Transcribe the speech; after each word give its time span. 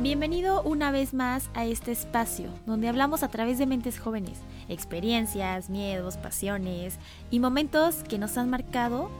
Bienvenido 0.00 0.62
una 0.62 0.92
vez 0.92 1.12
más 1.12 1.50
a 1.54 1.64
este 1.64 1.90
espacio 1.90 2.50
donde 2.66 2.86
hablamos 2.86 3.24
a 3.24 3.28
través 3.28 3.58
de 3.58 3.66
mentes 3.66 3.98
jóvenes, 3.98 4.38
experiencias, 4.68 5.70
miedos, 5.70 6.16
pasiones 6.16 6.98
y 7.32 7.40
momentos 7.40 8.04
que 8.08 8.16
nos 8.16 8.38
han 8.38 8.48
marcado 8.48 9.10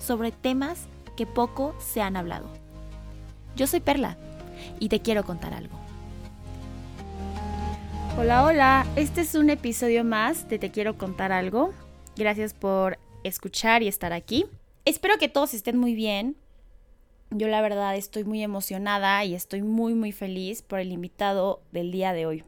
sobre 0.00 0.32
temas 0.32 0.86
que 1.16 1.24
poco 1.24 1.76
se 1.78 2.02
han 2.02 2.16
hablado. 2.16 2.48
Yo 3.54 3.68
soy 3.68 3.78
Perla 3.78 4.18
y 4.80 4.88
te 4.88 4.98
quiero 4.98 5.22
contar 5.22 5.54
algo. 5.54 5.78
Hola, 8.18 8.44
hola, 8.44 8.86
este 8.96 9.20
es 9.20 9.36
un 9.36 9.50
episodio 9.50 10.02
más 10.02 10.48
de 10.48 10.58
Te 10.58 10.72
quiero 10.72 10.98
contar 10.98 11.30
algo. 11.30 11.72
Gracias 12.16 12.54
por 12.54 12.98
escuchar 13.22 13.84
y 13.84 13.88
estar 13.88 14.12
aquí. 14.12 14.46
Espero 14.84 15.16
que 15.16 15.28
todos 15.28 15.54
estén 15.54 15.78
muy 15.78 15.94
bien. 15.94 16.36
Yo 17.30 17.48
la 17.48 17.60
verdad 17.62 17.96
estoy 17.96 18.24
muy 18.24 18.42
emocionada 18.42 19.24
y 19.24 19.34
estoy 19.34 19.62
muy 19.62 19.94
muy 19.94 20.12
feliz 20.12 20.62
por 20.62 20.78
el 20.78 20.92
invitado 20.92 21.62
del 21.72 21.90
día 21.90 22.12
de 22.12 22.26
hoy. 22.26 22.44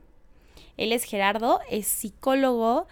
Él 0.77 0.93
es 0.93 1.05
Gerardo, 1.05 1.61
es 1.71 1.87
psicólogo. 1.87 2.87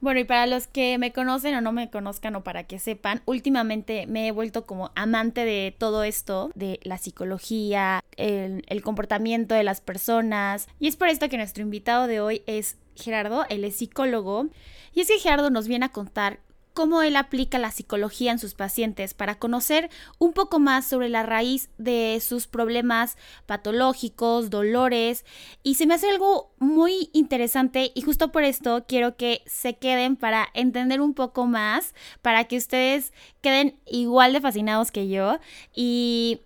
Bueno, 0.00 0.20
y 0.20 0.24
para 0.24 0.46
los 0.46 0.68
que 0.68 0.96
me 0.96 1.12
conocen 1.12 1.56
o 1.56 1.60
no 1.60 1.72
me 1.72 1.90
conozcan 1.90 2.36
o 2.36 2.44
para 2.44 2.64
que 2.64 2.78
sepan, 2.78 3.20
últimamente 3.26 4.06
me 4.06 4.28
he 4.28 4.30
vuelto 4.30 4.64
como 4.64 4.92
amante 4.94 5.44
de 5.44 5.74
todo 5.76 6.04
esto, 6.04 6.52
de 6.54 6.78
la 6.84 6.98
psicología, 6.98 8.04
el, 8.16 8.82
comportamiento 8.82 9.56
de 9.56 9.64
las 9.64 9.80
personas. 9.80 10.68
Y 10.78 10.86
es 10.86 10.96
por 10.96 11.08
esto 11.08 11.28
que 11.28 11.36
nuestro 11.36 11.64
invitado 11.64 12.06
de 12.06 12.20
hoy 12.20 12.42
es 12.46 12.76
Gerardo, 12.94 13.44
él 13.48 13.64
es 13.64 13.76
psicólogo. 13.76 14.46
Y 14.94 15.00
es 15.00 15.08
que 15.08 15.18
Gerardo 15.18 15.50
nos 15.50 15.66
viene 15.66 15.86
a 15.86 15.92
contar 15.92 16.38
cómo 16.78 17.02
él 17.02 17.16
aplica 17.16 17.58
la 17.58 17.72
psicología 17.72 18.30
en 18.30 18.38
sus 18.38 18.54
pacientes 18.54 19.12
para 19.12 19.40
conocer 19.40 19.90
un 20.20 20.32
poco 20.32 20.60
más 20.60 20.86
sobre 20.86 21.08
la 21.08 21.24
raíz 21.24 21.70
de 21.76 22.22
sus 22.24 22.46
problemas 22.46 23.16
patológicos, 23.46 24.48
dolores, 24.48 25.24
y 25.64 25.74
se 25.74 25.88
me 25.88 25.94
hace 25.94 26.08
algo 26.08 26.52
muy 26.60 27.10
interesante 27.12 27.90
y 27.96 28.02
justo 28.02 28.30
por 28.30 28.44
esto 28.44 28.84
quiero 28.86 29.16
que 29.16 29.42
se 29.44 29.74
queden 29.74 30.14
para 30.14 30.50
entender 30.54 31.00
un 31.00 31.14
poco 31.14 31.46
más, 31.46 31.96
para 32.22 32.44
que 32.44 32.56
ustedes 32.56 33.12
queden 33.40 33.80
igual 33.84 34.32
de 34.32 34.40
fascinados 34.40 34.92
que 34.92 35.08
yo. 35.08 35.40
Y 35.74 36.42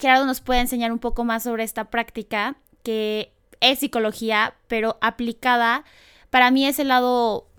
Gerardo 0.00 0.24
nos 0.24 0.40
puede 0.40 0.60
enseñar 0.60 0.92
un 0.92 0.98
poco 0.98 1.24
más 1.24 1.42
sobre 1.42 1.62
esta 1.62 1.90
práctica 1.90 2.56
que 2.82 3.34
es 3.60 3.80
psicología, 3.80 4.54
pero 4.66 4.96
aplicada, 5.02 5.84
para 6.30 6.50
mí 6.50 6.64
es 6.64 6.78
el 6.78 6.88
lado 6.88 7.50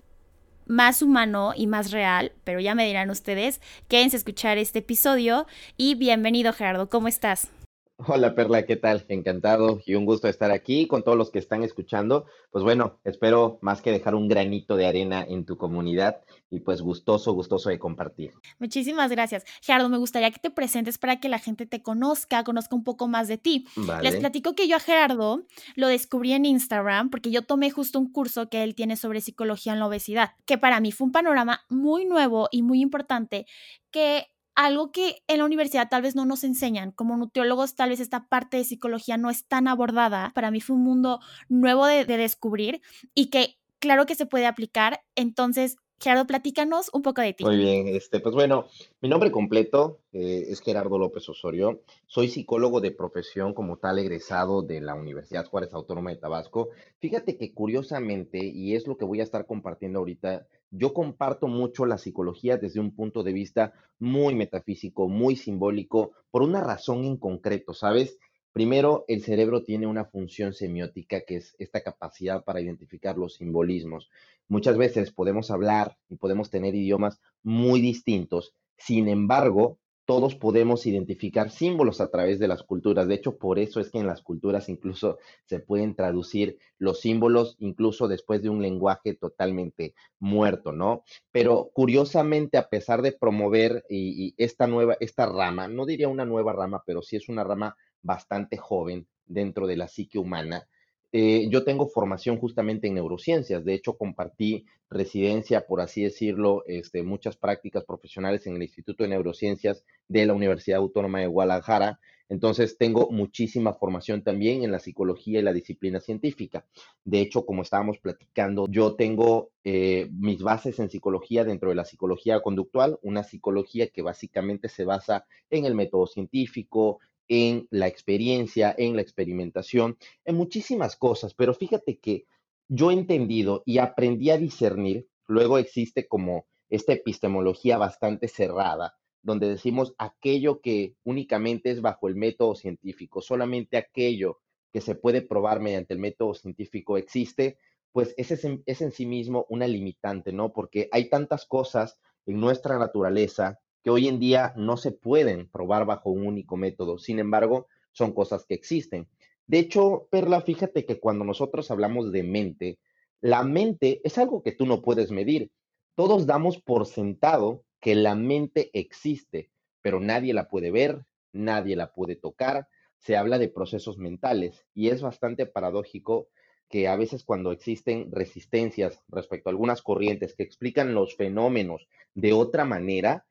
más 0.66 1.02
humano 1.02 1.52
y 1.56 1.66
más 1.66 1.90
real, 1.90 2.32
pero 2.44 2.60
ya 2.60 2.74
me 2.74 2.86
dirán 2.86 3.10
ustedes, 3.10 3.60
quédense 3.88 4.16
a 4.16 4.18
escuchar 4.18 4.58
este 4.58 4.80
episodio 4.80 5.46
y 5.76 5.94
bienvenido 5.94 6.52
Gerardo, 6.52 6.88
¿cómo 6.88 7.08
estás? 7.08 7.50
Hola 7.98 8.34
Perla, 8.34 8.66
¿qué 8.66 8.76
tal? 8.76 9.06
Encantado 9.08 9.80
y 9.86 9.94
un 9.94 10.04
gusto 10.04 10.28
estar 10.28 10.50
aquí 10.50 10.86
con 10.86 11.02
todos 11.02 11.16
los 11.16 11.30
que 11.30 11.38
están 11.38 11.62
escuchando. 11.62 12.26
Pues 12.50 12.62
bueno, 12.62 13.00
espero 13.04 13.58
más 13.62 13.80
que 13.80 13.90
dejar 13.90 14.14
un 14.14 14.28
granito 14.28 14.76
de 14.76 14.86
arena 14.86 15.24
en 15.26 15.46
tu 15.46 15.56
comunidad 15.56 16.20
y 16.50 16.60
pues 16.60 16.82
gustoso, 16.82 17.32
gustoso 17.32 17.70
de 17.70 17.78
compartir. 17.78 18.34
Muchísimas 18.58 19.10
gracias. 19.10 19.44
Gerardo, 19.62 19.88
me 19.88 19.96
gustaría 19.96 20.30
que 20.30 20.38
te 20.38 20.50
presentes 20.50 20.98
para 20.98 21.20
que 21.20 21.30
la 21.30 21.38
gente 21.38 21.64
te 21.64 21.82
conozca, 21.82 22.44
conozca 22.44 22.76
un 22.76 22.84
poco 22.84 23.08
más 23.08 23.28
de 23.28 23.38
ti. 23.38 23.66
Les 24.02 24.16
platico 24.16 24.54
que 24.54 24.68
yo 24.68 24.76
a 24.76 24.80
Gerardo 24.80 25.46
lo 25.74 25.88
descubrí 25.88 26.34
en 26.34 26.44
Instagram 26.44 27.08
porque 27.08 27.30
yo 27.30 27.42
tomé 27.42 27.70
justo 27.70 27.98
un 27.98 28.12
curso 28.12 28.50
que 28.50 28.62
él 28.62 28.74
tiene 28.74 28.96
sobre 28.96 29.22
psicología 29.22 29.72
en 29.72 29.78
la 29.78 29.86
obesidad, 29.86 30.32
que 30.44 30.58
para 30.58 30.80
mí 30.80 30.92
fue 30.92 31.06
un 31.06 31.12
panorama 31.12 31.62
muy 31.70 32.04
nuevo 32.04 32.48
y 32.50 32.62
muy 32.62 32.82
importante 32.82 33.46
que 33.90 34.26
algo 34.56 34.90
que 34.90 35.22
en 35.28 35.38
la 35.38 35.44
universidad 35.44 35.88
tal 35.88 36.02
vez 36.02 36.16
no 36.16 36.24
nos 36.24 36.42
enseñan. 36.42 36.90
Como 36.90 37.16
nutriólogos, 37.16 37.76
tal 37.76 37.90
vez 37.90 38.00
esta 38.00 38.26
parte 38.26 38.56
de 38.56 38.64
psicología 38.64 39.18
no 39.18 39.30
es 39.30 39.46
tan 39.46 39.68
abordada. 39.68 40.32
Para 40.34 40.50
mí 40.50 40.60
fue 40.60 40.76
un 40.76 40.82
mundo 40.82 41.20
nuevo 41.48 41.86
de, 41.86 42.04
descubrir 42.06 42.80
y 43.14 43.26
que 43.26 43.58
claro 43.78 44.06
que 44.06 44.14
se 44.14 44.26
puede 44.26 44.46
aplicar. 44.46 45.02
Entonces, 45.14 45.76
Gerardo, 46.00 46.26
platícanos 46.26 46.90
un 46.92 47.02
poco 47.02 47.20
de 47.20 47.34
ti. 47.34 47.44
Muy 47.44 47.56
bien, 47.56 47.88
este, 47.88 48.20
pues 48.20 48.34
bueno, 48.34 48.66
mi 49.00 49.08
nombre 49.08 49.30
completo 49.30 50.00
eh, 50.12 50.46
es 50.48 50.60
Gerardo 50.60 50.98
López 50.98 51.28
Osorio. 51.28 51.82
Soy 52.06 52.28
psicólogo 52.28 52.80
de 52.80 52.90
profesión 52.90 53.54
como 53.54 53.76
tal 53.78 53.98
egresado 53.98 54.62
de 54.62 54.80
la 54.80 54.94
Universidad 54.94 55.46
Juárez 55.46 55.72
Autónoma 55.74 56.10
de 56.10 56.16
Tabasco. 56.16 56.70
Fíjate 56.98 57.36
que 57.36 57.52
curiosamente, 57.52 58.38
y 58.38 58.74
es 58.74 58.86
lo 58.86 58.96
que 58.96 59.04
voy 59.04 59.20
a 59.20 59.24
estar 59.24 59.46
compartiendo 59.46 59.98
ahorita, 59.98 60.46
yo 60.70 60.92
comparto 60.92 61.48
mucho 61.48 61.86
la 61.86 61.98
psicología 61.98 62.56
desde 62.56 62.80
un 62.80 62.94
punto 62.94 63.22
de 63.22 63.32
vista 63.32 63.72
muy 63.98 64.34
metafísico, 64.34 65.08
muy 65.08 65.36
simbólico, 65.36 66.12
por 66.30 66.42
una 66.42 66.62
razón 66.62 67.04
en 67.04 67.16
concreto, 67.16 67.72
¿sabes? 67.72 68.18
Primero, 68.52 69.04
el 69.08 69.22
cerebro 69.22 69.62
tiene 69.62 69.86
una 69.86 70.06
función 70.06 70.54
semiótica 70.54 71.20
que 71.26 71.36
es 71.36 71.54
esta 71.58 71.82
capacidad 71.82 72.42
para 72.42 72.60
identificar 72.60 73.18
los 73.18 73.34
simbolismos. 73.34 74.08
Muchas 74.48 74.78
veces 74.78 75.12
podemos 75.12 75.50
hablar 75.50 75.98
y 76.08 76.16
podemos 76.16 76.50
tener 76.50 76.74
idiomas 76.74 77.20
muy 77.42 77.80
distintos, 77.80 78.54
sin 78.78 79.08
embargo, 79.08 79.78
todos 80.06 80.36
podemos 80.36 80.86
identificar 80.86 81.50
símbolos 81.50 82.00
a 82.00 82.10
través 82.10 82.38
de 82.38 82.46
las 82.46 82.62
culturas. 82.62 83.08
De 83.08 83.16
hecho, 83.16 83.36
por 83.36 83.58
eso 83.58 83.80
es 83.80 83.90
que 83.90 83.98
en 83.98 84.06
las 84.06 84.22
culturas 84.22 84.68
incluso 84.68 85.18
se 85.44 85.58
pueden 85.58 85.94
traducir 85.94 86.58
los 86.78 87.00
símbolos, 87.00 87.56
incluso 87.58 88.08
después 88.08 88.40
de 88.40 88.48
un 88.48 88.62
lenguaje 88.62 89.14
totalmente 89.14 89.94
muerto, 90.20 90.72
¿no? 90.72 91.02
Pero 91.32 91.70
curiosamente, 91.74 92.56
a 92.56 92.68
pesar 92.68 93.02
de 93.02 93.12
promover 93.12 93.84
y, 93.90 94.34
esta 94.38 94.66
nueva, 94.66 94.96
esta 95.00 95.26
rama, 95.26 95.68
no 95.68 95.84
diría 95.84 96.08
una 96.08 96.24
nueva 96.24 96.52
rama, 96.52 96.82
pero 96.86 97.02
sí 97.02 97.16
es 97.16 97.28
una 97.28 97.44
rama 97.44 97.76
bastante 98.00 98.56
joven 98.56 99.08
dentro 99.26 99.66
de 99.66 99.76
la 99.76 99.88
psique 99.88 100.18
humana, 100.18 100.68
eh, 101.12 101.48
yo 101.50 101.64
tengo 101.64 101.88
formación 101.88 102.38
justamente 102.38 102.88
en 102.88 102.94
neurociencias, 102.94 103.64
de 103.64 103.74
hecho 103.74 103.96
compartí 103.96 104.66
residencia, 104.90 105.66
por 105.66 105.80
así 105.80 106.02
decirlo, 106.02 106.64
este, 106.66 107.02
muchas 107.02 107.36
prácticas 107.36 107.84
profesionales 107.84 108.46
en 108.46 108.56
el 108.56 108.62
Instituto 108.62 109.02
de 109.04 109.10
Neurociencias 109.10 109.84
de 110.08 110.26
la 110.26 110.34
Universidad 110.34 110.78
Autónoma 110.78 111.20
de 111.20 111.26
Guadalajara, 111.26 111.98
entonces 112.28 112.76
tengo 112.76 113.10
muchísima 113.10 113.72
formación 113.72 114.22
también 114.22 114.64
en 114.64 114.72
la 114.72 114.80
psicología 114.80 115.38
y 115.38 115.42
la 115.42 115.52
disciplina 115.52 116.00
científica. 116.00 116.66
De 117.04 117.20
hecho, 117.20 117.46
como 117.46 117.62
estábamos 117.62 117.98
platicando, 117.98 118.66
yo 118.68 118.96
tengo 118.96 119.50
eh, 119.62 120.08
mis 120.12 120.42
bases 120.42 120.78
en 120.80 120.90
psicología 120.90 121.44
dentro 121.44 121.68
de 121.68 121.76
la 121.76 121.84
psicología 121.84 122.40
conductual, 122.40 122.98
una 123.02 123.22
psicología 123.22 123.88
que 123.88 124.02
básicamente 124.02 124.68
se 124.68 124.84
basa 124.84 125.24
en 125.50 125.66
el 125.66 125.74
método 125.74 126.06
científico, 126.06 126.98
en 127.28 127.66
la 127.70 127.86
experiencia, 127.86 128.74
en 128.76 128.96
la 128.96 129.02
experimentación, 129.02 129.96
en 130.24 130.36
muchísimas 130.36 130.96
cosas, 130.96 131.34
pero 131.34 131.54
fíjate 131.54 131.98
que 131.98 132.26
yo 132.68 132.90
he 132.90 132.94
entendido 132.94 133.62
y 133.64 133.78
aprendí 133.78 134.30
a 134.30 134.38
discernir, 134.38 135.08
luego 135.26 135.58
existe 135.58 136.08
como 136.08 136.46
esta 136.68 136.92
epistemología 136.92 137.78
bastante 137.78 138.28
cerrada, 138.28 138.96
donde 139.22 139.48
decimos 139.48 139.94
aquello 139.98 140.60
que 140.60 140.96
únicamente 141.04 141.70
es 141.70 141.80
bajo 141.80 142.08
el 142.08 142.16
método 142.16 142.54
científico, 142.54 143.20
solamente 143.20 143.76
aquello 143.76 144.40
que 144.72 144.80
se 144.80 144.94
puede 144.94 145.22
probar 145.22 145.60
mediante 145.60 145.94
el 145.94 146.00
método 146.00 146.34
científico 146.34 146.96
existe, 146.96 147.58
pues 147.92 148.14
ese 148.16 148.34
es 148.34 148.44
en, 148.44 148.62
es 148.66 148.82
en 148.82 148.92
sí 148.92 149.06
mismo 149.06 149.46
una 149.48 149.66
limitante, 149.66 150.32
¿no? 150.32 150.52
Porque 150.52 150.88
hay 150.92 151.08
tantas 151.08 151.46
cosas 151.46 151.98
en 152.26 152.38
nuestra 152.40 152.78
naturaleza 152.78 153.58
que 153.86 153.90
hoy 153.90 154.08
en 154.08 154.18
día 154.18 154.52
no 154.56 154.76
se 154.76 154.90
pueden 154.90 155.48
probar 155.48 155.86
bajo 155.86 156.10
un 156.10 156.26
único 156.26 156.56
método. 156.56 156.98
Sin 156.98 157.20
embargo, 157.20 157.68
son 157.92 158.12
cosas 158.14 158.44
que 158.44 158.54
existen. 158.54 159.06
De 159.46 159.60
hecho, 159.60 160.08
Perla, 160.10 160.40
fíjate 160.40 160.84
que 160.84 160.98
cuando 160.98 161.24
nosotros 161.24 161.70
hablamos 161.70 162.10
de 162.10 162.24
mente, 162.24 162.80
la 163.20 163.44
mente 163.44 164.00
es 164.02 164.18
algo 164.18 164.42
que 164.42 164.50
tú 164.50 164.66
no 164.66 164.82
puedes 164.82 165.12
medir. 165.12 165.52
Todos 165.94 166.26
damos 166.26 166.60
por 166.60 166.86
sentado 166.86 167.62
que 167.78 167.94
la 167.94 168.16
mente 168.16 168.72
existe, 168.72 169.52
pero 169.82 170.00
nadie 170.00 170.34
la 170.34 170.48
puede 170.48 170.72
ver, 170.72 171.06
nadie 171.32 171.76
la 171.76 171.92
puede 171.92 172.16
tocar. 172.16 172.66
Se 172.98 173.16
habla 173.16 173.38
de 173.38 173.50
procesos 173.50 173.98
mentales 173.98 174.66
y 174.74 174.88
es 174.88 175.00
bastante 175.00 175.46
paradójico 175.46 176.26
que 176.68 176.88
a 176.88 176.96
veces 176.96 177.22
cuando 177.22 177.52
existen 177.52 178.10
resistencias 178.10 179.00
respecto 179.06 179.48
a 179.48 179.52
algunas 179.52 179.80
corrientes 179.80 180.34
que 180.34 180.42
explican 180.42 180.92
los 180.92 181.14
fenómenos 181.14 181.86
de 182.14 182.32
otra 182.32 182.64
manera, 182.64 183.26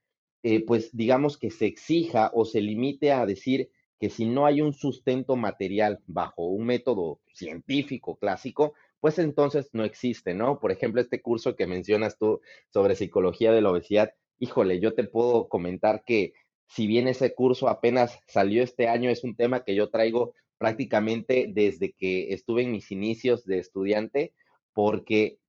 eh, 0.47 0.63
pues 0.63 0.95
digamos 0.95 1.39
que 1.39 1.49
se 1.49 1.65
exija 1.65 2.29
o 2.31 2.45
se 2.45 2.61
limite 2.61 3.11
a 3.11 3.25
decir 3.25 3.71
que 3.99 4.11
si 4.11 4.25
no 4.25 4.45
hay 4.45 4.61
un 4.61 4.73
sustento 4.73 5.35
material 5.35 6.01
bajo 6.05 6.45
un 6.45 6.67
método 6.67 7.19
científico 7.33 8.17
clásico, 8.17 8.75
pues 8.99 9.17
entonces 9.17 9.71
no 9.73 9.83
existe, 9.83 10.35
¿no? 10.35 10.59
Por 10.59 10.71
ejemplo, 10.71 11.01
este 11.01 11.19
curso 11.19 11.55
que 11.55 11.65
mencionas 11.65 12.19
tú 12.19 12.41
sobre 12.69 12.93
psicología 12.93 13.51
de 13.51 13.61
la 13.63 13.71
obesidad, 13.71 14.13
híjole, 14.37 14.79
yo 14.79 14.93
te 14.93 15.05
puedo 15.05 15.49
comentar 15.49 16.03
que 16.05 16.33
si 16.67 16.85
bien 16.85 17.07
ese 17.07 17.33
curso 17.33 17.67
apenas 17.67 18.19
salió 18.27 18.61
este 18.61 18.87
año, 18.87 19.09
es 19.09 19.23
un 19.23 19.35
tema 19.35 19.63
que 19.63 19.73
yo 19.73 19.89
traigo 19.89 20.35
prácticamente 20.59 21.47
desde 21.51 21.93
que 21.93 22.33
estuve 22.35 22.61
en 22.61 22.71
mis 22.71 22.91
inicios 22.91 23.45
de 23.45 23.57
estudiante, 23.57 24.35
porque 24.73 25.39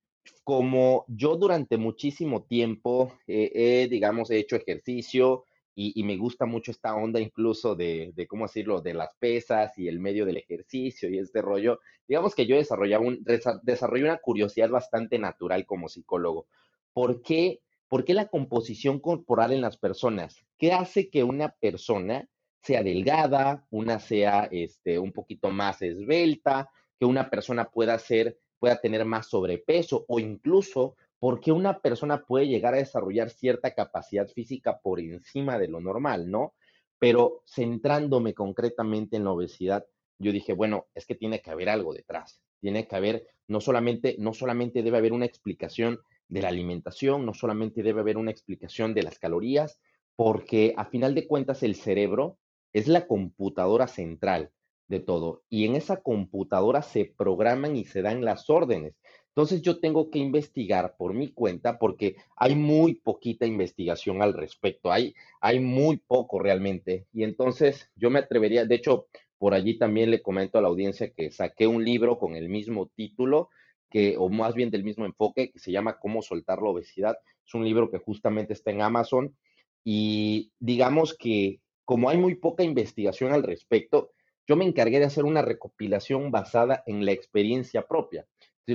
como 0.43 1.05
yo 1.07 1.35
durante 1.35 1.77
muchísimo 1.77 2.43
tiempo 2.43 3.13
he, 3.27 3.87
digamos, 3.89 4.31
he 4.31 4.37
hecho 4.37 4.55
ejercicio 4.55 5.45
y, 5.79 6.01
me 6.03 6.17
gusta 6.17 6.47
mucho 6.47 6.71
esta 6.71 6.95
onda 6.95 7.19
incluso 7.19 7.75
de, 7.75 8.11
de, 8.15 8.25
¿cómo 8.25 8.45
decirlo?, 8.45 8.81
de 8.81 8.95
las 8.95 9.09
pesas 9.19 9.77
y 9.77 9.87
el 9.87 9.99
medio 9.99 10.25
del 10.25 10.37
ejercicio 10.37 11.07
y 11.07 11.19
este 11.19 11.39
rollo. 11.39 11.79
Digamos 12.07 12.33
que 12.33 12.47
yo 12.47 12.55
un, 12.55 13.23
desarrollé 13.61 14.03
una 14.03 14.17
curiosidad 14.17 14.69
bastante 14.69 15.19
natural 15.19 15.67
como 15.67 15.87
psicólogo. 15.87 16.47
¿Por 16.93 17.21
qué, 17.21 17.61
¿Por 17.87 18.05
qué 18.05 18.15
la 18.15 18.27
composición 18.27 18.99
corporal 18.99 19.53
en 19.53 19.61
las 19.61 19.77
personas? 19.77 20.43
¿Qué 20.57 20.73
hace 20.73 21.11
que 21.11 21.23
una 21.23 21.49
persona 21.49 22.27
sea 22.63 22.81
delgada, 22.81 23.67
una 23.69 23.99
sea 23.99 24.49
este, 24.51 24.97
un 24.97 25.13
poquito 25.13 25.51
más 25.51 25.83
esbelta, 25.83 26.71
que 26.99 27.05
una 27.05 27.29
persona 27.29 27.69
pueda 27.69 27.97
ser, 27.99 28.39
pueda 28.59 28.79
tener 28.79 29.05
más 29.05 29.27
sobrepeso 29.27 30.05
o 30.07 30.19
incluso 30.19 30.95
porque 31.19 31.51
una 31.51 31.79
persona 31.79 32.23
puede 32.25 32.47
llegar 32.47 32.73
a 32.73 32.77
desarrollar 32.77 33.29
cierta 33.29 33.73
capacidad 33.73 34.27
física 34.27 34.79
por 34.79 34.99
encima 34.99 35.57
de 35.57 35.67
lo 35.67 35.79
normal, 35.79 36.29
¿no? 36.29 36.53
Pero 36.99 37.43
centrándome 37.45 38.33
concretamente 38.33 39.17
en 39.17 39.23
la 39.23 39.31
obesidad, 39.31 39.85
yo 40.19 40.31
dije, 40.31 40.53
bueno, 40.53 40.87
es 40.93 41.05
que 41.05 41.15
tiene 41.15 41.41
que 41.41 41.51
haber 41.51 41.69
algo 41.69 41.93
detrás. 41.93 42.41
Tiene 42.59 42.87
que 42.87 42.95
haber, 42.95 43.27
no 43.47 43.61
solamente, 43.61 44.15
no 44.19 44.33
solamente 44.33 44.83
debe 44.83 44.97
haber 44.97 45.13
una 45.13 45.25
explicación 45.25 45.99
de 46.27 46.41
la 46.41 46.49
alimentación, 46.49 47.25
no 47.25 47.33
solamente 47.33 47.83
debe 47.83 48.01
haber 48.01 48.17
una 48.17 48.31
explicación 48.31 48.93
de 48.93 49.03
las 49.03 49.19
calorías, 49.19 49.79
porque 50.15 50.73
a 50.77 50.85
final 50.85 51.15
de 51.15 51.27
cuentas 51.27 51.63
el 51.63 51.75
cerebro 51.75 52.37
es 52.73 52.87
la 52.87 53.07
computadora 53.07 53.87
central 53.87 54.51
de 54.87 54.99
todo 54.99 55.43
y 55.49 55.65
en 55.65 55.75
esa 55.75 55.97
computadora 55.97 56.81
se 56.81 57.05
programan 57.05 57.75
y 57.75 57.85
se 57.85 58.01
dan 58.01 58.23
las 58.23 58.49
órdenes. 58.49 58.95
Entonces 59.29 59.61
yo 59.61 59.79
tengo 59.79 60.09
que 60.09 60.17
investigar 60.17 60.95
por 60.97 61.13
mi 61.13 61.31
cuenta 61.31 61.77
porque 61.77 62.15
hay 62.35 62.55
muy 62.55 62.95
poquita 62.95 63.45
investigación 63.45 64.23
al 64.23 64.33
respecto, 64.33 64.91
hay, 64.91 65.13
hay 65.41 65.59
muy 65.59 65.97
poco 65.97 66.39
realmente. 66.39 67.05
Y 67.13 67.23
entonces 67.23 67.91
yo 67.95 68.09
me 68.09 68.17
atrevería, 68.17 68.65
de 68.65 68.73
hecho, 68.73 69.05
por 69.37 69.53
allí 69.53 69.77
también 69.77 70.09
le 70.09 70.23
comento 70.23 70.57
a 70.57 70.61
la 70.61 70.69
audiencia 70.69 71.11
que 71.11 71.29
saqué 71.29 71.67
un 71.67 71.85
libro 71.85 72.17
con 72.17 72.35
el 72.35 72.49
mismo 72.49 72.87
título, 72.95 73.49
que, 73.91 74.17
o 74.17 74.29
más 74.29 74.55
bien 74.55 74.71
del 74.71 74.83
mismo 74.83 75.05
enfoque, 75.05 75.51
que 75.51 75.59
se 75.59 75.71
llama 75.71 75.99
Cómo 75.99 76.23
soltar 76.23 76.61
la 76.63 76.69
obesidad. 76.69 77.17
Es 77.45 77.53
un 77.53 77.63
libro 77.63 77.91
que 77.91 77.99
justamente 77.99 78.53
está 78.53 78.71
en 78.71 78.81
Amazon 78.81 79.37
y 79.83 80.51
digamos 80.59 81.15
que 81.15 81.61
como 81.85 82.09
hay 82.09 82.17
muy 82.17 82.35
poca 82.35 82.63
investigación 82.63 83.31
al 83.31 83.43
respecto, 83.43 84.11
yo 84.47 84.55
me 84.55 84.65
encargué 84.65 84.99
de 84.99 85.05
hacer 85.05 85.25
una 85.25 85.41
recopilación 85.41 86.31
basada 86.31 86.83
en 86.85 87.05
la 87.05 87.11
experiencia 87.11 87.85
propia 87.85 88.25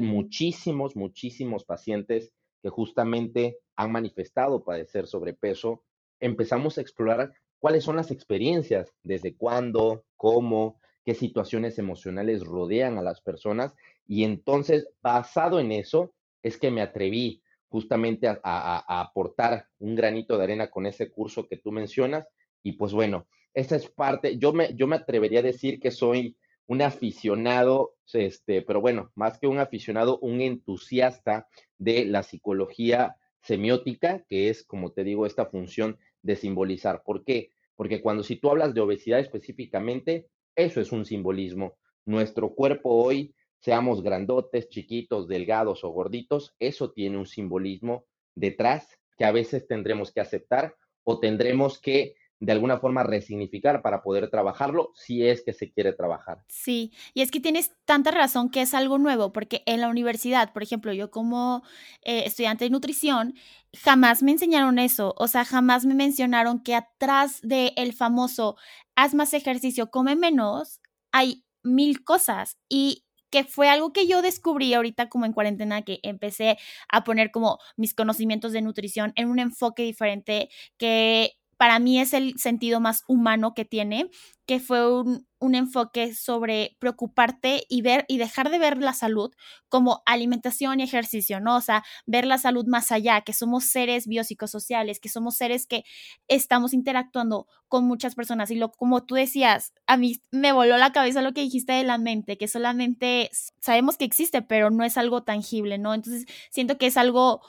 muchísimos, 0.00 0.96
muchísimos 0.96 1.64
pacientes 1.64 2.32
que 2.62 2.70
justamente 2.70 3.58
han 3.76 3.92
manifestado 3.92 4.64
padecer 4.64 5.06
sobrepeso, 5.06 5.84
empezamos 6.20 6.78
a 6.78 6.80
explorar 6.80 7.34
cuáles 7.58 7.84
son 7.84 7.96
las 7.96 8.10
experiencias, 8.10 8.92
desde 9.02 9.36
cuándo, 9.36 10.04
cómo, 10.16 10.80
qué 11.04 11.14
situaciones 11.14 11.78
emocionales 11.78 12.44
rodean 12.44 12.96
a 12.96 13.02
las 13.02 13.20
personas. 13.20 13.74
Y 14.06 14.24
entonces, 14.24 14.88
basado 15.02 15.58
en 15.58 15.72
eso, 15.72 16.14
es 16.42 16.56
que 16.56 16.70
me 16.70 16.82
atreví 16.82 17.42
justamente 17.68 18.28
a, 18.28 18.38
a, 18.42 19.00
aportar 19.00 19.66
un 19.78 19.96
granito 19.96 20.36
de 20.36 20.44
arena 20.44 20.70
con 20.70 20.86
ese 20.86 21.10
curso 21.10 21.48
que 21.48 21.56
tú 21.56 21.72
mencionas. 21.72 22.26
Y 22.62 22.72
pues 22.72 22.92
bueno, 22.92 23.26
esa 23.54 23.76
es 23.76 23.88
parte, 23.88 24.38
yo 24.38 24.52
me, 24.52 24.74
yo 24.74 24.86
me 24.86 24.96
atrevería 24.96 25.40
a 25.40 25.42
decir 25.42 25.80
que 25.80 25.90
soy 25.90 26.36
un 26.66 26.82
aficionado, 26.82 27.96
este, 28.12 28.62
pero 28.62 28.80
bueno, 28.80 29.10
más 29.14 29.38
que 29.38 29.46
un 29.46 29.58
aficionado, 29.58 30.18
un 30.20 30.40
entusiasta 30.40 31.48
de 31.78 32.04
la 32.04 32.22
psicología 32.22 33.16
semiótica, 33.42 34.24
que 34.28 34.48
es, 34.48 34.64
como 34.64 34.92
te 34.92 35.04
digo, 35.04 35.26
esta 35.26 35.46
función 35.46 35.98
de 36.22 36.36
simbolizar. 36.36 37.02
¿Por 37.04 37.24
qué? 37.24 37.50
Porque 37.76 38.00
cuando 38.00 38.22
si 38.22 38.36
tú 38.36 38.50
hablas 38.50 38.74
de 38.74 38.80
obesidad 38.80 39.18
específicamente, 39.18 40.28
eso 40.54 40.80
es 40.80 40.92
un 40.92 41.04
simbolismo. 41.04 41.76
Nuestro 42.04 42.54
cuerpo 42.54 42.90
hoy, 42.90 43.34
seamos 43.58 44.02
grandotes, 44.02 44.68
chiquitos, 44.68 45.28
delgados 45.28 45.84
o 45.84 45.90
gorditos, 45.90 46.54
eso 46.58 46.92
tiene 46.92 47.18
un 47.18 47.26
simbolismo 47.26 48.06
detrás 48.34 48.88
que 49.16 49.24
a 49.24 49.32
veces 49.32 49.66
tendremos 49.66 50.12
que 50.12 50.20
aceptar 50.20 50.74
o 51.04 51.20
tendremos 51.20 51.80
que 51.80 52.14
de 52.42 52.50
alguna 52.50 52.78
forma 52.78 53.04
resignificar 53.04 53.82
para 53.82 54.02
poder 54.02 54.28
trabajarlo 54.28 54.90
si 54.96 55.24
es 55.24 55.42
que 55.42 55.52
se 55.52 55.70
quiere 55.70 55.92
trabajar. 55.92 56.42
Sí, 56.48 56.92
y 57.14 57.22
es 57.22 57.30
que 57.30 57.38
tienes 57.38 57.70
tanta 57.84 58.10
razón 58.10 58.50
que 58.50 58.62
es 58.62 58.74
algo 58.74 58.98
nuevo, 58.98 59.32
porque 59.32 59.62
en 59.64 59.80
la 59.80 59.88
universidad, 59.88 60.52
por 60.52 60.64
ejemplo, 60.64 60.92
yo 60.92 61.12
como 61.12 61.62
eh, 62.02 62.24
estudiante 62.26 62.64
de 62.64 62.70
nutrición, 62.70 63.34
jamás 63.80 64.24
me 64.24 64.32
enseñaron 64.32 64.80
eso, 64.80 65.14
o 65.18 65.28
sea, 65.28 65.44
jamás 65.44 65.86
me 65.86 65.94
mencionaron 65.94 66.64
que 66.64 66.74
atrás 66.74 67.38
del 67.42 67.72
el 67.76 67.92
famoso 67.92 68.56
haz 68.96 69.14
más 69.14 69.34
ejercicio, 69.34 69.92
come 69.92 70.16
menos, 70.16 70.80
hay 71.12 71.44
mil 71.62 72.02
cosas 72.02 72.58
y 72.68 73.04
que 73.30 73.44
fue 73.44 73.68
algo 73.68 73.92
que 73.92 74.08
yo 74.08 74.20
descubrí 74.20 74.74
ahorita 74.74 75.08
como 75.08 75.26
en 75.26 75.32
cuarentena, 75.32 75.82
que 75.82 76.00
empecé 76.02 76.58
a 76.88 77.04
poner 77.04 77.30
como 77.30 77.60
mis 77.76 77.94
conocimientos 77.94 78.52
de 78.52 78.62
nutrición 78.62 79.12
en 79.14 79.28
un 79.28 79.38
enfoque 79.38 79.84
diferente, 79.84 80.50
que 80.76 81.36
para 81.62 81.78
mí 81.78 82.00
es 82.00 82.12
el 82.12 82.36
sentido 82.40 82.80
más 82.80 83.04
humano 83.06 83.54
que 83.54 83.64
tiene, 83.64 84.10
que 84.46 84.58
fue 84.58 85.00
un, 85.00 85.24
enfoque 85.54 86.12
sobre 86.12 86.76
preocuparte 86.80 87.62
y 87.68 87.82
ver 87.82 88.04
y 88.08 88.18
dejar 88.18 88.50
de 88.50 88.58
ver 88.58 88.78
la 88.78 88.92
salud 88.94 89.30
como 89.68 90.02
alimentación 90.04 90.80
y 90.80 90.82
ejercicio, 90.82 91.38
¿no? 91.38 91.54
O 91.54 91.60
sea, 91.60 91.84
ver 92.04 92.26
la 92.26 92.38
salud 92.38 92.66
más 92.66 92.90
allá, 92.90 93.20
que 93.20 93.32
somos 93.32 93.62
seres 93.62 94.08
biopsicosociales, 94.08 94.98
que 94.98 95.08
somos 95.08 95.36
seres 95.36 95.68
que 95.68 95.84
estamos 96.26 96.74
interactuando 96.74 97.46
con 97.68 97.84
muchas 97.84 98.16
personas. 98.16 98.50
Y 98.50 98.56
lo, 98.56 98.72
como 98.72 99.04
tú 99.04 99.14
decías, 99.14 99.72
a 99.86 99.96
mí 99.96 100.20
me 100.32 100.50
voló 100.50 100.76
la 100.78 100.90
cabeza 100.90 101.22
lo 101.22 101.32
que 101.32 101.42
dijiste 101.42 101.74
de 101.74 101.84
la 101.84 101.96
mente, 101.96 102.38
que 102.38 102.48
solamente 102.48 103.30
sabemos 103.60 103.96
que 103.96 104.04
existe, 104.04 104.42
pero 104.42 104.70
no 104.70 104.82
es 104.82 104.96
algo 104.98 105.22
tangible, 105.22 105.78
¿no? 105.78 105.94
Entonces, 105.94 106.26
siento 106.50 106.76
que 106.76 106.88
es 106.88 106.96
algo 106.96 107.40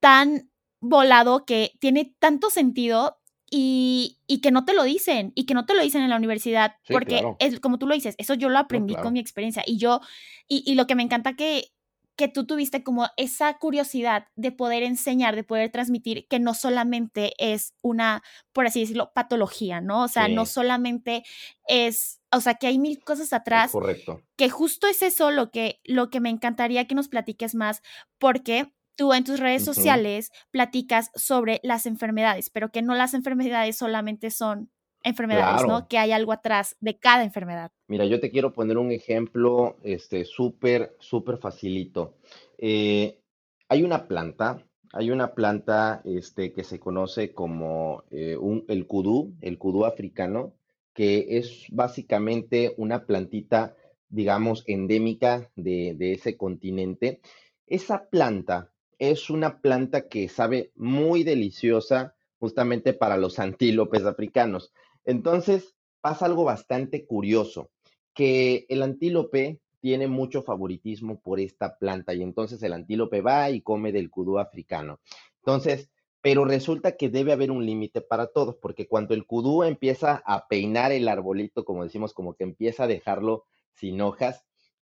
tan 0.00 0.50
volado 0.80 1.44
que 1.44 1.76
tiene 1.78 2.16
tanto 2.18 2.50
sentido 2.50 3.20
y, 3.50 4.40
que 4.42 4.50
no 4.50 4.64
te 4.64 4.74
lo 4.74 4.82
dicen, 4.84 5.32
y 5.34 5.46
que 5.46 5.54
no 5.54 5.66
te 5.66 5.74
lo 5.74 5.82
dicen 5.82 6.02
en 6.02 6.10
la 6.10 6.16
universidad, 6.16 6.76
porque 6.88 7.22
es 7.38 7.60
como 7.60 7.78
tú 7.78 7.86
lo 7.86 7.94
dices, 7.94 8.14
eso 8.18 8.34
yo 8.34 8.48
lo 8.48 8.58
aprendí 8.58 8.94
con 8.94 9.12
mi 9.12 9.20
experiencia, 9.20 9.62
y 9.66 9.78
yo, 9.78 10.00
y, 10.48 10.74
lo 10.74 10.86
que 10.86 10.94
me 10.94 11.02
encanta 11.02 11.34
que, 11.34 11.72
que 12.16 12.28
tú 12.28 12.46
tuviste 12.46 12.82
como 12.84 13.08
esa 13.16 13.58
curiosidad 13.58 14.28
de 14.36 14.52
poder 14.52 14.82
enseñar, 14.82 15.34
de 15.34 15.44
poder 15.44 15.70
transmitir 15.70 16.28
que 16.28 16.38
no 16.38 16.54
solamente 16.54 17.32
es 17.38 17.74
una, 17.82 18.22
por 18.52 18.66
así 18.66 18.80
decirlo, 18.80 19.12
patología, 19.14 19.80
¿no? 19.80 20.04
O 20.04 20.08
sea, 20.08 20.28
no 20.28 20.46
solamente 20.46 21.24
es, 21.66 22.20
o 22.30 22.40
sea, 22.40 22.54
que 22.54 22.68
hay 22.68 22.78
mil 22.78 23.02
cosas 23.02 23.32
atrás. 23.32 23.72
correcto. 23.72 24.22
Que 24.36 24.48
justo 24.48 24.86
es 24.86 25.02
eso 25.02 25.32
lo 25.32 25.50
que, 25.50 25.80
lo 25.84 26.08
que 26.08 26.20
me 26.20 26.30
encantaría 26.30 26.86
que 26.86 26.94
nos 26.94 27.08
platiques 27.08 27.56
más, 27.56 27.82
porque 28.18 28.72
tú 28.96 29.12
en 29.12 29.24
tus 29.24 29.40
redes 29.40 29.64
sociales 29.64 30.30
platicas 30.50 31.10
sobre 31.14 31.60
las 31.62 31.86
enfermedades, 31.86 32.50
pero 32.50 32.70
que 32.70 32.82
no 32.82 32.94
las 32.94 33.14
enfermedades 33.14 33.76
solamente 33.76 34.30
son 34.30 34.70
enfermedades, 35.04 35.66
¿no? 35.66 35.86
Que 35.86 35.98
hay 35.98 36.12
algo 36.12 36.32
atrás 36.32 36.76
de 36.80 36.98
cada 36.98 37.24
enfermedad. 37.24 37.70
Mira, 37.88 38.06
yo 38.06 38.20
te 38.20 38.30
quiero 38.30 38.52
poner 38.52 38.78
un 38.78 38.90
ejemplo 38.90 39.76
este 39.82 40.24
súper, 40.24 40.96
súper 40.98 41.36
facilito. 41.36 42.16
Eh, 42.58 43.20
hay 43.68 43.82
una 43.82 44.08
planta, 44.08 44.64
hay 44.92 45.10
una 45.10 45.34
planta 45.34 46.00
este, 46.04 46.52
que 46.52 46.64
se 46.64 46.80
conoce 46.80 47.32
como 47.32 48.04
eh, 48.10 48.36
un, 48.36 48.64
el 48.68 48.86
kudú, 48.86 49.34
el 49.42 49.58
kudú 49.58 49.84
africano, 49.84 50.54
que 50.94 51.38
es 51.38 51.66
básicamente 51.70 52.74
una 52.78 53.04
plantita, 53.04 53.76
digamos, 54.08 54.64
endémica 54.66 55.50
de, 55.54 55.94
de 55.98 56.14
ese 56.14 56.36
continente. 56.36 57.20
Esa 57.66 58.08
planta 58.08 58.70
es 58.98 59.30
una 59.30 59.60
planta 59.60 60.08
que 60.08 60.28
sabe 60.28 60.72
muy 60.74 61.24
deliciosa 61.24 62.14
justamente 62.38 62.92
para 62.92 63.16
los 63.16 63.38
antílopes 63.38 64.04
africanos. 64.04 64.72
Entonces, 65.04 65.74
pasa 66.00 66.26
algo 66.26 66.44
bastante 66.44 67.06
curioso, 67.06 67.70
que 68.12 68.66
el 68.68 68.82
antílope 68.82 69.60
tiene 69.80 70.08
mucho 70.08 70.42
favoritismo 70.42 71.20
por 71.20 71.40
esta 71.40 71.78
planta 71.78 72.14
y 72.14 72.22
entonces 72.22 72.62
el 72.62 72.72
antílope 72.72 73.20
va 73.20 73.50
y 73.50 73.60
come 73.60 73.92
del 73.92 74.10
kudú 74.10 74.38
africano. 74.38 75.00
Entonces, 75.38 75.90
pero 76.22 76.46
resulta 76.46 76.96
que 76.96 77.10
debe 77.10 77.32
haber 77.32 77.50
un 77.50 77.66
límite 77.66 78.00
para 78.00 78.28
todos, 78.28 78.56
porque 78.56 78.88
cuando 78.88 79.12
el 79.12 79.26
kudú 79.26 79.62
empieza 79.62 80.22
a 80.24 80.48
peinar 80.48 80.90
el 80.90 81.06
arbolito, 81.06 81.66
como 81.66 81.84
decimos, 81.84 82.14
como 82.14 82.34
que 82.34 82.44
empieza 82.44 82.84
a 82.84 82.86
dejarlo 82.86 83.44
sin 83.74 84.00
hojas, 84.00 84.42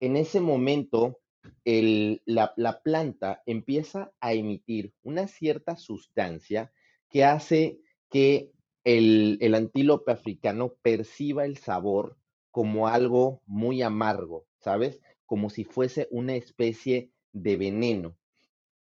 en 0.00 0.16
ese 0.16 0.40
momento 0.40 1.18
la, 1.64 2.80
planta 2.82 3.42
empieza 3.46 4.12
a 4.20 4.32
emitir 4.32 4.92
una 5.02 5.26
cierta 5.26 5.76
sustancia 5.76 6.72
que 7.10 7.24
hace 7.24 7.80
que 8.10 8.50
el, 8.84 9.38
el 9.40 9.54
antílope 9.54 10.12
africano 10.12 10.74
perciba 10.82 11.44
el 11.44 11.56
sabor 11.56 12.16
como 12.50 12.88
algo 12.88 13.42
muy 13.46 13.82
amargo, 13.82 14.46
¿sabes? 14.58 15.00
Como 15.26 15.50
si 15.50 15.64
fuese 15.64 16.08
una 16.10 16.34
especie 16.34 17.10
de 17.32 17.56
veneno. 17.56 18.16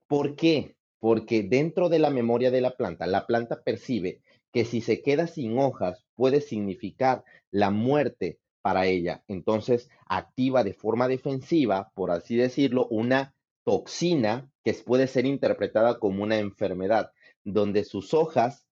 ¿Por 0.07 0.35
qué? 0.35 0.75
Porque 0.99 1.43
dentro 1.43 1.89
de 1.89 1.99
la 1.99 2.09
memoria 2.09 2.51
de 2.51 2.61
la 2.61 2.75
planta, 2.75 3.05
la 3.07 3.27
planta 3.27 3.63
percibe 3.63 4.21
que 4.51 4.65
si 4.65 4.81
se 4.81 5.01
queda 5.01 5.27
sin 5.27 5.59
hojas 5.59 6.05
puede 6.15 6.41
significar 6.41 7.23
la 7.51 7.69
muerte 7.69 8.39
para 8.67 8.85
ella. 8.85 9.23
Entonces 9.29 9.89
activa 10.07 10.65
de 10.65 10.73
forma 10.73 11.07
defensiva, 11.07 11.89
por 11.95 12.11
así 12.11 12.35
decirlo, 12.35 12.85
una 12.89 13.33
toxina 13.63 14.51
que 14.61 14.73
puede 14.73 15.07
ser 15.07 15.25
interpretada 15.25 15.99
como 15.99 16.21
una 16.21 16.37
enfermedad, 16.39 17.13
donde 17.45 17.85
sus 17.85 18.13
hojas 18.13 18.67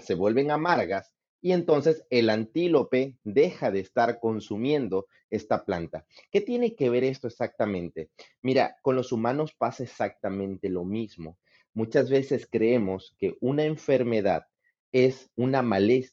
se 0.00 0.14
vuelven 0.14 0.50
amargas 0.50 1.14
y 1.40 1.52
entonces 1.52 2.04
el 2.10 2.28
antílope 2.28 3.16
deja 3.24 3.70
de 3.70 3.80
estar 3.80 4.20
consumiendo 4.20 5.06
esta 5.30 5.64
planta. 5.64 6.04
¿Qué 6.30 6.42
tiene 6.42 6.76
que 6.76 6.90
ver 6.90 7.02
esto 7.02 7.28
exactamente? 7.28 8.10
Mira, 8.42 8.76
con 8.82 8.94
los 8.94 9.10
humanos 9.10 9.54
pasa 9.56 9.84
exactamente 9.84 10.68
lo 10.68 10.84
mismo. 10.84 11.38
Muchas 11.72 12.10
veces 12.10 12.46
creemos 12.46 13.16
que 13.18 13.38
una 13.40 13.64
enfermedad 13.64 14.42
es 14.92 15.30
una, 15.34 15.64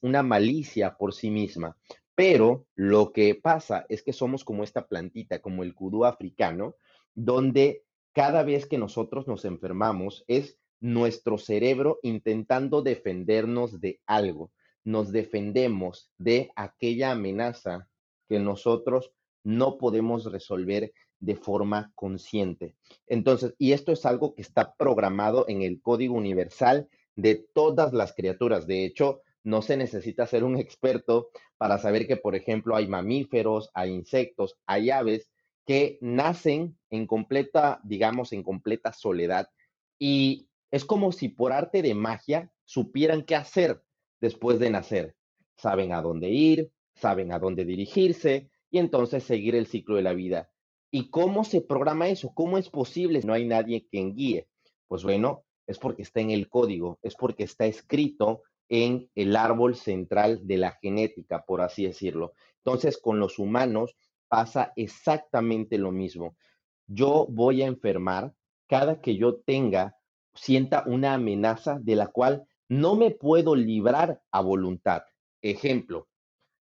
una 0.02 0.24
malicia 0.24 0.96
por 0.98 1.14
sí 1.14 1.30
misma, 1.30 1.76
pero 2.16 2.66
lo 2.76 3.12
que 3.12 3.36
pasa 3.36 3.86
es 3.90 4.02
que 4.02 4.14
somos 4.14 4.44
como 4.44 4.64
esta 4.64 4.88
plantita, 4.88 5.40
como 5.40 5.64
el 5.64 5.76
kudú 5.76 6.06
africano, 6.06 6.76
donde 7.14 7.84
cada 8.14 8.44
vez 8.44 8.66
que 8.66 8.78
nosotros 8.78 9.28
nos 9.28 9.44
enfermamos 9.44 10.24
es 10.28 10.58
nuestro 10.80 11.38
cerebro 11.38 12.00
intentando 12.04 12.82
defendernos 12.82 13.82
de 13.82 14.00
algo. 14.06 14.52
Nos 14.84 15.12
defendemos 15.12 16.12
de 16.18 16.52
aquella 16.56 17.12
amenaza 17.12 17.90
que 18.30 18.40
nosotros 18.40 19.12
no 19.44 19.78
podemos 19.78 20.32
resolver 20.32 20.94
de 21.20 21.36
forma 21.36 21.92
consciente. 21.96 22.76
Entonces, 23.08 23.56
y 23.58 23.72
esto 23.74 23.92
es 23.92 24.06
algo 24.06 24.36
que 24.36 24.42
está 24.42 24.76
programado 24.76 25.46
en 25.48 25.62
el 25.62 25.82
código 25.82 26.16
universal 26.16 26.88
de 27.16 27.36
todas 27.54 27.94
las 27.94 28.14
criaturas. 28.14 28.68
De 28.68 28.86
hecho, 28.86 29.22
no 29.46 29.62
se 29.62 29.78
necesita 29.78 30.26
ser 30.28 30.44
un 30.44 30.58
experto 30.58 31.30
para 31.58 31.78
saber 31.78 32.08
que, 32.08 32.18
por 32.18 32.36
ejemplo, 32.36 32.76
hay 32.76 32.88
mamíferos, 32.88 33.70
hay 33.74 33.92
insectos, 33.92 34.58
hay 34.66 34.90
aves 34.90 35.30
que 35.66 35.98
nacen 36.02 36.78
en 36.90 37.08
completa, 37.08 37.80
digamos, 37.84 38.34
en 38.34 38.44
completa 38.44 38.92
soledad 38.92 39.48
y 40.00 40.50
es 40.72 40.84
como 40.84 41.12
si 41.12 41.30
por 41.30 41.54
arte 41.54 41.82
de 41.82 41.94
magia 41.94 42.52
supieran 42.66 43.24
qué 43.24 43.36
hacer 43.36 43.82
después 44.20 44.60
de 44.60 44.72
nacer. 44.72 45.16
Saben 45.58 45.94
a 45.94 46.02
dónde 46.02 46.30
ir, 46.30 46.72
saben 46.96 47.32
a 47.32 47.40
dónde 47.40 47.66
dirigirse 47.66 48.50
y 48.72 48.80
entonces 48.80 49.24
seguir 49.24 49.56
el 49.56 49.68
ciclo 49.68 49.96
de 49.96 50.02
la 50.02 50.14
vida. 50.14 50.50
¿Y 50.92 51.10
cómo 51.10 51.44
se 51.44 51.62
programa 51.62 52.10
eso? 52.10 52.34
¿Cómo 52.34 52.58
es 52.58 52.70
posible? 52.70 53.22
No 53.24 53.34
hay 53.34 53.46
nadie 53.46 53.88
quien 53.90 54.16
guíe. 54.16 54.48
Pues 54.88 55.04
bueno, 55.04 55.46
es 55.68 55.78
porque 55.78 56.02
está 56.02 56.20
en 56.20 56.32
el 56.32 56.50
código, 56.50 57.00
es 57.04 57.16
porque 57.16 57.44
está 57.44 57.66
escrito 57.66 58.44
en 58.70 59.10
el 59.16 59.36
árbol 59.36 59.76
central 59.76 60.40
de 60.44 60.58
la 60.58 60.72
genética, 60.82 61.44
por 61.46 61.62
así 61.62 61.86
decirlo. 61.86 62.34
Entonces, 62.58 62.98
con 62.98 63.20
los 63.20 63.40
humanos 63.40 63.96
pasa 64.28 64.74
exactamente 64.76 65.78
lo 65.78 65.92
mismo. 65.92 66.36
Yo 66.88 67.28
voy 67.30 67.62
a 67.62 67.68
enfermar 67.68 68.34
cada 68.68 69.02
que 69.02 69.18
yo 69.18 69.38
tenga 69.38 69.96
sienta 70.34 70.84
una 70.86 71.14
amenaza 71.14 71.80
de 71.80 71.96
la 71.96 72.08
cual 72.08 72.46
no 72.68 72.96
me 72.96 73.12
puedo 73.12 73.56
librar 73.56 74.22
a 74.32 74.42
voluntad. 74.42 75.04
Ejemplo, 75.42 76.08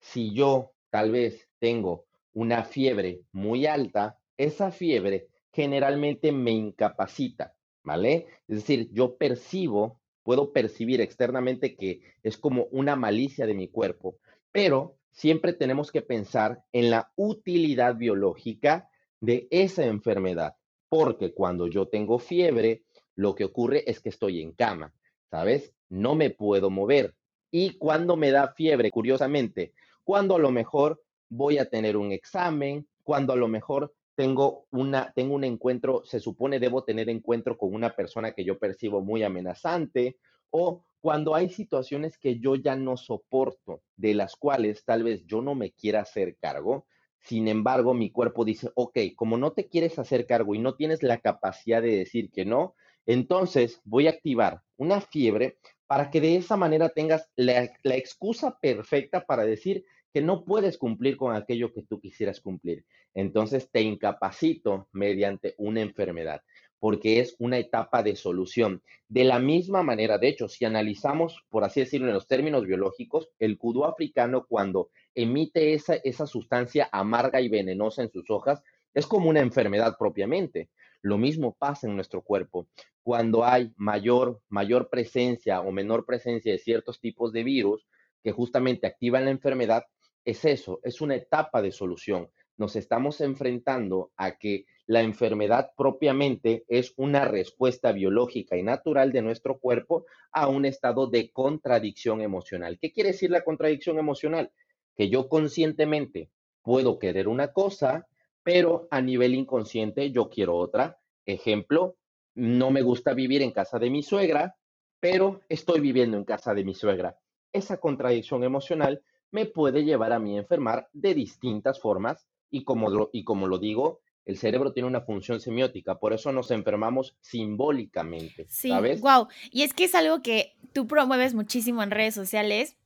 si 0.00 0.34
yo 0.34 0.72
tal 0.90 1.12
vez 1.12 1.48
tengo 1.58 2.06
una 2.32 2.64
fiebre 2.64 3.22
muy 3.32 3.66
alta, 3.66 4.18
esa 4.36 4.70
fiebre 4.70 5.28
generalmente 5.52 6.32
me 6.32 6.50
incapacita, 6.50 7.54
¿vale? 7.82 8.26
Es 8.46 8.56
decir, 8.56 8.90
yo 8.92 9.16
percibo, 9.16 10.00
puedo 10.26 10.52
percibir 10.52 11.00
externamente 11.00 11.76
que 11.76 12.00
es 12.24 12.36
como 12.36 12.64
una 12.72 12.96
malicia 12.96 13.46
de 13.46 13.54
mi 13.54 13.68
cuerpo, 13.68 14.18
pero 14.50 14.96
siempre 15.12 15.52
tenemos 15.52 15.92
que 15.92 16.02
pensar 16.02 16.64
en 16.72 16.90
la 16.90 17.12
utilidad 17.14 17.94
biológica 17.94 18.90
de 19.20 19.46
esa 19.52 19.86
enfermedad, 19.86 20.56
porque 20.88 21.32
cuando 21.32 21.68
yo 21.68 21.86
tengo 21.86 22.18
fiebre, 22.18 22.82
lo 23.14 23.36
que 23.36 23.44
ocurre 23.44 23.88
es 23.88 24.00
que 24.00 24.08
estoy 24.08 24.42
en 24.42 24.50
cama, 24.50 24.92
¿sabes? 25.30 25.72
No 25.88 26.16
me 26.16 26.30
puedo 26.30 26.70
mover. 26.70 27.14
Y 27.52 27.78
cuando 27.78 28.16
me 28.16 28.32
da 28.32 28.48
fiebre, 28.48 28.90
curiosamente, 28.90 29.74
cuando 30.02 30.34
a 30.34 30.40
lo 30.40 30.50
mejor 30.50 31.04
voy 31.28 31.58
a 31.58 31.70
tener 31.70 31.96
un 31.96 32.10
examen, 32.10 32.88
cuando 33.04 33.32
a 33.32 33.36
lo 33.36 33.46
mejor 33.46 33.94
tengo, 34.16 34.66
una, 34.70 35.12
tengo 35.14 35.34
un 35.34 35.44
encuentro, 35.44 36.02
se 36.04 36.18
supone 36.18 36.58
debo 36.58 36.84
tener 36.84 37.08
encuentro 37.08 37.56
con 37.56 37.74
una 37.74 37.94
persona 37.94 38.32
que 38.32 38.44
yo 38.44 38.58
percibo 38.58 39.02
muy 39.02 39.22
amenazante, 39.22 40.16
o 40.50 40.84
cuando 41.00 41.34
hay 41.34 41.50
situaciones 41.50 42.18
que 42.18 42.40
yo 42.40 42.56
ya 42.56 42.74
no 42.74 42.96
soporto, 42.96 43.82
de 43.96 44.14
las 44.14 44.34
cuales 44.34 44.84
tal 44.84 45.04
vez 45.04 45.24
yo 45.26 45.42
no 45.42 45.54
me 45.54 45.70
quiera 45.70 46.00
hacer 46.00 46.36
cargo, 46.36 46.86
sin 47.20 47.46
embargo 47.46 47.94
mi 47.94 48.10
cuerpo 48.10 48.44
dice, 48.44 48.70
ok, 48.74 48.98
como 49.14 49.36
no 49.36 49.52
te 49.52 49.68
quieres 49.68 49.98
hacer 49.98 50.26
cargo 50.26 50.54
y 50.54 50.58
no 50.58 50.74
tienes 50.74 51.02
la 51.02 51.18
capacidad 51.18 51.82
de 51.82 51.96
decir 51.96 52.30
que 52.30 52.44
no, 52.44 52.74
entonces 53.04 53.80
voy 53.84 54.06
a 54.06 54.10
activar 54.10 54.62
una 54.76 55.00
fiebre 55.00 55.58
para 55.86 56.10
que 56.10 56.20
de 56.20 56.36
esa 56.36 56.56
manera 56.56 56.88
tengas 56.88 57.30
la, 57.36 57.70
excusa 57.84 58.58
perfecta 58.60 59.24
para 59.24 59.44
decir 59.44 59.84
que 60.16 60.22
no 60.22 60.46
puedes 60.46 60.78
cumplir 60.78 61.18
con 61.18 61.36
aquello 61.36 61.74
que 61.74 61.82
tú 61.82 62.00
quisieras 62.00 62.40
cumplir. 62.40 62.86
Entonces 63.12 63.70
te 63.70 63.82
incapacito 63.82 64.88
mediante 64.90 65.54
una 65.58 65.82
enfermedad, 65.82 66.40
porque 66.78 67.20
es 67.20 67.36
una 67.38 67.58
etapa 67.58 68.02
de 68.02 68.16
solución. 68.16 68.82
De 69.08 69.24
la 69.24 69.38
misma 69.38 69.82
manera, 69.82 70.16
de 70.16 70.28
hecho, 70.28 70.48
si 70.48 70.64
analizamos, 70.64 71.44
por 71.50 71.64
así 71.64 71.80
decirlo, 71.80 72.06
en 72.06 72.14
los 72.14 72.26
términos 72.26 72.64
biológicos, 72.64 73.28
el 73.38 73.58
kudú 73.58 73.84
africano 73.84 74.46
cuando 74.48 74.88
emite 75.14 75.74
esa, 75.74 75.96
esa 75.96 76.26
sustancia 76.26 76.88
amarga 76.92 77.42
y 77.42 77.50
venenosa 77.50 78.02
en 78.02 78.10
sus 78.10 78.30
hojas, 78.30 78.62
es 78.94 79.06
como 79.06 79.28
una 79.28 79.40
enfermedad 79.40 79.96
propiamente. 79.98 80.70
Lo 81.02 81.18
mismo 81.18 81.54
pasa 81.58 81.88
en 81.88 81.94
nuestro 81.94 82.22
cuerpo. 82.22 82.68
Cuando 83.02 83.44
hay 83.44 83.70
mayor, 83.76 84.40
mayor 84.48 84.88
presencia 84.88 85.60
o 85.60 85.72
menor 85.72 86.06
presencia 86.06 86.52
de 86.52 86.58
ciertos 86.58 87.00
tipos 87.00 87.34
de 87.34 87.44
virus 87.44 87.86
que 88.24 88.32
justamente 88.32 88.86
activan 88.86 89.26
la 89.26 89.30
enfermedad, 89.30 89.84
es 90.26 90.44
eso, 90.44 90.80
es 90.82 91.00
una 91.00 91.14
etapa 91.14 91.62
de 91.62 91.70
solución. 91.70 92.28
Nos 92.58 92.74
estamos 92.74 93.20
enfrentando 93.20 94.10
a 94.16 94.36
que 94.38 94.66
la 94.86 95.02
enfermedad 95.02 95.70
propiamente 95.76 96.64
es 96.68 96.92
una 96.96 97.26
respuesta 97.26 97.92
biológica 97.92 98.56
y 98.56 98.64
natural 98.64 99.12
de 99.12 99.22
nuestro 99.22 99.58
cuerpo 99.58 100.04
a 100.32 100.48
un 100.48 100.64
estado 100.64 101.06
de 101.06 101.30
contradicción 101.30 102.22
emocional. 102.22 102.76
¿Qué 102.80 102.92
quiere 102.92 103.12
decir 103.12 103.30
la 103.30 103.44
contradicción 103.44 103.98
emocional? 104.00 104.50
Que 104.96 105.08
yo 105.08 105.28
conscientemente 105.28 106.30
puedo 106.62 106.98
querer 106.98 107.28
una 107.28 107.52
cosa, 107.52 108.08
pero 108.42 108.88
a 108.90 109.00
nivel 109.00 109.34
inconsciente 109.34 110.10
yo 110.10 110.28
quiero 110.28 110.56
otra. 110.56 110.98
Ejemplo, 111.24 111.96
no 112.34 112.72
me 112.72 112.82
gusta 112.82 113.14
vivir 113.14 113.42
en 113.42 113.52
casa 113.52 113.78
de 113.78 113.90
mi 113.90 114.02
suegra, 114.02 114.56
pero 114.98 115.40
estoy 115.48 115.78
viviendo 115.78 116.16
en 116.16 116.24
casa 116.24 116.52
de 116.52 116.64
mi 116.64 116.74
suegra. 116.74 117.16
Esa 117.52 117.78
contradicción 117.78 118.42
emocional 118.42 119.02
me 119.30 119.46
puede 119.46 119.84
llevar 119.84 120.12
a 120.12 120.18
mí 120.18 120.36
a 120.36 120.40
enfermar 120.40 120.88
de 120.92 121.14
distintas 121.14 121.80
formas 121.80 122.26
y 122.50 122.64
como 122.64 122.90
lo, 122.90 123.10
y 123.12 123.24
como 123.24 123.46
lo 123.46 123.58
digo, 123.58 124.00
el 124.24 124.36
cerebro 124.36 124.72
tiene 124.72 124.88
una 124.88 125.02
función 125.02 125.40
semiótica, 125.40 125.98
por 125.98 126.12
eso 126.12 126.32
nos 126.32 126.50
enfermamos 126.50 127.16
simbólicamente. 127.20 128.46
Sí, 128.48 128.70
wow. 129.00 129.28
Y 129.50 129.62
es 129.62 129.72
que 129.72 129.84
es 129.84 129.94
algo 129.94 130.22
que 130.22 130.56
tú 130.72 130.86
promueves 130.86 131.34
muchísimo 131.34 131.82
en 131.82 131.90
redes 131.90 132.14
sociales 132.14 132.76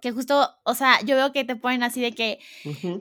que 0.00 0.12
justo, 0.12 0.48
o 0.62 0.74
sea, 0.74 1.00
yo 1.04 1.16
veo 1.16 1.32
que 1.32 1.44
te 1.44 1.56
ponen 1.56 1.82
así 1.82 2.00
de 2.00 2.12
que, 2.12 2.38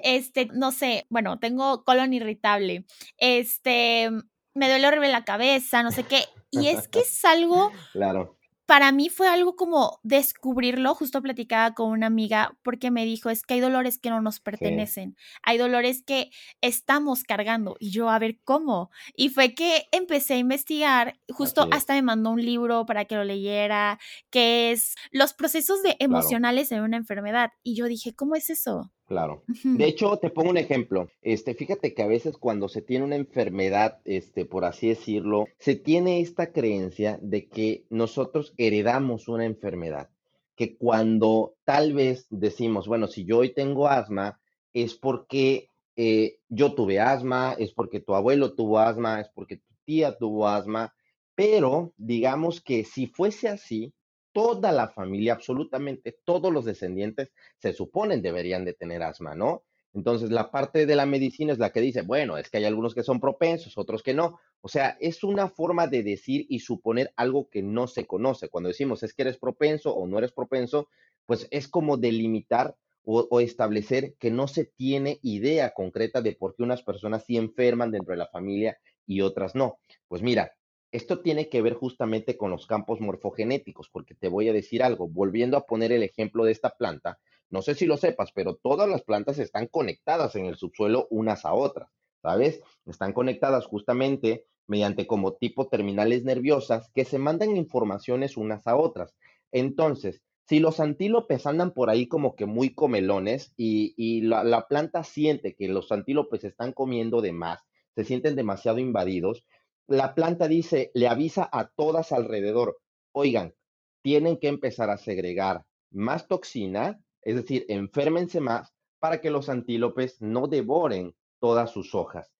este, 0.04 0.48
no 0.54 0.72
sé, 0.72 1.06
bueno, 1.10 1.38
tengo 1.38 1.84
colon 1.84 2.12
irritable, 2.14 2.86
este, 3.18 4.10
me 4.56 4.68
duele 4.68 4.88
horrible 4.88 5.10
la 5.10 5.24
cabeza, 5.24 5.84
no 5.84 5.92
sé 5.92 6.06
qué, 6.06 6.24
y 6.50 6.70
es 6.70 6.88
que 6.88 7.02
es 7.02 7.24
algo 7.24 7.72
claro 7.92 8.37
para 8.68 8.92
mí 8.92 9.08
fue 9.08 9.30
algo 9.30 9.56
como 9.56 10.00
descubrirlo, 10.04 10.94
justo 10.94 11.22
platicaba 11.22 11.74
con 11.74 11.90
una 11.90 12.08
amiga 12.08 12.58
porque 12.64 12.92
me 12.92 13.06
dijo, 13.06 13.30
es 13.30 13.44
que 13.44 13.56
hay 13.56 13.60
dolores 13.62 13.98
que 13.98 14.10
no 14.10 14.22
nos 14.22 14.42
pertenecen, 14.42 15.16
hay 15.42 15.58
dolores 15.58 16.04
que 16.04 16.32
estamos 16.60 17.24
cargando 17.24 17.78
y 17.80 17.92
yo 17.92 18.10
a 18.10 18.20
ver 18.20 18.40
cómo. 18.44 18.92
Y 19.16 19.30
fue 19.30 19.56
que 19.56 19.88
empecé 19.94 20.34
a 20.34 20.38
investigar, 20.38 21.18
justo 21.30 21.70
hasta 21.72 21.94
me 21.94 22.02
mandó 22.02 22.32
un 22.32 22.46
libro 22.46 22.86
para 22.86 23.06
que 23.06 23.16
lo 23.16 23.24
leyera, 23.24 24.00
que 24.30 24.72
es 24.74 24.96
los 25.12 25.34
procesos 25.34 25.82
de 25.82 25.96
emocionales 26.00 26.72
en 26.74 26.82
una 26.82 26.98
enfermedad. 26.98 27.52
Y 27.64 27.76
yo 27.76 27.86
dije, 27.86 28.14
¿cómo 28.16 28.36
es 28.36 28.50
eso? 28.50 28.92
Claro. 29.08 29.44
De 29.64 29.86
hecho, 29.86 30.18
te 30.18 30.30
pongo 30.30 30.50
un 30.50 30.58
ejemplo. 30.58 31.10
Este, 31.22 31.54
fíjate 31.54 31.94
que 31.94 32.04
a 32.04 32.08
veces 32.08 32.38
cuando 32.38 32.68
se 32.68 32.82
tiene 32.82 33.06
una 33.06 33.16
enfermedad, 33.16 34.02
este, 34.04 34.46
por 34.46 34.66
así 34.66 34.90
decirlo, 34.90 35.48
se 35.60 35.78
tiene 35.78 36.20
esta 36.20 36.52
creencia 36.52 37.18
de 37.22 37.48
que 37.48 37.86
nosotros 37.90 38.54
heredamos 38.58 39.30
una 39.30 39.46
enfermedad. 39.46 40.10
Que 40.58 40.76
cuando 40.76 41.56
tal 41.64 41.94
vez 41.94 42.28
decimos, 42.30 42.86
bueno, 42.88 43.08
si 43.08 43.24
yo 43.24 43.38
hoy 43.38 43.54
tengo 43.54 43.88
asma, 43.88 44.42
es 44.74 44.96
porque 44.96 45.70
eh, 45.96 46.40
yo 46.50 46.74
tuve 46.74 47.00
asma, 47.00 47.56
es 47.58 47.72
porque 47.72 48.02
tu 48.02 48.14
abuelo 48.14 48.56
tuvo 48.56 48.80
asma, 48.80 49.22
es 49.22 49.30
porque 49.30 49.56
tu 49.56 49.74
tía 49.86 50.18
tuvo 50.18 50.50
asma, 50.50 50.94
pero 51.34 51.94
digamos 51.96 52.60
que 52.60 52.84
si 52.84 53.08
fuese 53.08 53.48
así, 53.48 53.94
toda 54.38 54.72
la 54.72 54.88
familia, 54.88 55.34
absolutamente 55.34 56.20
todos 56.24 56.54
los 56.54 56.64
descendientes 56.64 57.32
se 57.58 57.74
suponen 57.74 58.22
deberían 58.22 58.66
de 58.66 58.74
tener 58.74 59.02
asma, 59.02 59.34
¿no? 59.34 59.64
Entonces, 59.96 60.30
la 60.30 60.52
parte 60.52 60.86
de 60.86 60.96
la 60.96 61.08
medicina 61.08 61.54
es 61.54 61.58
la 61.58 61.72
que 61.72 61.82
dice, 61.82 62.04
bueno, 62.04 62.38
es 62.38 62.52
que 62.52 62.58
hay 62.58 62.66
algunos 62.66 62.94
que 62.94 63.02
son 63.02 63.20
propensos, 63.20 63.80
otros 63.80 64.04
que 64.04 64.14
no. 64.14 64.40
O 64.62 64.68
sea, 64.68 64.96
es 65.00 65.24
una 65.24 65.50
forma 65.50 65.88
de 65.88 66.04
decir 66.04 66.46
y 66.50 66.60
suponer 66.60 67.12
algo 67.16 67.50
que 67.50 67.64
no 67.64 67.88
se 67.88 68.06
conoce. 68.06 68.48
Cuando 68.48 68.68
decimos 68.68 69.02
es 69.02 69.16
que 69.16 69.24
eres 69.24 69.40
propenso 69.40 69.92
o 69.96 70.06
no 70.06 70.20
eres 70.20 70.34
propenso, 70.34 70.88
pues 71.26 71.48
es 71.50 71.68
como 71.68 71.98
delimitar 71.98 72.76
o, 73.06 73.40
establecer 73.40 74.18
que 74.20 74.30
no 74.30 74.48
se 74.48 74.66
tiene 74.66 75.18
idea 75.24 75.74
concreta 75.74 76.22
de 76.22 76.34
por 76.34 76.56
qué 76.56 76.62
unas 76.62 76.84
personas 76.84 77.24
sí 77.26 77.38
enferman 77.38 77.90
dentro 77.90 78.12
de 78.12 78.18
la 78.18 78.28
familia 78.28 78.78
y 79.08 79.22
otras 79.22 79.56
no. 79.56 79.80
Pues 80.08 80.22
mira, 80.22 80.52
esto 80.98 81.22
tiene 81.22 81.48
que 81.48 81.62
ver 81.62 81.76
justamente 81.76 82.38
con 82.38 82.52
los 82.52 82.68
campos 82.68 83.00
morfogenéticos, 83.00 83.90
porque 83.90 84.16
te 84.16 84.28
voy 84.28 84.50
a 84.50 84.54
decir 84.54 84.84
algo, 84.84 85.08
volviendo 85.08 85.56
a 85.56 85.66
poner 85.66 85.92
el 85.92 86.04
ejemplo 86.04 86.44
de 86.44 86.52
esta 86.52 86.72
planta, 86.72 87.20
no 87.50 87.62
sé 87.62 87.76
si 87.76 87.86
lo 87.86 87.98
sepas, 87.98 88.32
pero 88.34 88.56
todas 88.56 88.90
las 88.90 89.04
plantas 89.04 89.40
están 89.40 89.68
conectadas 89.68 90.36
en 90.36 90.46
el 90.46 90.58
subsuelo 90.58 91.08
unas 91.10 91.46
a 91.46 91.54
otras, 91.54 91.90
¿sabes? 92.22 92.62
Están 92.86 93.14
conectadas 93.14 93.66
justamente 93.68 94.46
mediante 94.66 95.08
como 95.08 95.34
tipo 95.36 95.68
terminales 95.68 96.26
nerviosas 96.26 96.90
que 96.94 97.06
se 97.06 97.20
mandan 97.20 97.56
informaciones 97.56 98.36
unas 98.36 98.68
a 98.68 98.76
otras. 98.76 99.16
Entonces, 99.52 100.22
si 100.50 100.60
los 100.60 100.80
antílopes 100.80 101.46
andan 101.46 101.72
por 101.72 101.90
ahí 101.90 102.08
como 102.08 102.36
que 102.36 102.46
muy 102.46 102.74
comelones 102.74 103.54
y, 103.56 104.22
la, 104.22 104.44
la, 104.44 104.68
planta 104.68 105.04
siente 105.04 105.56
que 105.56 105.68
los 105.68 105.92
antílopes 105.92 106.44
están 106.44 106.74
comiendo 106.74 107.22
de 107.22 107.34
más, 107.34 107.60
se 107.96 108.04
sienten 108.04 108.36
demasiado 108.36 108.80
invadidos, 108.80 109.46
la 109.88 110.14
planta 110.16 110.48
dice, 110.48 110.92
le 110.94 111.08
avisa 111.08 111.50
a 111.52 111.68
todas 111.68 112.12
alrededor, 112.12 112.80
oigan, 113.12 113.54
tienen 114.02 114.38
que 114.38 114.48
empezar 114.48 114.90
a 114.90 114.98
segregar 114.98 115.66
más 115.92 116.28
toxina 116.28 117.02
es 117.28 117.36
decir, 117.36 117.66
enférmense 117.68 118.40
más 118.40 118.74
para 119.00 119.20
que 119.20 119.30
los 119.30 119.50
antílopes 119.50 120.22
no 120.22 120.48
devoren 120.48 121.14
todas 121.42 121.72
sus 121.72 121.94
hojas. 121.94 122.32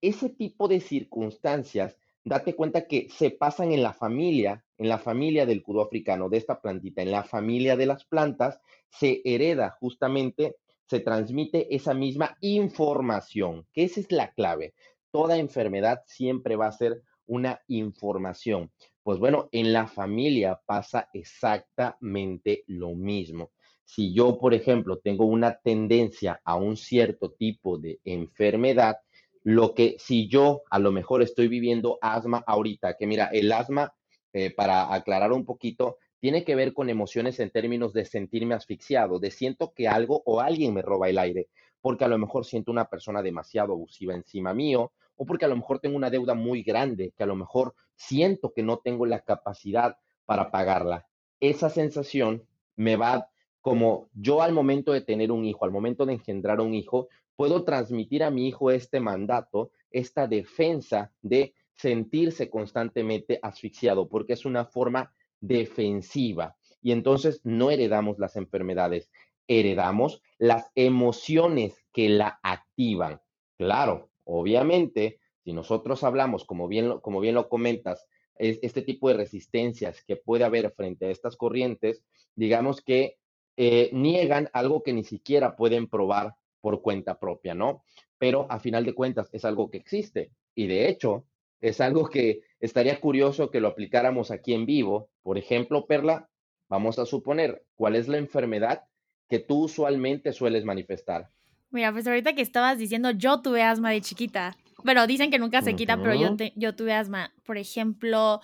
Ese 0.00 0.28
tipo 0.28 0.66
de 0.66 0.80
circunstancias, 0.80 1.96
date 2.24 2.56
cuenta 2.56 2.88
que 2.88 3.08
se 3.10 3.30
pasan 3.30 3.70
en 3.70 3.84
la 3.84 3.92
familia, 3.92 4.64
en 4.76 4.88
la 4.88 4.98
familia 4.98 5.46
del 5.46 5.62
cudo 5.62 5.82
africano, 5.82 6.28
de 6.28 6.38
esta 6.38 6.60
plantita, 6.60 7.00
en 7.00 7.12
la 7.12 7.22
familia 7.22 7.76
de 7.76 7.86
las 7.86 8.04
plantas, 8.06 8.58
se 8.90 9.22
hereda 9.24 9.76
justamente, 9.78 10.56
se 10.88 10.98
transmite 10.98 11.72
esa 11.72 11.94
misma 11.94 12.36
información, 12.40 13.68
que 13.72 13.84
esa 13.84 14.00
es 14.00 14.10
la 14.10 14.32
clave. 14.32 14.74
Toda 15.14 15.36
enfermedad 15.36 16.02
siempre 16.06 16.56
va 16.56 16.66
a 16.66 16.72
ser 16.72 17.00
una 17.26 17.60
información. 17.68 18.72
Pues 19.04 19.20
bueno, 19.20 19.48
en 19.52 19.72
la 19.72 19.86
familia 19.86 20.60
pasa 20.66 21.08
exactamente 21.12 22.64
lo 22.66 22.96
mismo. 22.96 23.52
Si 23.84 24.12
yo, 24.12 24.40
por 24.40 24.54
ejemplo, 24.54 24.98
tengo 24.98 25.26
una 25.26 25.60
tendencia 25.60 26.40
a 26.44 26.56
un 26.56 26.76
cierto 26.76 27.30
tipo 27.30 27.78
de 27.78 28.00
enfermedad, 28.02 28.96
lo 29.44 29.72
que 29.72 29.94
si 30.00 30.26
yo 30.26 30.62
a 30.68 30.80
lo 30.80 30.90
mejor 30.90 31.22
estoy 31.22 31.46
viviendo 31.46 31.96
asma 32.02 32.42
ahorita, 32.44 32.96
que 32.96 33.06
mira, 33.06 33.26
el 33.26 33.52
asma, 33.52 33.94
eh, 34.32 34.50
para 34.50 34.92
aclarar 34.92 35.30
un 35.30 35.44
poquito, 35.44 35.98
tiene 36.18 36.42
que 36.42 36.56
ver 36.56 36.72
con 36.72 36.90
emociones 36.90 37.38
en 37.38 37.50
términos 37.50 37.92
de 37.92 38.04
sentirme 38.04 38.56
asfixiado, 38.56 39.20
de 39.20 39.30
siento 39.30 39.74
que 39.76 39.86
algo 39.86 40.24
o 40.26 40.40
alguien 40.40 40.74
me 40.74 40.82
roba 40.82 41.08
el 41.08 41.18
aire, 41.18 41.50
porque 41.80 42.04
a 42.04 42.08
lo 42.08 42.18
mejor 42.18 42.44
siento 42.44 42.72
una 42.72 42.88
persona 42.88 43.22
demasiado 43.22 43.74
abusiva 43.74 44.12
encima 44.12 44.52
mío, 44.54 44.90
o 45.16 45.26
porque 45.26 45.44
a 45.44 45.48
lo 45.48 45.56
mejor 45.56 45.78
tengo 45.78 45.96
una 45.96 46.10
deuda 46.10 46.34
muy 46.34 46.62
grande, 46.62 47.12
que 47.16 47.22
a 47.22 47.26
lo 47.26 47.36
mejor 47.36 47.74
siento 47.94 48.52
que 48.52 48.62
no 48.62 48.78
tengo 48.78 49.06
la 49.06 49.20
capacidad 49.20 49.98
para 50.24 50.50
pagarla. 50.50 51.06
Esa 51.40 51.70
sensación 51.70 52.46
me 52.76 52.96
va 52.96 53.28
como 53.60 54.10
yo 54.12 54.42
al 54.42 54.52
momento 54.52 54.92
de 54.92 55.00
tener 55.00 55.32
un 55.32 55.44
hijo, 55.44 55.64
al 55.64 55.70
momento 55.70 56.04
de 56.04 56.12
engendrar 56.14 56.60
un 56.60 56.74
hijo, 56.74 57.08
puedo 57.36 57.64
transmitir 57.64 58.22
a 58.22 58.30
mi 58.30 58.48
hijo 58.48 58.70
este 58.70 59.00
mandato, 59.00 59.70
esta 59.90 60.26
defensa 60.26 61.12
de 61.22 61.54
sentirse 61.74 62.50
constantemente 62.50 63.38
asfixiado, 63.42 64.08
porque 64.08 64.34
es 64.34 64.44
una 64.44 64.66
forma 64.66 65.12
defensiva. 65.40 66.56
Y 66.82 66.92
entonces 66.92 67.40
no 67.44 67.70
heredamos 67.70 68.18
las 68.18 68.36
enfermedades, 68.36 69.10
heredamos 69.48 70.22
las 70.38 70.70
emociones 70.74 71.74
que 71.92 72.08
la 72.08 72.38
activan. 72.42 73.20
Claro, 73.56 74.10
obviamente, 74.24 75.20
si 75.44 75.52
nosotros 75.52 76.04
hablamos, 76.04 76.44
como 76.44 76.68
bien 76.68 76.88
lo, 76.88 77.00
como 77.00 77.20
bien 77.20 77.34
lo 77.34 77.48
comentas, 77.48 78.06
este 78.36 78.82
tipo 78.82 79.08
de 79.08 79.14
resistencias 79.14 80.02
que 80.04 80.16
puede 80.16 80.44
haber 80.44 80.72
frente 80.72 81.06
a 81.06 81.10
estas 81.10 81.36
corrientes, 81.36 82.02
digamos 82.34 82.80
que 82.82 83.18
eh, 83.56 83.90
niegan 83.92 84.50
algo 84.52 84.82
que 84.82 84.92
ni 84.92 85.04
siquiera 85.04 85.54
pueden 85.54 85.88
probar 85.88 86.34
por 86.60 86.82
cuenta 86.82 87.20
propia, 87.20 87.54
¿no? 87.54 87.84
Pero 88.18 88.46
a 88.50 88.58
final 88.58 88.84
de 88.84 88.94
cuentas 88.94 89.28
es 89.32 89.44
algo 89.44 89.70
que 89.70 89.78
existe 89.78 90.32
y 90.54 90.66
de 90.66 90.88
hecho 90.88 91.26
es 91.60 91.80
algo 91.80 92.08
que 92.08 92.40
estaría 92.58 93.00
curioso 93.00 93.50
que 93.50 93.60
lo 93.60 93.68
aplicáramos 93.68 94.30
aquí 94.30 94.52
en 94.54 94.66
vivo. 94.66 95.10
Por 95.22 95.38
ejemplo, 95.38 95.86
Perla, 95.86 96.28
vamos 96.68 96.98
a 96.98 97.06
suponer 97.06 97.64
cuál 97.76 97.94
es 97.96 98.08
la 98.08 98.18
enfermedad 98.18 98.84
que 99.28 99.38
tú 99.38 99.64
usualmente 99.64 100.32
sueles 100.32 100.64
manifestar. 100.64 101.30
Mira, 101.74 101.92
pues 101.92 102.06
ahorita 102.06 102.36
que 102.36 102.42
estabas 102.42 102.78
diciendo, 102.78 103.10
yo 103.10 103.42
tuve 103.42 103.62
asma 103.62 103.90
de 103.90 104.00
chiquita. 104.00 104.56
Bueno, 104.84 105.08
dicen 105.08 105.32
que 105.32 105.40
nunca 105.40 105.60
se 105.60 105.74
quita, 105.74 105.96
pero 105.96 106.14
yo, 106.14 106.36
yo 106.54 106.76
tuve 106.76 106.92
asma. 106.92 107.32
Por 107.44 107.58
ejemplo, 107.58 108.40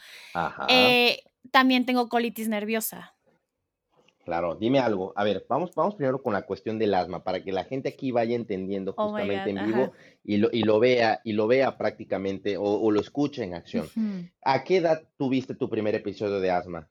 eh, 0.69 1.23
también 1.53 1.87
tengo 1.87 2.09
colitis 2.09 2.49
nerviosa. 2.49 3.15
Claro, 4.25 4.57
dime 4.57 4.81
algo. 4.81 5.13
A 5.15 5.23
ver, 5.23 5.47
vamos, 5.49 5.73
vamos 5.77 5.95
primero 5.95 6.21
con 6.21 6.33
la 6.33 6.43
cuestión 6.43 6.77
del 6.79 6.93
asma, 6.93 7.23
para 7.23 7.45
que 7.45 7.53
la 7.53 7.63
gente 7.63 7.91
aquí 7.91 8.11
vaya 8.11 8.35
entendiendo 8.35 8.95
oh 8.97 9.11
justamente 9.11 9.51
en 9.51 9.65
vivo 9.65 9.93
y 10.25 10.39
lo, 10.39 10.49
y 10.53 10.65
lo 10.65 10.81
vea, 10.81 11.21
y 11.23 11.33
lo 11.33 11.47
vea 11.47 11.79
prácticamente 11.79 12.57
o, 12.59 12.91
lo 12.91 13.01
escuche 13.01 13.45
en 13.45 13.55
acción. 13.55 13.89
¿A 14.43 14.65
qué 14.65 14.79
edad 14.79 15.05
tuviste 15.17 15.55
tu 15.55 15.71
primer 15.71 15.95
episodio 15.95 16.41
de 16.41 16.51
asma? 16.51 16.89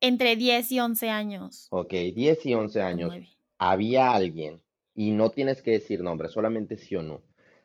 Entre 0.00 0.36
10 0.36 0.70
y 0.70 0.78
11 0.78 1.10
años. 1.10 1.66
Ok, 1.70 1.90
10 1.90 2.46
y 2.46 2.54
11 2.54 2.80
años. 2.80 3.38
Había 3.58 4.12
alguien, 4.12 4.62
y 5.00 5.12
no 5.12 5.30
tienes 5.30 5.62
que 5.62 5.70
decir 5.70 6.02
nombre, 6.02 6.28
solamente 6.28 6.76
sí 6.76 6.94
o 6.94 7.02
no. 7.02 7.22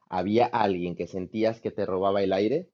¿Había 0.07 0.45
alguien 0.45 0.95
que 0.95 1.05
sentías 1.05 1.59
que 1.59 1.69
te 1.69 1.85
robaba 1.85 2.23
el 2.23 2.31
aire? 2.31 2.71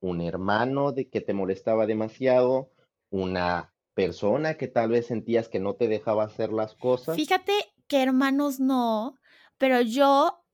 ¿Un 0.00 0.20
hermano 0.20 0.90
de 0.90 1.08
que 1.08 1.20
te 1.20 1.32
molestaba 1.32 1.86
demasiado? 1.86 2.72
¿Una 3.10 3.72
persona 3.94 4.54
que 4.54 4.66
tal 4.66 4.88
vez 4.88 5.06
sentías 5.06 5.48
que 5.48 5.60
no 5.60 5.76
te 5.76 5.86
dejaba 5.86 6.24
hacer 6.24 6.52
las 6.52 6.74
cosas? 6.74 7.14
Fíjate 7.14 7.52
que 7.86 8.02
hermanos 8.02 8.58
no, 8.58 9.14
pero 9.58 9.80
yo, 9.80 10.44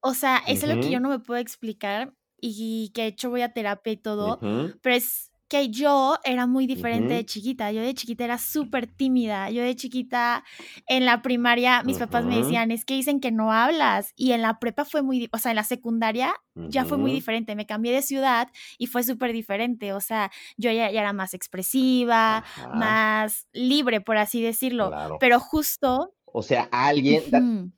o 0.00 0.14
sea, 0.14 0.38
eso 0.46 0.64
es 0.64 0.74
lo 0.74 0.80
que 0.80 0.90
yo 0.90 0.98
no 0.98 1.10
me 1.10 1.18
puedo 1.18 1.38
explicar 1.38 2.14
y 2.40 2.92
que 2.94 3.02
de 3.02 3.08
hecho 3.08 3.28
voy 3.28 3.42
a 3.42 3.52
terapia 3.52 3.92
y 3.92 3.98
todo, 3.98 4.38
pero 4.80 4.94
es 4.94 5.32
que 5.48 5.68
yo 5.70 6.18
era 6.24 6.46
muy 6.46 6.66
diferente 6.66 7.14
de 7.14 7.24
chiquita. 7.24 7.70
Yo 7.72 7.82
de 7.82 7.94
chiquita 7.94 8.24
era 8.24 8.38
súper 8.38 8.86
tímida. 8.86 9.50
Yo 9.50 9.62
de 9.62 9.76
chiquita 9.76 10.44
en 10.86 11.04
la 11.04 11.22
primaria 11.22 11.82
mis 11.84 11.98
papás 11.98 12.24
me 12.24 12.38
decían, 12.38 12.70
es 12.70 12.84
que 12.84 12.94
dicen 12.94 13.20
que 13.20 13.30
no 13.30 13.52
hablas. 13.52 14.12
Y 14.16 14.32
en 14.32 14.42
la 14.42 14.58
prepa 14.58 14.84
fue 14.84 15.02
muy, 15.02 15.28
o 15.32 15.38
sea, 15.38 15.52
en 15.52 15.56
la 15.56 15.64
secundaria 15.64 16.34
ya 16.54 16.84
fue 16.84 16.98
muy 16.98 17.12
diferente. 17.12 17.54
Me 17.54 17.66
cambié 17.66 17.92
de 17.92 18.02
ciudad 18.02 18.48
y 18.78 18.86
fue 18.86 19.02
súper 19.02 19.32
diferente. 19.32 19.92
O 19.92 20.00
sea, 20.00 20.30
yo 20.56 20.70
ya, 20.70 20.88
era 20.88 21.12
más 21.12 21.34
expresiva, 21.34 22.44
más 22.74 23.46
libre, 23.52 24.00
por 24.00 24.16
así 24.16 24.42
decirlo. 24.42 24.90
Pero 25.20 25.40
justo... 25.40 26.12
O 26.38 26.42
sea, 26.42 26.68
alguien, 26.70 27.72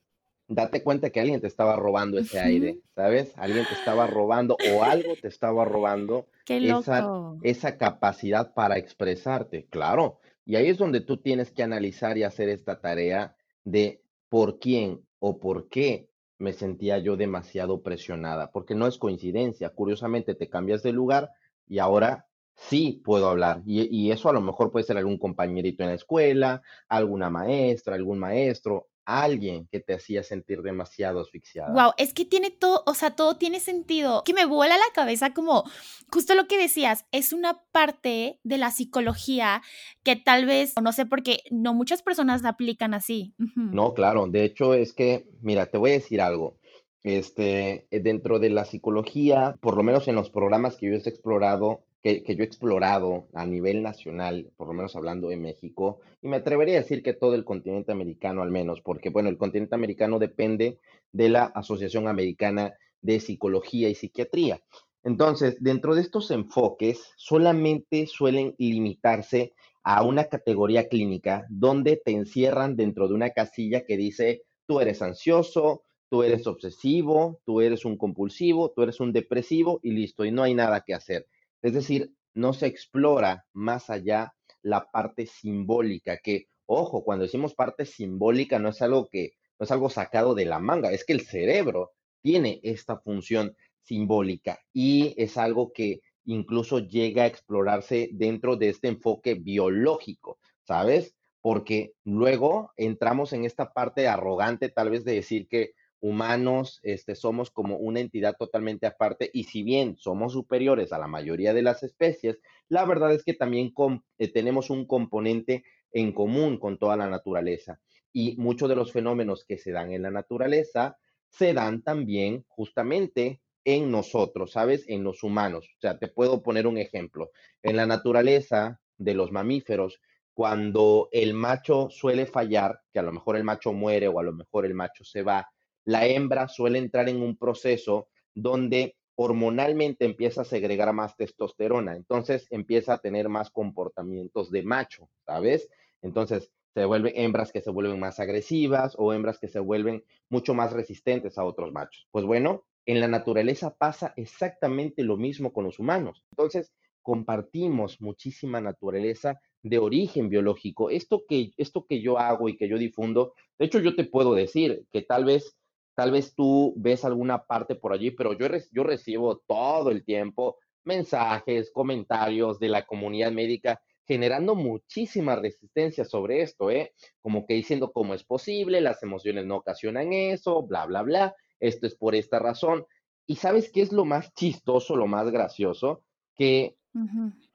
date 0.48 0.82
cuenta 0.82 1.10
que 1.10 1.20
alguien 1.20 1.40
te 1.40 1.46
estaba 1.46 1.76
robando 1.76 2.18
ese 2.18 2.40
aire, 2.40 2.80
¿sabes? 2.94 3.32
Alguien 3.36 3.66
te 3.66 3.74
estaba 3.74 4.06
robando 4.06 4.56
o 4.74 4.82
algo 4.82 5.14
te 5.20 5.28
estaba 5.28 5.64
robando 5.64 6.26
esa, 6.48 7.06
esa 7.42 7.76
capacidad 7.76 8.54
para 8.54 8.78
expresarte, 8.78 9.66
claro. 9.70 10.18
Y 10.46 10.56
ahí 10.56 10.68
es 10.68 10.78
donde 10.78 11.02
tú 11.02 11.18
tienes 11.18 11.50
que 11.50 11.62
analizar 11.62 12.16
y 12.16 12.22
hacer 12.22 12.48
esta 12.48 12.80
tarea 12.80 13.36
de 13.64 14.02
por 14.30 14.58
quién 14.58 15.02
o 15.18 15.38
por 15.38 15.68
qué 15.68 16.08
me 16.38 16.54
sentía 16.54 16.98
yo 16.98 17.16
demasiado 17.16 17.82
presionada, 17.82 18.50
porque 18.50 18.74
no 18.74 18.86
es 18.86 18.96
coincidencia. 18.96 19.70
Curiosamente 19.70 20.34
te 20.34 20.48
cambias 20.48 20.82
de 20.82 20.92
lugar 20.92 21.30
y 21.66 21.78
ahora 21.78 22.26
sí 22.54 23.02
puedo 23.04 23.28
hablar. 23.28 23.62
Y, 23.66 23.94
y, 23.94 24.10
eso 24.10 24.28
a 24.28 24.32
lo 24.32 24.40
mejor 24.40 24.70
puede 24.70 24.86
ser 24.86 24.96
algún 24.96 25.18
compañerito 25.18 25.82
en 25.82 25.90
la 25.90 25.96
escuela, 25.96 26.62
alguna 26.88 27.28
maestra, 27.28 27.94
algún 27.94 28.18
maestro, 28.18 28.87
alguien 29.08 29.66
que 29.72 29.80
te 29.80 29.94
hacía 29.94 30.22
sentir 30.22 30.60
demasiado 30.60 31.20
asfixiada. 31.20 31.72
Wow, 31.72 31.92
es 31.96 32.12
que 32.12 32.26
tiene 32.26 32.50
todo, 32.50 32.82
o 32.86 32.92
sea, 32.92 33.16
todo 33.16 33.38
tiene 33.38 33.58
sentido. 33.58 34.22
Que 34.24 34.34
me 34.34 34.44
vuela 34.44 34.76
la 34.76 34.92
cabeza 34.94 35.32
como 35.32 35.64
justo 36.12 36.34
lo 36.34 36.46
que 36.46 36.58
decías, 36.58 37.06
es 37.10 37.32
una 37.32 37.62
parte 37.72 38.38
de 38.42 38.58
la 38.58 38.70
psicología 38.70 39.62
que 40.02 40.16
tal 40.16 40.44
vez, 40.44 40.74
no 40.82 40.92
sé 40.92 41.06
por 41.06 41.22
qué, 41.22 41.40
no 41.50 41.72
muchas 41.72 42.02
personas 42.02 42.42
la 42.42 42.50
aplican 42.50 42.92
así. 42.92 43.34
No, 43.56 43.94
claro, 43.94 44.26
de 44.26 44.44
hecho 44.44 44.74
es 44.74 44.92
que, 44.92 45.26
mira, 45.40 45.66
te 45.66 45.78
voy 45.78 45.90
a 45.90 45.94
decir 45.94 46.20
algo. 46.20 46.58
Este, 47.02 47.86
dentro 47.90 48.38
de 48.38 48.50
la 48.50 48.66
psicología, 48.66 49.56
por 49.60 49.76
lo 49.76 49.82
menos 49.82 50.08
en 50.08 50.16
los 50.16 50.28
programas 50.28 50.76
que 50.76 50.86
yo 50.86 50.92
he 50.92 50.96
explorado, 50.96 51.84
que, 52.02 52.22
yo 52.26 52.42
he 52.42 52.46
explorado 52.46 53.26
a 53.34 53.44
nivel 53.46 53.82
nacional, 53.82 54.50
por 54.56 54.68
lo 54.68 54.74
menos 54.74 54.94
hablando 54.96 55.28
de 55.28 55.36
México, 55.36 56.00
y 56.22 56.28
me 56.28 56.36
atrevería 56.36 56.76
a 56.76 56.82
decir 56.82 57.02
que 57.02 57.12
todo 57.12 57.34
el 57.34 57.44
continente 57.44 57.92
americano 57.92 58.42
al 58.42 58.50
menos, 58.50 58.80
porque 58.80 59.10
bueno, 59.10 59.28
el 59.28 59.38
continente 59.38 59.74
americano 59.74 60.18
depende 60.18 60.78
de 61.12 61.28
la 61.28 61.44
Asociación 61.44 62.08
Americana 62.08 62.74
de 63.02 63.20
Psicología 63.20 63.88
y 63.88 63.94
Psiquiatría. 63.94 64.60
Entonces, 65.04 65.56
dentro 65.60 65.94
de 65.94 66.02
estos 66.02 66.30
enfoques, 66.30 67.12
solamente 67.16 68.06
suelen 68.06 68.54
limitarse 68.58 69.52
a 69.82 70.02
una 70.02 70.24
categoría 70.24 70.88
clínica 70.88 71.46
donde 71.48 71.96
te 71.96 72.12
encierran 72.12 72.76
dentro 72.76 73.08
de 73.08 73.14
una 73.14 73.30
casilla 73.30 73.86
que 73.86 73.96
dice, 73.96 74.42
tú 74.66 74.80
eres 74.80 75.00
ansioso, 75.00 75.82
tú 76.10 76.22
eres 76.22 76.46
obsesivo, 76.46 77.40
tú 77.44 77.60
eres 77.60 77.84
un 77.84 77.96
compulsivo, 77.96 78.70
tú 78.70 78.82
eres 78.82 79.00
un 79.00 79.12
depresivo 79.12 79.80
y 79.82 79.92
listo, 79.92 80.24
y 80.24 80.30
no 80.30 80.42
hay 80.42 80.54
nada 80.54 80.82
que 80.86 80.94
hacer. 80.94 81.26
Es 81.62 81.74
decir, 81.74 82.12
no 82.34 82.52
se 82.52 82.66
explora 82.66 83.44
más 83.52 83.90
allá 83.90 84.34
la 84.62 84.90
parte 84.90 85.26
simbólica, 85.26 86.18
que, 86.18 86.46
ojo, 86.66 87.04
cuando 87.04 87.24
decimos 87.24 87.54
parte 87.54 87.84
simbólica 87.84 88.58
no 88.58 88.68
es 88.68 88.82
algo 88.82 89.08
que, 89.08 89.32
no 89.58 89.64
es 89.64 89.70
algo 89.70 89.90
sacado 89.90 90.34
de 90.34 90.44
la 90.44 90.58
manga, 90.58 90.92
es 90.92 91.04
que 91.04 91.12
el 91.12 91.22
cerebro 91.22 91.92
tiene 92.22 92.60
esta 92.62 92.98
función 92.98 93.56
simbólica 93.82 94.60
y 94.72 95.14
es 95.16 95.36
algo 95.36 95.72
que 95.72 96.00
incluso 96.24 96.80
llega 96.80 97.22
a 97.22 97.26
explorarse 97.26 98.10
dentro 98.12 98.56
de 98.56 98.68
este 98.68 98.88
enfoque 98.88 99.34
biológico, 99.34 100.38
¿sabes? 100.64 101.14
Porque 101.40 101.94
luego 102.04 102.72
entramos 102.76 103.32
en 103.32 103.44
esta 103.44 103.72
parte 103.72 104.06
arrogante 104.06 104.68
tal 104.68 104.90
vez 104.90 105.04
de 105.04 105.14
decir 105.14 105.48
que 105.48 105.72
humanos 106.00 106.80
este, 106.82 107.14
somos 107.14 107.50
como 107.50 107.76
una 107.76 108.00
entidad 108.00 108.36
totalmente 108.38 108.86
aparte 108.86 109.30
y 109.32 109.44
si 109.44 109.62
bien 109.62 109.96
somos 109.98 110.32
superiores 110.32 110.92
a 110.92 110.98
la 110.98 111.08
mayoría 111.08 111.54
de 111.54 111.62
las 111.62 111.82
especies, 111.82 112.38
la 112.68 112.84
verdad 112.84 113.12
es 113.12 113.24
que 113.24 113.34
también 113.34 113.72
eh, 114.18 114.32
tenemos 114.32 114.70
un 114.70 114.86
componente 114.86 115.64
en 115.92 116.12
común 116.12 116.58
con 116.58 116.78
toda 116.78 116.96
la 116.96 117.08
naturaleza 117.08 117.80
y 118.12 118.36
muchos 118.36 118.68
de 118.68 118.76
los 118.76 118.92
fenómenos 118.92 119.44
que 119.44 119.58
se 119.58 119.72
dan 119.72 119.92
en 119.92 120.02
la 120.02 120.10
naturaleza 120.10 120.98
se 121.30 121.52
dan 121.52 121.82
también 121.82 122.44
justamente 122.48 123.40
en 123.64 123.90
nosotros, 123.90 124.52
¿sabes? 124.52 124.84
En 124.88 125.04
los 125.04 125.22
humanos. 125.22 125.68
O 125.76 125.80
sea, 125.80 125.98
te 125.98 126.08
puedo 126.08 126.42
poner 126.42 126.66
un 126.66 126.78
ejemplo. 126.78 127.30
En 127.62 127.76
la 127.76 127.86
naturaleza 127.86 128.80
de 128.96 129.14
los 129.14 129.30
mamíferos, 129.30 130.00
cuando 130.32 131.08
el 131.12 131.34
macho 131.34 131.90
suele 131.90 132.24
fallar, 132.24 132.80
que 132.92 132.98
a 132.98 133.02
lo 133.02 133.12
mejor 133.12 133.36
el 133.36 133.44
macho 133.44 133.72
muere 133.72 134.08
o 134.08 134.20
a 134.20 134.22
lo 134.22 134.32
mejor 134.32 134.64
el 134.64 134.74
macho 134.74 135.04
se 135.04 135.22
va, 135.22 135.48
la 135.88 136.06
hembra 136.06 136.48
suele 136.48 136.78
entrar 136.78 137.08
en 137.08 137.22
un 137.22 137.38
proceso 137.38 138.08
donde 138.34 138.98
hormonalmente 139.14 140.04
empieza 140.04 140.42
a 140.42 140.44
segregar 140.44 140.92
más 140.92 141.16
testosterona, 141.16 141.96
entonces 141.96 142.46
empieza 142.50 142.92
a 142.92 142.98
tener 142.98 143.30
más 143.30 143.50
comportamientos 143.50 144.50
de 144.50 144.62
macho, 144.62 145.08
¿sabes? 145.24 145.70
Entonces 146.02 146.52
se 146.74 146.84
vuelven 146.84 147.14
hembras 147.16 147.52
que 147.52 147.62
se 147.62 147.70
vuelven 147.70 147.98
más 147.98 148.20
agresivas 148.20 148.96
o 148.98 149.14
hembras 149.14 149.38
que 149.38 149.48
se 149.48 149.60
vuelven 149.60 150.04
mucho 150.28 150.52
más 150.52 150.74
resistentes 150.74 151.38
a 151.38 151.44
otros 151.44 151.72
machos. 151.72 152.06
Pues 152.10 152.26
bueno, 152.26 152.64
en 152.84 153.00
la 153.00 153.08
naturaleza 153.08 153.74
pasa 153.74 154.12
exactamente 154.16 155.02
lo 155.02 155.16
mismo 155.16 155.54
con 155.54 155.64
los 155.64 155.78
humanos. 155.78 156.22
Entonces, 156.32 156.70
compartimos 157.00 158.02
muchísima 158.02 158.60
naturaleza 158.60 159.40
de 159.62 159.78
origen 159.78 160.28
biológico. 160.28 160.90
Esto 160.90 161.24
que, 161.26 161.52
esto 161.56 161.86
que 161.88 162.02
yo 162.02 162.18
hago 162.18 162.50
y 162.50 162.58
que 162.58 162.68
yo 162.68 162.76
difundo, 162.76 163.32
de 163.58 163.64
hecho 163.64 163.78
yo 163.80 163.96
te 163.96 164.04
puedo 164.04 164.34
decir 164.34 164.84
que 164.92 165.00
tal 165.00 165.24
vez 165.24 165.57
Tal 165.98 166.12
vez 166.12 166.32
tú 166.32 166.74
ves 166.76 167.04
alguna 167.04 167.42
parte 167.44 167.74
por 167.74 167.92
allí, 167.92 168.12
pero 168.12 168.32
yo, 168.32 168.46
yo 168.70 168.84
recibo 168.84 169.38
todo 169.38 169.90
el 169.90 170.04
tiempo 170.04 170.58
mensajes, 170.84 171.72
comentarios 171.72 172.60
de 172.60 172.68
la 172.68 172.86
comunidad 172.86 173.32
médica 173.32 173.82
generando 174.06 174.54
muchísima 174.54 175.34
resistencia 175.34 176.04
sobre 176.04 176.42
esto, 176.42 176.70
¿eh? 176.70 176.92
Como 177.20 177.44
que 177.44 177.54
diciendo 177.54 177.90
cómo 177.90 178.14
es 178.14 178.22
posible, 178.22 178.80
las 178.80 179.02
emociones 179.02 179.44
no 179.44 179.56
ocasionan 179.56 180.12
eso, 180.12 180.62
bla, 180.62 180.86
bla, 180.86 181.02
bla, 181.02 181.34
esto 181.58 181.88
es 181.88 181.96
por 181.96 182.14
esta 182.14 182.38
razón. 182.38 182.86
Y 183.26 183.34
sabes 183.34 183.68
qué 183.72 183.82
es 183.82 183.90
lo 183.90 184.04
más 184.04 184.32
chistoso, 184.34 184.94
lo 184.94 185.08
más 185.08 185.28
gracioso, 185.32 186.04
que 186.36 186.76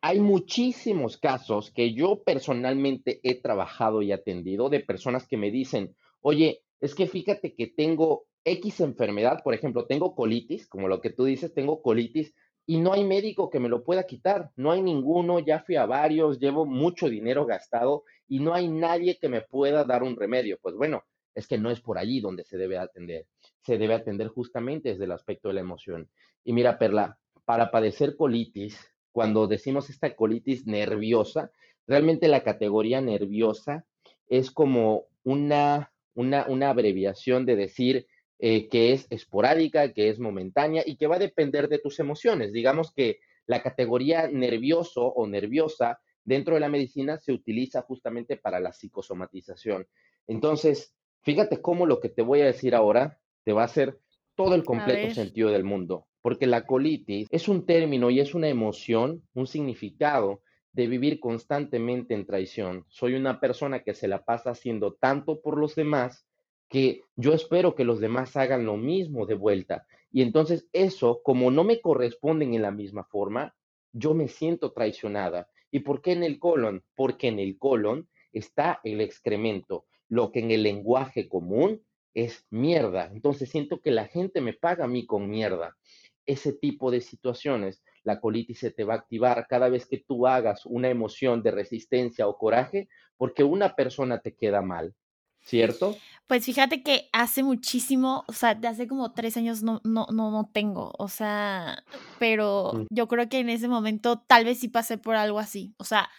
hay 0.01 0.19
muchísimos 0.19 1.15
casos 1.15 1.71
que 1.71 1.93
yo 1.93 2.21
personalmente 2.23 3.21
he 3.23 3.41
trabajado 3.41 4.01
y 4.01 4.11
atendido 4.11 4.67
de 4.67 4.81
personas 4.81 5.25
que 5.29 5.37
me 5.37 5.49
dicen, 5.49 5.95
oye, 6.19 6.59
es 6.81 6.93
que 6.93 7.07
fíjate 7.07 7.55
que 7.55 7.67
tengo 7.67 8.25
X 8.45 8.81
enfermedad, 8.81 9.41
por 9.43 9.53
ejemplo, 9.53 9.85
tengo 9.85 10.15
colitis, 10.15 10.67
como 10.67 10.87
lo 10.87 11.01
que 11.01 11.09
tú 11.09 11.25
dices, 11.25 11.53
tengo 11.53 11.81
colitis 11.81 12.33
y 12.65 12.77
no 12.77 12.93
hay 12.93 13.03
médico 13.03 13.49
que 13.49 13.59
me 13.59 13.69
lo 13.69 13.83
pueda 13.83 14.05
quitar, 14.05 14.51
no 14.55 14.71
hay 14.71 14.81
ninguno, 14.81 15.39
ya 15.39 15.59
fui 15.59 15.75
a 15.75 15.85
varios, 15.85 16.39
llevo 16.39 16.65
mucho 16.65 17.09
dinero 17.09 17.45
gastado 17.45 18.03
y 18.27 18.39
no 18.39 18.53
hay 18.53 18.67
nadie 18.67 19.17
que 19.19 19.29
me 19.29 19.41
pueda 19.41 19.83
dar 19.83 20.03
un 20.03 20.15
remedio. 20.15 20.57
Pues 20.61 20.75
bueno, 20.75 21.03
es 21.35 21.47
que 21.47 21.57
no 21.57 21.71
es 21.71 21.81
por 21.81 21.97
allí 21.97 22.21
donde 22.21 22.43
se 22.43 22.57
debe 22.57 22.77
atender, 22.77 23.27
se 23.61 23.77
debe 23.77 23.93
atender 23.93 24.27
justamente 24.27 24.89
desde 24.89 25.05
el 25.05 25.11
aspecto 25.11 25.49
de 25.49 25.55
la 25.55 25.61
emoción. 25.61 26.09
Y 26.43 26.53
mira, 26.53 26.77
Perla, 26.77 27.17
para 27.45 27.71
padecer 27.71 28.15
colitis, 28.15 28.77
cuando 29.11 29.47
decimos 29.47 29.89
esta 29.89 30.15
colitis 30.15 30.65
nerviosa, 30.65 31.51
realmente 31.85 32.27
la 32.27 32.43
categoría 32.43 33.01
nerviosa 33.01 33.85
es 34.27 34.51
como 34.51 35.05
una, 35.23 35.91
una, 36.13 36.45
una 36.47 36.69
abreviación 36.69 37.45
de 37.45 37.55
decir 37.55 38.07
eh, 38.45 38.67
que 38.67 38.91
es 38.91 39.07
esporádica, 39.09 39.93
que 39.93 40.09
es 40.09 40.19
momentánea 40.19 40.83
y 40.85 40.97
que 40.97 41.07
va 41.07 41.15
a 41.15 41.19
depender 41.19 41.69
de 41.69 41.79
tus 41.79 42.01
emociones. 42.01 42.51
Digamos 42.51 42.91
que 42.91 43.21
la 43.45 43.63
categoría 43.63 44.27
nervioso 44.27 45.05
o 45.05 45.25
nerviosa 45.27 46.01
dentro 46.25 46.55
de 46.55 46.59
la 46.59 46.67
medicina 46.67 47.17
se 47.17 47.31
utiliza 47.31 47.83
justamente 47.83 48.35
para 48.35 48.59
la 48.59 48.73
psicosomatización. 48.73 49.87
Entonces, 50.27 50.93
fíjate 51.21 51.61
cómo 51.61 51.85
lo 51.85 52.01
que 52.01 52.09
te 52.09 52.21
voy 52.21 52.41
a 52.41 52.47
decir 52.47 52.75
ahora 52.75 53.17
te 53.45 53.53
va 53.53 53.61
a 53.61 53.67
hacer 53.67 53.97
todo 54.35 54.55
el 54.55 54.65
completo 54.65 55.15
sentido 55.15 55.49
del 55.49 55.63
mundo, 55.63 56.07
porque 56.21 56.45
la 56.45 56.65
colitis 56.65 57.29
es 57.31 57.47
un 57.47 57.65
término 57.65 58.09
y 58.09 58.19
es 58.19 58.35
una 58.35 58.49
emoción, 58.49 59.23
un 59.33 59.47
significado 59.47 60.41
de 60.73 60.87
vivir 60.87 61.21
constantemente 61.21 62.13
en 62.13 62.25
traición. 62.25 62.83
Soy 62.89 63.13
una 63.13 63.39
persona 63.39 63.83
que 63.83 63.93
se 63.93 64.09
la 64.09 64.25
pasa 64.25 64.49
haciendo 64.49 64.95
tanto 64.95 65.39
por 65.39 65.57
los 65.57 65.75
demás 65.75 66.25
que 66.73 67.03
yo 67.15 67.33
espero 67.33 67.75
que 67.75 67.83
los 67.83 67.99
demás 67.99 68.35
hagan 68.35 68.65
lo 68.65 68.77
mismo 68.77 69.27
de 69.27 69.35
vuelta. 69.35 69.85
Y 70.11 70.23
entonces 70.23 70.67
eso, 70.73 71.21
como 71.23 71.51
no 71.51 71.63
me 71.63 71.79
corresponden 71.79 72.55
en 72.55 72.63
la 72.63 72.71
misma 72.71 73.03
forma, 73.03 73.55
yo 73.91 74.15
me 74.15 74.27
siento 74.27 74.71
traicionada. 74.71 75.47
¿Y 75.69 75.81
por 75.81 76.01
qué 76.01 76.13
en 76.13 76.23
el 76.23 76.39
colon? 76.39 76.83
Porque 76.95 77.27
en 77.27 77.37
el 77.37 77.59
colon 77.59 78.09
está 78.31 78.79
el 78.83 79.01
excremento, 79.01 79.85
lo 80.09 80.31
que 80.31 80.39
en 80.39 80.49
el 80.49 80.63
lenguaje 80.63 81.29
común 81.29 81.85
es 82.15 82.47
mierda. 82.49 83.11
Entonces 83.13 83.51
siento 83.51 83.79
que 83.79 83.91
la 83.91 84.07
gente 84.07 84.41
me 84.41 84.53
paga 84.53 84.85
a 84.85 84.87
mí 84.87 85.05
con 85.05 85.29
mierda. 85.29 85.77
Ese 86.25 86.53
tipo 86.53 86.89
de 86.89 87.01
situaciones, 87.01 87.83
la 88.01 88.19
colitis 88.19 88.57
se 88.57 88.71
te 88.71 88.83
va 88.83 88.95
a 88.95 88.97
activar 88.97 89.45
cada 89.47 89.69
vez 89.69 89.85
que 89.85 89.99
tú 89.99 90.25
hagas 90.25 90.65
una 90.65 90.89
emoción 90.89 91.43
de 91.43 91.51
resistencia 91.51 92.27
o 92.27 92.35
coraje 92.35 92.89
porque 93.15 93.43
una 93.43 93.75
persona 93.75 94.21
te 94.21 94.33
queda 94.33 94.63
mal. 94.63 94.95
¿Cierto? 95.43 95.97
Pues 96.27 96.45
fíjate 96.45 96.83
que 96.83 97.09
hace 97.11 97.43
muchísimo, 97.43 98.23
o 98.27 98.33
sea, 98.33 98.55
de 98.55 98.67
hace 98.67 98.87
como 98.87 99.13
tres 99.13 99.37
años 99.37 99.61
no, 99.61 99.81
no, 99.83 100.07
no, 100.11 100.31
no 100.31 100.49
tengo, 100.51 100.93
o 100.97 101.09
sea, 101.09 101.83
pero 102.17 102.71
mm. 102.73 102.85
yo 102.89 103.07
creo 103.07 103.27
que 103.29 103.39
en 103.39 103.49
ese 103.49 103.67
momento 103.67 104.19
tal 104.19 104.45
vez 104.45 104.59
sí 104.59 104.69
pasé 104.69 104.97
por 104.97 105.15
algo 105.15 105.39
así, 105.39 105.75
o 105.77 105.83
sea, 105.83 106.09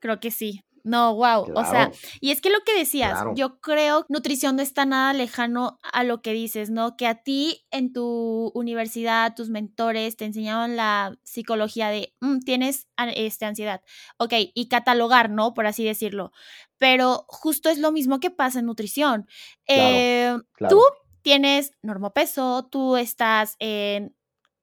creo 0.00 0.20
que 0.20 0.30
sí, 0.30 0.62
no, 0.84 1.14
wow. 1.14 1.50
O 1.54 1.64
sea, 1.64 1.90
y 2.20 2.30
es 2.30 2.42
que 2.42 2.50
lo 2.50 2.60
que 2.60 2.76
decías, 2.76 3.18
yo 3.34 3.58
creo 3.58 4.04
nutrición 4.10 4.56
no 4.56 4.62
está 4.62 4.84
nada 4.84 5.14
lejano 5.14 5.78
a 5.82 6.04
lo 6.04 6.20
que 6.20 6.34
dices, 6.34 6.68
¿no? 6.68 6.94
Que 6.98 7.06
a 7.06 7.14
ti 7.14 7.64
en 7.70 7.94
tu 7.94 8.52
universidad, 8.54 9.34
tus 9.34 9.48
mentores 9.48 10.16
te 10.18 10.26
enseñaban 10.26 10.76
la 10.76 11.16
psicología 11.22 11.88
de, 11.88 12.14
mm, 12.20 12.40
tienes 12.40 12.86
este, 13.14 13.46
ansiedad, 13.46 13.80
ok, 14.18 14.34
y 14.52 14.68
catalogar, 14.68 15.30
¿no? 15.30 15.54
Por 15.54 15.66
así 15.66 15.84
decirlo. 15.84 16.32
Pero 16.76 17.24
justo 17.28 17.70
es 17.70 17.78
lo 17.78 17.90
mismo 17.90 18.20
que 18.20 18.30
pasa 18.30 18.58
en 18.58 18.66
nutrición. 18.66 19.26
Eh, 19.66 20.36
tú 20.68 20.82
tienes 21.22 21.72
normopeso, 21.80 22.68
tú 22.70 22.98
estás 22.98 23.56
en 23.58 24.13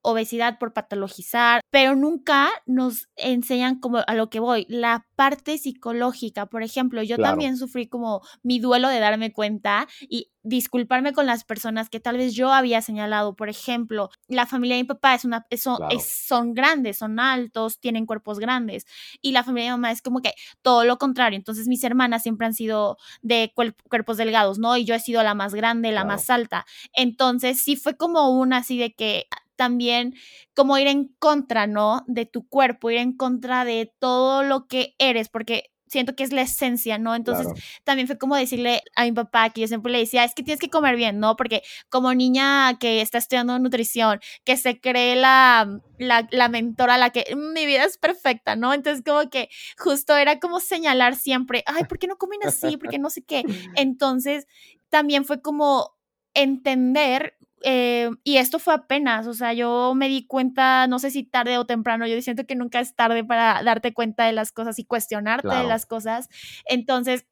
obesidad 0.01 0.57
por 0.59 0.73
patologizar, 0.73 1.61
pero 1.69 1.95
nunca 1.95 2.49
nos 2.65 3.07
enseñan 3.15 3.79
como 3.79 3.99
a 4.05 4.13
lo 4.15 4.29
que 4.29 4.39
voy, 4.39 4.65
la 4.69 5.07
parte 5.15 5.57
psicológica. 5.57 6.47
Por 6.47 6.63
ejemplo, 6.63 7.03
yo 7.03 7.17
también 7.17 7.57
sufrí 7.57 7.87
como 7.87 8.21
mi 8.43 8.59
duelo 8.59 8.89
de 8.89 8.99
darme 8.99 9.31
cuenta 9.31 9.87
y 10.01 10.31
disculparme 10.43 11.13
con 11.13 11.25
las 11.27 11.43
personas 11.43 11.89
que 11.89 11.99
tal 11.99 12.17
vez 12.17 12.33
yo 12.33 12.51
había 12.51 12.81
señalado. 12.81 13.35
Por 13.35 13.49
ejemplo, 13.49 14.09
la 14.27 14.45
familia 14.45 14.75
de 14.75 14.83
mi 14.83 14.87
papá 14.87 15.13
es 15.13 15.25
una, 15.25 15.45
son, 15.55 15.77
son 16.03 16.53
grandes, 16.53 16.97
son 16.97 17.19
altos, 17.19 17.79
tienen 17.79 18.05
cuerpos 18.05 18.39
grandes. 18.39 18.85
Y 19.21 19.31
la 19.31 19.43
familia 19.43 19.65
de 19.65 19.77
mi 19.77 19.81
mamá 19.81 19.91
es 19.91 20.01
como 20.01 20.21
que 20.21 20.33
todo 20.61 20.83
lo 20.83 20.97
contrario. 20.97 21.37
Entonces 21.37 21.67
mis 21.67 21.83
hermanas 21.83 22.23
siempre 22.23 22.47
han 22.47 22.53
sido 22.53 22.97
de 23.21 23.53
cuerpos 23.87 24.17
delgados, 24.17 24.57
¿no? 24.57 24.75
Y 24.77 24.85
yo 24.85 24.95
he 24.95 24.99
sido 24.99 25.21
la 25.23 25.35
más 25.35 25.53
grande, 25.53 25.91
la 25.91 26.05
más 26.05 26.29
alta. 26.29 26.65
Entonces 26.93 27.61
sí 27.61 27.75
fue 27.75 27.95
como 27.95 28.31
una 28.31 28.57
así 28.57 28.77
de 28.79 28.93
que 28.93 29.27
también 29.61 30.15
como 30.55 30.75
ir 30.79 30.87
en 30.87 31.09
contra, 31.19 31.67
¿no? 31.67 32.03
De 32.07 32.25
tu 32.25 32.47
cuerpo, 32.47 32.89
ir 32.89 32.97
en 32.97 33.15
contra 33.15 33.63
de 33.63 33.93
todo 33.99 34.41
lo 34.41 34.65
que 34.65 34.95
eres, 34.97 35.29
porque 35.29 35.69
siento 35.85 36.15
que 36.15 36.23
es 36.23 36.33
la 36.33 36.41
esencia, 36.41 36.97
¿no? 36.97 37.13
Entonces 37.13 37.45
también 37.83 38.07
fue 38.07 38.17
como 38.17 38.35
decirle 38.35 38.81
a 38.95 39.03
mi 39.03 39.11
papá 39.11 39.51
que 39.51 39.61
yo 39.61 39.67
siempre 39.67 39.91
le 39.91 39.99
decía, 39.99 40.23
es 40.23 40.33
que 40.33 40.41
tienes 40.41 40.59
que 40.59 40.71
comer 40.71 40.95
bien, 40.95 41.19
¿no? 41.19 41.35
Porque 41.35 41.61
como 41.89 42.11
niña 42.15 42.79
que 42.79 43.01
está 43.01 43.19
estudiando 43.19 43.59
nutrición, 43.59 44.19
que 44.43 44.57
se 44.57 44.81
cree 44.81 45.15
la, 45.15 45.69
la, 45.99 46.27
la 46.31 46.49
mentora, 46.49 46.97
la 46.97 47.11
que 47.11 47.35
mm, 47.35 47.53
mi 47.53 47.67
vida 47.67 47.83
es 47.83 47.99
perfecta, 47.99 48.55
¿no? 48.55 48.73
Entonces 48.73 49.03
como 49.05 49.29
que 49.29 49.49
justo 49.77 50.17
era 50.17 50.39
como 50.39 50.59
señalar 50.59 51.15
siempre, 51.15 51.63
ay, 51.67 51.83
¿por 51.83 51.99
qué 51.99 52.07
no 52.07 52.17
comen 52.17 52.39
así? 52.47 52.77
¿Por 52.77 52.89
qué 52.89 52.97
no 52.97 53.11
sé 53.11 53.21
qué? 53.21 53.43
Entonces 53.75 54.47
también 54.89 55.23
fue 55.23 55.39
como 55.39 55.91
entender 56.33 57.37
eh, 57.63 58.09
y 58.23 58.37
esto 58.37 58.59
fue 58.59 58.73
apenas, 58.73 59.27
o 59.27 59.33
sea, 59.33 59.53
yo 59.53 59.93
me 59.95 60.07
di 60.07 60.25
cuenta, 60.25 60.87
no 60.87 60.99
sé 60.99 61.11
si 61.11 61.23
tarde 61.23 61.57
o 61.57 61.65
temprano, 61.65 62.07
yo 62.07 62.19
siento 62.21 62.45
que 62.45 62.55
nunca 62.55 62.79
es 62.79 62.95
tarde 62.95 63.23
para 63.23 63.63
darte 63.63 63.93
cuenta 63.93 64.25
de 64.25 64.33
las 64.33 64.51
cosas 64.51 64.79
y 64.79 64.85
cuestionarte 64.85 65.47
de 65.47 65.63
las 65.63 65.85
cosas. 65.85 66.29
Entonces, 66.65 67.25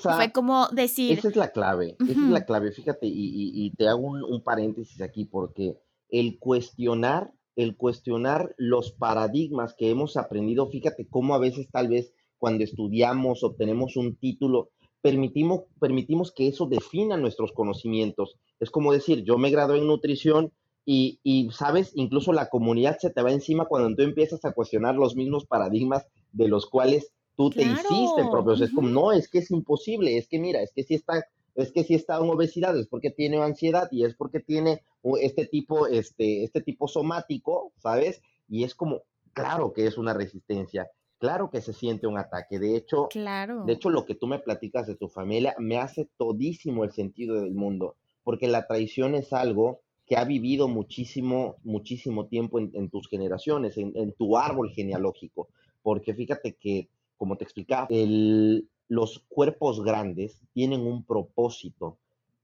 fue 0.00 0.32
como 0.32 0.68
decir... 0.68 1.18
Esa 1.18 1.28
es 1.28 1.36
la 1.36 1.50
clave, 1.50 1.96
esa 2.00 2.12
es 2.12 2.16
la 2.16 2.44
clave, 2.44 2.72
fíjate, 2.72 3.06
y, 3.10 3.72
te 3.76 3.88
hago 3.88 4.00
un, 4.00 4.22
un, 4.22 4.42
paréntesis 4.42 5.00
aquí, 5.00 5.24
porque 5.24 5.76
el 6.10 6.38
cuestionar, 6.38 7.32
el 7.56 7.76
cuestionar 7.76 8.54
los 8.58 8.92
paradigmas 8.92 9.74
que 9.74 9.90
hemos 9.90 10.16
aprendido, 10.16 10.68
fíjate 10.68 11.08
cómo 11.08 11.34
a 11.34 11.38
veces 11.38 11.68
tal 11.70 11.88
vez 11.88 12.12
cuando 12.38 12.64
estudiamos, 12.64 13.44
obtenemos 13.44 13.96
un 13.96 14.16
título, 14.16 14.70
permitimos, 15.02 15.64
permitimos 15.80 16.32
que 16.32 16.48
eso 16.48 16.66
defina 16.66 17.16
nuestros 17.16 17.52
conocimientos. 17.52 18.36
Es 18.60 18.70
como 18.70 18.92
decir, 18.92 19.24
yo 19.24 19.36
me 19.36 19.50
gradué 19.50 19.78
en 19.78 19.88
nutrición 19.88 20.52
y, 20.84 21.20
y, 21.22 21.50
sabes, 21.50 21.92
incluso 21.94 22.32
la 22.32 22.48
comunidad 22.48 22.98
se 22.98 23.10
te 23.10 23.22
va 23.22 23.32
encima 23.32 23.66
cuando 23.66 23.94
tú 23.94 24.02
empiezas 24.02 24.44
a 24.44 24.52
cuestionar 24.52 24.94
los 24.94 25.14
mismos 25.14 25.44
paradigmas 25.46 26.06
de 26.32 26.48
los 26.48 26.66
cuales 26.66 27.12
tú 27.36 27.50
te 27.50 27.62
hiciste 27.62 28.24
propios. 28.30 28.60
Es 28.60 28.72
como, 28.72 28.88
no, 28.88 29.12
es 29.12 29.28
que 29.28 29.38
es 29.38 29.50
imposible, 29.50 30.16
es 30.16 30.28
que 30.28 30.38
mira, 30.38 30.62
es 30.62 30.72
que 30.72 30.82
si 30.82 30.94
está, 30.94 31.24
es 31.54 31.72
que 31.72 31.84
si 31.84 31.94
está 31.94 32.18
en 32.18 32.30
obesidad, 32.30 32.78
es 32.78 32.86
porque 32.86 33.10
tiene 33.10 33.38
ansiedad 33.42 33.88
y 33.90 34.04
es 34.04 34.14
porque 34.14 34.40
tiene 34.40 34.82
este 35.20 35.46
tipo, 35.46 35.86
este, 35.86 36.44
este 36.44 36.60
tipo 36.62 36.88
somático, 36.88 37.72
¿sabes? 37.78 38.22
Y 38.48 38.64
es 38.64 38.74
como, 38.74 39.02
claro 39.32 39.72
que 39.72 39.86
es 39.86 39.98
una 39.98 40.14
resistencia. 40.14 40.90
Claro 41.22 41.50
que 41.50 41.60
se 41.60 41.72
siente 41.72 42.08
un 42.08 42.18
ataque. 42.18 42.58
De 42.58 42.74
hecho, 42.74 43.06
claro. 43.06 43.64
de 43.64 43.74
hecho, 43.74 43.90
lo 43.90 44.04
que 44.04 44.16
tú 44.16 44.26
me 44.26 44.40
platicas 44.40 44.88
de 44.88 44.96
tu 44.96 45.06
familia 45.06 45.54
me 45.56 45.78
hace 45.78 46.08
todísimo 46.16 46.82
el 46.82 46.90
sentido 46.90 47.40
del 47.40 47.54
mundo, 47.54 47.94
porque 48.24 48.48
la 48.48 48.66
traición 48.66 49.14
es 49.14 49.32
algo 49.32 49.82
que 50.04 50.16
ha 50.16 50.24
vivido 50.24 50.66
muchísimo, 50.66 51.58
muchísimo 51.62 52.26
tiempo 52.26 52.58
en, 52.58 52.90
tus 52.90 53.08
generaciones, 53.08 53.78
en, 53.78 54.12
tu 54.14 54.36
árbol 54.36 54.72
genealógico. 54.72 55.46
Porque 55.80 56.12
fíjate 56.12 56.54
que, 56.54 56.88
como 57.16 57.36
te 57.36 57.44
explicaba, 57.44 57.86
los 58.88 59.20
cuerpos 59.28 59.84
grandes 59.84 60.40
tienen 60.52 60.80
un 60.80 61.04
propósito. 61.04 61.98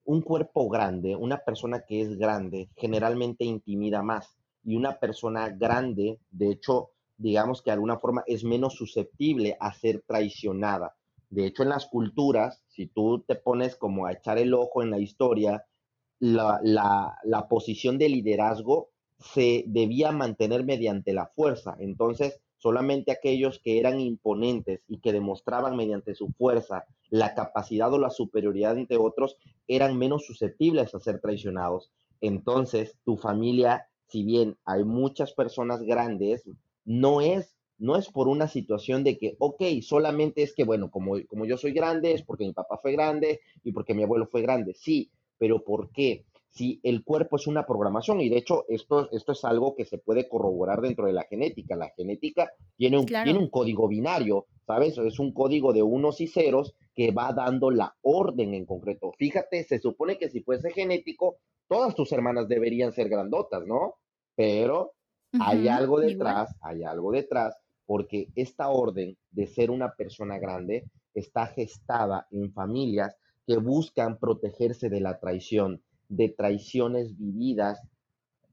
Un 0.04 0.22
cuerpo 0.22 0.68
grande, 0.68 1.16
una 1.16 1.38
persona 1.38 1.80
que 1.80 2.00
es 2.00 2.16
grande, 2.16 2.68
generalmente 2.76 3.44
intimida 3.44 4.04
más. 4.04 4.36
Y 4.62 4.76
una 4.76 5.00
persona 5.00 5.48
grande, 5.48 6.20
de 6.30 6.52
hecho, 6.52 6.90
digamos 7.18 7.60
que 7.60 7.70
de 7.70 7.74
alguna 7.74 7.98
forma 7.98 8.24
es 8.26 8.44
menos 8.44 8.74
susceptible 8.74 9.56
a 9.60 9.72
ser 9.74 10.02
traicionada. 10.06 10.96
De 11.30 11.46
hecho, 11.46 11.62
en 11.62 11.68
las 11.68 11.86
culturas, 11.86 12.62
si 12.68 12.86
tú 12.86 13.24
te 13.26 13.34
pones 13.34 13.76
como 13.76 14.06
a 14.06 14.12
echar 14.12 14.38
el 14.38 14.54
ojo 14.54 14.82
en 14.82 14.90
la 14.90 14.98
historia, 14.98 15.66
la, 16.20 16.60
la, 17.22 17.48
posición 17.48 17.98
de 17.98 18.08
liderazgo 18.08 18.90
se 19.18 19.64
debía 19.66 20.10
mantener 20.10 20.64
mediante 20.64 21.12
la 21.12 21.26
fuerza. 21.26 21.76
Entonces, 21.78 22.40
solamente 22.56 23.12
aquellos 23.12 23.60
que 23.60 23.78
eran 23.78 24.00
imponentes 24.00 24.84
y 24.88 24.98
que 24.98 25.12
demostraban 25.12 25.76
mediante 25.76 26.14
su 26.14 26.28
fuerza 26.32 26.86
la 27.10 27.34
capacidad 27.34 27.92
o 27.92 27.98
la 27.98 28.10
superioridad 28.10 28.72
ante 28.72 28.96
otros 28.96 29.36
eran 29.66 29.96
menos 29.98 30.24
susceptibles 30.26 30.94
a 30.94 31.00
ser 31.00 31.20
traicionados. 31.20 31.90
Entonces, 32.20 32.96
tu 33.04 33.16
familia, 33.16 33.88
si 34.06 34.24
bien 34.24 34.56
hay 34.64 34.84
muchas 34.84 35.32
personas 35.32 35.82
grandes, 35.82 36.44
no 36.88 37.20
es, 37.20 37.54
no 37.76 37.96
es 37.96 38.08
por 38.08 38.28
una 38.28 38.48
situación 38.48 39.04
de 39.04 39.18
que, 39.18 39.36
ok, 39.38 39.62
solamente 39.82 40.42
es 40.42 40.54
que, 40.54 40.64
bueno, 40.64 40.90
como, 40.90 41.16
como 41.26 41.44
yo 41.44 41.58
soy 41.58 41.72
grande, 41.72 42.12
es 42.12 42.22
porque 42.22 42.46
mi 42.46 42.54
papá 42.54 42.78
fue 42.78 42.92
grande 42.92 43.40
y 43.62 43.72
porque 43.72 43.92
mi 43.92 44.04
abuelo 44.04 44.26
fue 44.26 44.40
grande, 44.40 44.72
sí, 44.72 45.10
pero 45.36 45.62
¿por 45.62 45.92
qué? 45.92 46.24
Si 46.48 46.80
el 46.82 47.04
cuerpo 47.04 47.36
es 47.36 47.46
una 47.46 47.66
programación, 47.66 48.22
y 48.22 48.30
de 48.30 48.38
hecho 48.38 48.64
esto, 48.68 49.10
esto 49.12 49.32
es 49.32 49.44
algo 49.44 49.76
que 49.76 49.84
se 49.84 49.98
puede 49.98 50.30
corroborar 50.30 50.80
dentro 50.80 51.04
de 51.04 51.12
la 51.12 51.24
genética. 51.24 51.76
La 51.76 51.90
genética 51.90 52.50
tiene 52.74 52.98
un, 52.98 53.04
tiene 53.04 53.38
un 53.38 53.50
código 53.50 53.86
binario, 53.86 54.46
¿sabes? 54.66 54.96
Es 54.96 55.18
un 55.18 55.34
código 55.34 55.74
de 55.74 55.82
unos 55.82 56.22
y 56.22 56.26
ceros 56.26 56.74
que 56.94 57.10
va 57.10 57.34
dando 57.34 57.70
la 57.70 57.94
orden 58.00 58.54
en 58.54 58.64
concreto. 58.64 59.12
Fíjate, 59.18 59.62
se 59.64 59.78
supone 59.78 60.16
que 60.16 60.30
si 60.30 60.40
fuese 60.40 60.70
genético, 60.70 61.36
todas 61.68 61.94
tus 61.94 62.10
hermanas 62.12 62.48
deberían 62.48 62.92
ser 62.92 63.10
grandotas, 63.10 63.66
¿no? 63.66 63.96
Pero 64.34 64.94
hay 65.40 65.68
algo 65.68 66.00
detrás, 66.00 66.54
hay 66.60 66.84
algo 66.84 67.12
detrás, 67.12 67.56
porque 67.86 68.28
esta 68.34 68.68
orden 68.68 69.16
de 69.30 69.46
ser 69.46 69.70
una 69.70 69.92
persona 69.92 70.38
grande 70.38 70.84
está 71.14 71.46
gestada 71.46 72.26
en 72.30 72.52
familias 72.52 73.16
que 73.46 73.56
buscan 73.56 74.18
protegerse 74.18 74.88
de 74.88 75.00
la 75.00 75.18
traición, 75.18 75.80
de 76.08 76.28
traiciones 76.28 77.16
vividas 77.16 77.80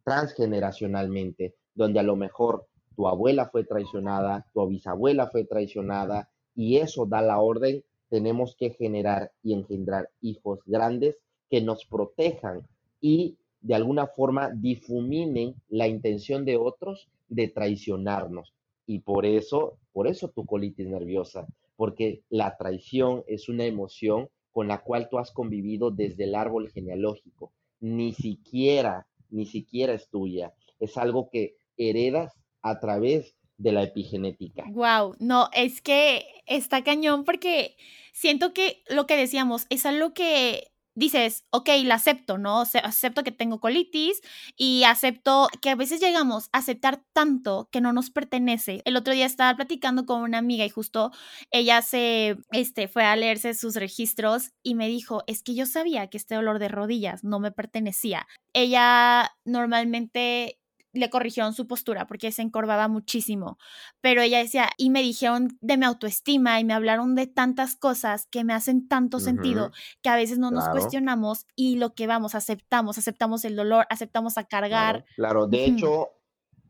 transgeneracionalmente, 0.03 1.55
donde 1.73 1.99
a 1.99 2.03
lo 2.03 2.15
mejor 2.15 2.67
tu 2.95 3.07
abuela 3.07 3.49
fue 3.49 3.65
traicionada, 3.65 4.45
tu 4.53 4.65
bisabuela 4.67 5.27
fue 5.27 5.43
traicionada, 5.43 6.29
y 6.55 6.77
eso 6.77 7.05
da 7.05 7.21
la 7.21 7.39
orden, 7.39 7.83
tenemos 8.09 8.55
que 8.55 8.69
generar 8.69 9.31
y 9.43 9.53
engendrar 9.53 10.09
hijos 10.21 10.59
grandes 10.65 11.17
que 11.49 11.61
nos 11.61 11.85
protejan 11.85 12.65
y 13.01 13.37
de 13.65 13.73
alguna 13.73 14.05
forma 14.05 14.51
difuminen 14.53 15.55
la 15.69 15.87
intención 15.87 16.45
de 16.45 16.55
otros 16.55 17.09
de 17.29 17.47
traicionarnos. 17.47 18.53
Y 18.85 18.99
por 18.99 19.25
eso, 19.25 19.79
por 19.91 20.05
eso 20.07 20.29
tu 20.29 20.45
colitis 20.45 20.87
nerviosa, 20.87 21.47
porque 21.75 22.21
la 22.29 22.57
traición 22.57 23.23
es 23.25 23.49
una 23.49 23.65
emoción 23.65 24.29
con 24.51 24.67
la 24.67 24.83
cual 24.83 25.09
tú 25.09 25.17
has 25.17 25.31
convivido 25.31 25.89
desde 25.89 26.25
el 26.25 26.35
árbol 26.35 26.69
genealógico. 26.69 27.53
Ni 27.79 28.13
siquiera, 28.13 29.07
ni 29.31 29.47
siquiera 29.47 29.93
es 29.93 30.09
tuya. 30.09 30.53
Es 30.79 30.95
algo 30.95 31.31
que 31.31 31.55
heredas 31.75 32.33
a 32.61 32.79
través 32.79 33.35
de 33.57 33.71
la 33.71 33.81
epigenética. 33.81 34.65
Wow, 34.69 35.15
no, 35.17 35.49
es 35.53 35.81
que 35.81 36.23
está 36.45 36.83
cañón 36.83 37.23
porque 37.23 37.77
siento 38.13 38.53
que 38.53 38.83
lo 38.89 39.07
que 39.07 39.17
decíamos 39.17 39.65
es 39.71 39.87
algo 39.87 40.13
que 40.13 40.67
dices, 40.95 41.45
ok, 41.51 41.69
la 41.83 41.95
acepto, 41.95 42.37
¿no? 42.37 42.61
acepto 42.61 43.23
que 43.23 43.31
tengo 43.31 43.59
colitis 43.59 44.21
y 44.57 44.83
acepto 44.83 45.49
que 45.61 45.69
a 45.69 45.75
veces 45.75 45.99
llegamos 45.99 46.49
a 46.51 46.59
aceptar 46.59 47.03
tanto 47.13 47.69
que 47.71 47.81
no 47.81 47.93
nos 47.93 48.09
pertenece. 48.09 48.81
El 48.85 48.95
otro 48.95 49.13
día 49.13 49.25
estaba 49.25 49.55
platicando 49.55 50.05
con 50.05 50.21
una 50.21 50.37
amiga 50.37 50.65
y 50.65 50.69
justo 50.69 51.11
ella 51.51 51.81
se, 51.81 52.37
este, 52.51 52.87
fue 52.87 53.03
a 53.03 53.15
leerse 53.15 53.53
sus 53.53 53.75
registros 53.75 54.51
y 54.63 54.75
me 54.75 54.87
dijo, 54.87 55.23
es 55.27 55.43
que 55.43 55.55
yo 55.55 55.65
sabía 55.65 56.07
que 56.07 56.17
este 56.17 56.35
dolor 56.35 56.59
de 56.59 56.69
rodillas 56.69 57.23
no 57.23 57.39
me 57.39 57.51
pertenecía. 57.51 58.27
Ella 58.53 59.31
normalmente 59.43 60.59
le 60.95 61.09
corrigieron 61.09 61.53
su 61.53 61.67
postura 61.67 62.07
porque 62.07 62.31
se 62.31 62.41
encorvaba 62.41 62.87
muchísimo. 62.87 63.57
Pero 64.01 64.21
ella 64.21 64.39
decía, 64.39 64.69
y 64.77 64.89
me 64.89 65.01
dijeron 65.01 65.57
de 65.61 65.77
mi 65.77 65.85
autoestima 65.85 66.59
y 66.59 66.63
me 66.63 66.73
hablaron 66.73 67.15
de 67.15 67.27
tantas 67.27 67.75
cosas 67.75 68.27
que 68.27 68.43
me 68.43 68.53
hacen 68.53 68.87
tanto 68.87 69.19
sentido 69.19 69.71
que 70.01 70.09
a 70.09 70.15
veces 70.15 70.37
no 70.37 70.51
nos 70.51 70.67
cuestionamos 70.69 71.45
y 71.55 71.77
lo 71.77 71.93
que 71.93 72.07
vamos, 72.07 72.35
aceptamos, 72.35 72.97
aceptamos 72.97 73.45
el 73.45 73.55
dolor, 73.55 73.85
aceptamos 73.89 74.37
a 74.37 74.45
cargar. 74.45 75.05
Claro, 75.15 75.47
de 75.47 75.65
hecho, 75.65 76.09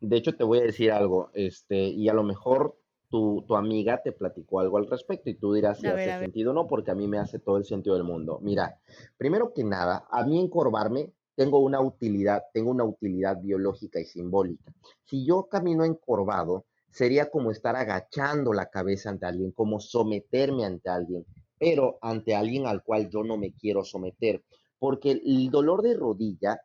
de 0.01 0.17
hecho 0.17 0.35
te 0.35 0.43
voy 0.43 0.59
a 0.59 0.63
decir 0.63 0.91
algo, 0.91 1.29
este, 1.33 1.87
y 1.87 2.09
a 2.09 2.13
lo 2.13 2.23
mejor 2.23 2.79
tu, 3.09 3.43
tu 3.47 3.55
amiga 3.55 4.01
te 4.03 4.11
platicó 4.11 4.59
algo 4.59 4.77
al 4.77 4.87
respecto 4.87 5.29
y 5.29 5.35
tú 5.35 5.53
dirás 5.53 5.79
si 5.79 5.87
hace 5.87 6.19
sentido 6.19 6.51
o 6.51 6.53
no, 6.53 6.67
porque 6.67 6.91
a 6.91 6.95
mí 6.95 7.07
me 7.07 7.17
hace 7.17 7.39
todo 7.39 7.57
el 7.57 7.65
sentido 7.65 7.95
del 7.95 8.03
mundo. 8.03 8.39
Mira, 8.41 8.79
primero 9.17 9.53
que 9.53 9.63
nada, 9.63 10.07
a 10.09 10.25
mí 10.25 10.39
encorvarme 10.39 11.13
tengo 11.35 11.59
una 11.59 11.81
utilidad, 11.81 12.43
tengo 12.53 12.71
una 12.71 12.83
utilidad 12.83 13.41
biológica 13.41 13.99
y 13.99 14.05
simbólica. 14.05 14.73
Si 15.03 15.25
yo 15.25 15.43
camino 15.43 15.83
encorvado, 15.83 16.65
sería 16.89 17.29
como 17.29 17.51
estar 17.51 17.75
agachando 17.75 18.53
la 18.53 18.67
cabeza 18.67 19.09
ante 19.09 19.25
alguien, 19.25 19.51
como 19.51 19.79
someterme 19.79 20.65
ante 20.65 20.89
alguien, 20.89 21.25
pero 21.59 21.97
ante 22.01 22.35
alguien 22.35 22.67
al 22.67 22.83
cual 22.83 23.09
yo 23.09 23.23
no 23.23 23.37
me 23.37 23.51
quiero 23.53 23.83
someter, 23.83 24.43
porque 24.79 25.11
el 25.11 25.49
dolor 25.49 25.81
de 25.81 25.93
rodilla 25.93 26.61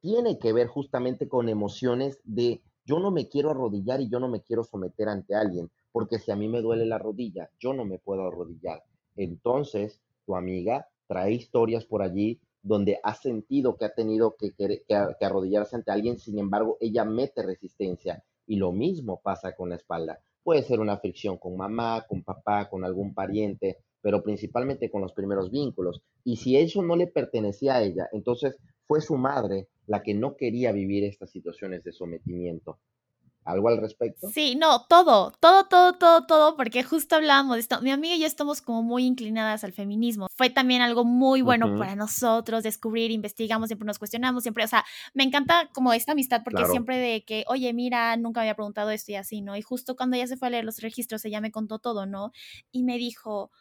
tiene 0.00 0.38
que 0.38 0.52
ver 0.52 0.68
justamente 0.68 1.28
con 1.28 1.48
emociones 1.48 2.20
de 2.24 2.62
yo 2.84 3.00
no 3.00 3.10
me 3.10 3.28
quiero 3.28 3.50
arrodillar 3.50 4.00
y 4.00 4.08
yo 4.08 4.20
no 4.20 4.28
me 4.28 4.40
quiero 4.40 4.62
someter 4.62 5.08
ante 5.08 5.34
alguien, 5.34 5.70
porque 5.92 6.18
si 6.18 6.30
a 6.30 6.36
mí 6.36 6.48
me 6.48 6.62
duele 6.62 6.86
la 6.86 6.98
rodilla, 6.98 7.50
yo 7.58 7.74
no 7.74 7.84
me 7.84 7.98
puedo 7.98 8.26
arrodillar. 8.26 8.82
Entonces, 9.16 10.00
tu 10.24 10.36
amiga 10.36 10.86
trae 11.08 11.32
historias 11.32 11.84
por 11.84 12.02
allí 12.02 12.40
donde 12.66 12.98
ha 13.04 13.14
sentido 13.14 13.76
que 13.76 13.84
ha 13.84 13.94
tenido 13.94 14.36
que, 14.36 14.52
arrodillarse 15.20 15.76
ante 15.76 15.92
alguien, 15.92 16.18
sin 16.18 16.38
embargo, 16.38 16.78
ella 16.80 17.04
mete 17.04 17.42
resistencia. 17.42 18.24
Y 18.46 18.56
lo 18.56 18.72
mismo 18.72 19.20
pasa 19.22 19.54
con 19.54 19.70
la 19.70 19.76
espalda. 19.76 20.18
Puede 20.42 20.62
ser 20.62 20.80
una 20.80 20.98
fricción 20.98 21.38
con 21.38 21.56
mamá, 21.56 22.04
con 22.08 22.24
papá, 22.24 22.68
con 22.68 22.84
algún 22.84 23.14
pariente, 23.14 23.78
pero 24.00 24.22
principalmente 24.22 24.90
con 24.90 25.00
los 25.00 25.12
primeros 25.12 25.50
vínculos. 25.50 26.02
Y 26.24 26.36
si 26.36 26.56
eso 26.56 26.82
no 26.82 26.96
le 26.96 27.06
pertenecía 27.06 27.76
a 27.76 27.82
ella, 27.82 28.08
entonces 28.12 28.56
fue 28.86 29.00
su 29.00 29.16
madre 29.16 29.68
la 29.86 30.02
que 30.02 30.14
no 30.14 30.36
quería 30.36 30.72
vivir 30.72 31.04
estas 31.04 31.30
situaciones 31.30 31.84
de 31.84 31.92
sometimiento. 31.92 32.78
¿Algo 33.46 33.68
al 33.68 33.78
respecto? 33.78 34.28
Sí, 34.28 34.56
no, 34.56 34.86
todo, 34.88 35.32
todo, 35.38 35.66
todo, 35.68 35.92
todo, 35.92 36.26
todo, 36.26 36.56
porque 36.56 36.82
justo 36.82 37.14
hablábamos 37.14 37.54
de 37.54 37.60
esto. 37.60 37.80
Mi 37.80 37.92
amiga 37.92 38.16
y 38.16 38.20
yo 38.20 38.26
estamos 38.26 38.60
como 38.60 38.82
muy 38.82 39.04
inclinadas 39.04 39.62
al 39.62 39.72
feminismo. 39.72 40.26
Fue 40.34 40.50
también 40.50 40.82
algo 40.82 41.04
muy 41.04 41.42
bueno 41.42 41.78
para 41.78 41.94
nosotros 41.94 42.64
descubrir, 42.64 43.12
investigamos, 43.12 43.68
siempre 43.68 43.86
nos 43.86 44.00
cuestionamos, 44.00 44.42
siempre, 44.42 44.64
o 44.64 44.68
sea, 44.68 44.84
me 45.14 45.22
encanta 45.22 45.70
como 45.72 45.92
esta 45.92 46.12
amistad 46.12 46.42
porque 46.42 46.66
siempre 46.66 46.98
de 46.98 47.24
que, 47.24 47.44
oye, 47.46 47.72
mira, 47.72 48.16
nunca 48.16 48.40
había 48.40 48.56
preguntado 48.56 48.90
esto 48.90 49.12
y 49.12 49.14
así, 49.14 49.42
¿no? 49.42 49.56
Y 49.56 49.62
justo 49.62 49.94
cuando 49.94 50.16
ella 50.16 50.26
se 50.26 50.36
fue 50.36 50.48
a 50.48 50.50
leer 50.50 50.64
los 50.64 50.78
registros, 50.78 51.24
ella 51.24 51.40
me 51.40 51.52
contó 51.52 51.78
todo, 51.78 52.04
¿no? 52.04 52.32
Y 52.72 52.82
me 52.82 52.98
dijo 52.98 53.52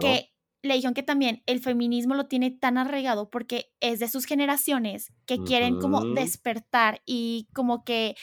que 0.00 0.31
le 0.62 0.74
dijeron 0.74 0.94
que 0.94 1.02
también 1.02 1.42
el 1.46 1.60
feminismo 1.60 2.14
lo 2.14 2.26
tiene 2.26 2.50
tan 2.50 2.78
arraigado 2.78 3.30
porque 3.30 3.72
es 3.80 3.98
de 3.98 4.08
sus 4.08 4.24
generaciones 4.24 5.12
que 5.26 5.38
quieren 5.38 5.80
como 5.80 6.04
despertar 6.14 7.02
y 7.04 7.48
como 7.52 7.84
que 7.84 8.14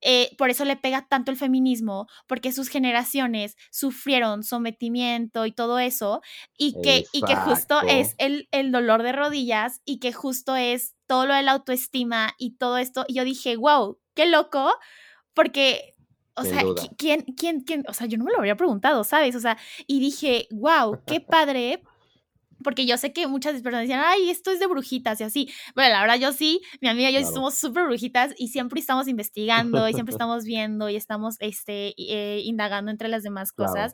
eh, 0.00 0.34
por 0.36 0.50
eso 0.50 0.64
le 0.64 0.76
pega 0.76 1.06
tanto 1.08 1.30
el 1.30 1.38
feminismo, 1.38 2.08
porque 2.26 2.52
sus 2.52 2.68
generaciones 2.68 3.56
sufrieron 3.70 4.42
sometimiento 4.42 5.46
y 5.46 5.52
todo 5.52 5.78
eso, 5.78 6.20
y 6.58 6.74
que, 6.82 7.04
y 7.12 7.22
que 7.22 7.36
justo 7.36 7.80
es 7.80 8.14
el, 8.18 8.48
el 8.50 8.70
dolor 8.70 9.02
de 9.02 9.12
rodillas 9.12 9.80
y 9.86 10.00
que 10.00 10.12
justo 10.12 10.56
es 10.56 10.94
todo 11.06 11.24
lo 11.26 11.34
de 11.34 11.42
la 11.42 11.52
autoestima 11.52 12.34
y 12.38 12.56
todo 12.56 12.76
esto. 12.76 13.06
Y 13.08 13.14
yo 13.14 13.24
dije, 13.24 13.56
wow, 13.56 13.98
qué 14.14 14.26
loco, 14.26 14.74
porque 15.32 15.93
o 16.36 16.44
sea, 16.44 16.62
¿quién, 16.96 17.22
quién, 17.36 17.60
quién? 17.60 17.84
O 17.88 17.94
sea, 17.94 18.06
yo 18.06 18.18
no 18.18 18.24
me 18.24 18.32
lo 18.32 18.38
habría 18.38 18.56
preguntado, 18.56 19.04
¿sabes? 19.04 19.34
O 19.36 19.40
sea, 19.40 19.56
y 19.86 20.00
dije, 20.00 20.48
wow, 20.50 21.00
qué 21.06 21.20
padre. 21.20 21.82
Porque 22.62 22.86
yo 22.86 22.96
sé 22.96 23.12
que 23.12 23.26
muchas 23.26 23.60
personas 23.60 23.82
decían, 23.82 24.02
ay, 24.02 24.30
esto 24.30 24.50
es 24.50 24.58
de 24.58 24.66
brujitas 24.66 25.20
y 25.20 25.24
así. 25.24 25.50
Bueno, 25.74 25.90
la 25.90 26.00
verdad, 26.00 26.18
yo 26.18 26.32
sí, 26.32 26.62
mi 26.80 26.88
amiga 26.88 27.10
y 27.10 27.14
yo 27.14 27.22
somos 27.26 27.56
súper 27.56 27.84
brujitas 27.84 28.32
y 28.38 28.48
siempre 28.48 28.80
estamos 28.80 29.06
investigando 29.06 29.86
y 29.86 29.92
siempre 29.92 30.12
estamos 30.14 30.44
viendo 30.44 30.88
y 30.88 30.96
estamos 30.96 31.36
este, 31.40 31.94
eh, 31.98 32.40
indagando 32.42 32.90
entre 32.90 33.08
las 33.08 33.22
demás 33.22 33.52
cosas. 33.52 33.92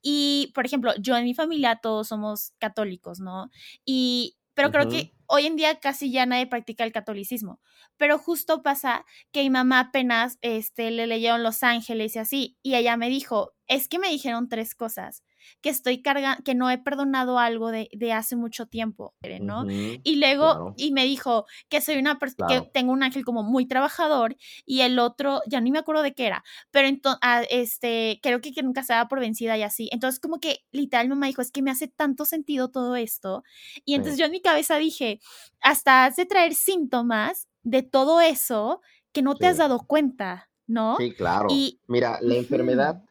Y, 0.00 0.50
por 0.54 0.64
ejemplo, 0.64 0.94
yo 0.98 1.14
en 1.16 1.24
mi 1.24 1.34
familia 1.34 1.78
todos 1.82 2.08
somos 2.08 2.52
católicos, 2.58 3.20
¿no? 3.20 3.50
Y 3.84 4.36
pero 4.54 4.70
creo 4.70 4.88
que 4.88 5.12
hoy 5.28 5.46
en 5.46 5.56
día 5.56 5.78
casi 5.80 6.10
ya 6.10 6.26
nadie 6.26 6.46
practica 6.46 6.84
el 6.84 6.92
catolicismo. 6.92 7.60
Pero 7.96 8.18
justo 8.18 8.62
pasa 8.62 9.04
que 9.32 9.42
mi 9.42 9.50
mamá 9.50 9.80
apenas 9.80 10.38
este, 10.42 10.90
le 10.90 11.06
leyeron 11.06 11.42
Los 11.42 11.62
Ángeles 11.62 12.16
y 12.16 12.18
así, 12.18 12.58
y 12.62 12.74
ella 12.76 12.96
me 12.96 13.08
dijo, 13.08 13.52
es 13.66 13.88
que 13.88 13.98
me 13.98 14.08
dijeron 14.08 14.48
tres 14.48 14.74
cosas 14.74 15.22
que 15.60 15.70
estoy 15.70 16.02
cargando, 16.02 16.42
que 16.44 16.54
no 16.54 16.70
he 16.70 16.78
perdonado 16.78 17.38
algo 17.38 17.70
de, 17.70 17.88
hace 18.12 18.36
mucho 18.36 18.66
tiempo, 18.66 19.14
¿no? 19.40 19.66
y 19.68 20.16
luego, 20.16 20.74
y 20.76 20.92
me 20.92 21.04
dijo 21.04 21.46
que 21.68 21.80
soy 21.80 21.96
una 21.96 22.18
persona, 22.18 22.46
que 22.48 22.60
tengo 22.72 22.92
un 22.92 23.02
ángel 23.02 23.24
como 23.24 23.42
muy 23.42 23.66
trabajador 23.66 24.36
y 24.64 24.80
el 24.80 24.98
otro, 24.98 25.40
ya 25.46 25.60
ni 25.60 25.70
me 25.70 25.78
acuerdo 25.78 26.02
de 26.02 26.14
qué 26.14 26.26
era, 26.26 26.44
pero 26.70 26.88
entonces, 26.88 27.18
ah, 27.22 27.42
este, 27.50 28.20
creo 28.22 28.40
que, 28.40 28.52
que 28.52 28.62
nunca 28.62 28.82
se 28.82 28.92
daba 28.92 29.08
por 29.08 29.20
vencida 29.20 29.56
y 29.56 29.62
así. 29.62 29.88
Entonces, 29.92 30.20
como 30.20 30.38
que 30.40 30.64
literal 30.72 31.08
mamá 31.08 31.26
dijo, 31.26 31.42
es 31.42 31.50
que 31.50 31.62
me 31.62 31.70
hace 31.70 31.88
tanto 31.88 32.24
sentido 32.24 32.70
todo 32.70 32.96
esto. 32.96 33.42
Y 33.84 33.94
entonces 33.94 34.18
yo 34.18 34.26
en 34.26 34.32
mi 34.32 34.40
cabeza 34.40 34.76
dije, 34.76 35.20
hasta 35.60 36.04
has 36.04 36.16
de 36.16 36.26
traer 36.26 36.54
síntomas 36.54 37.48
de 37.62 37.82
todo 37.82 38.20
eso 38.20 38.80
que 39.12 39.22
no 39.22 39.34
te 39.34 39.46
has 39.46 39.56
dado 39.56 39.80
cuenta, 39.86 40.50
¿no? 40.66 40.96
Sí, 40.98 41.12
claro. 41.12 41.48
Y, 41.50 41.80
Mira, 41.86 42.18
la 42.20 42.34
enfermedad 42.34 43.02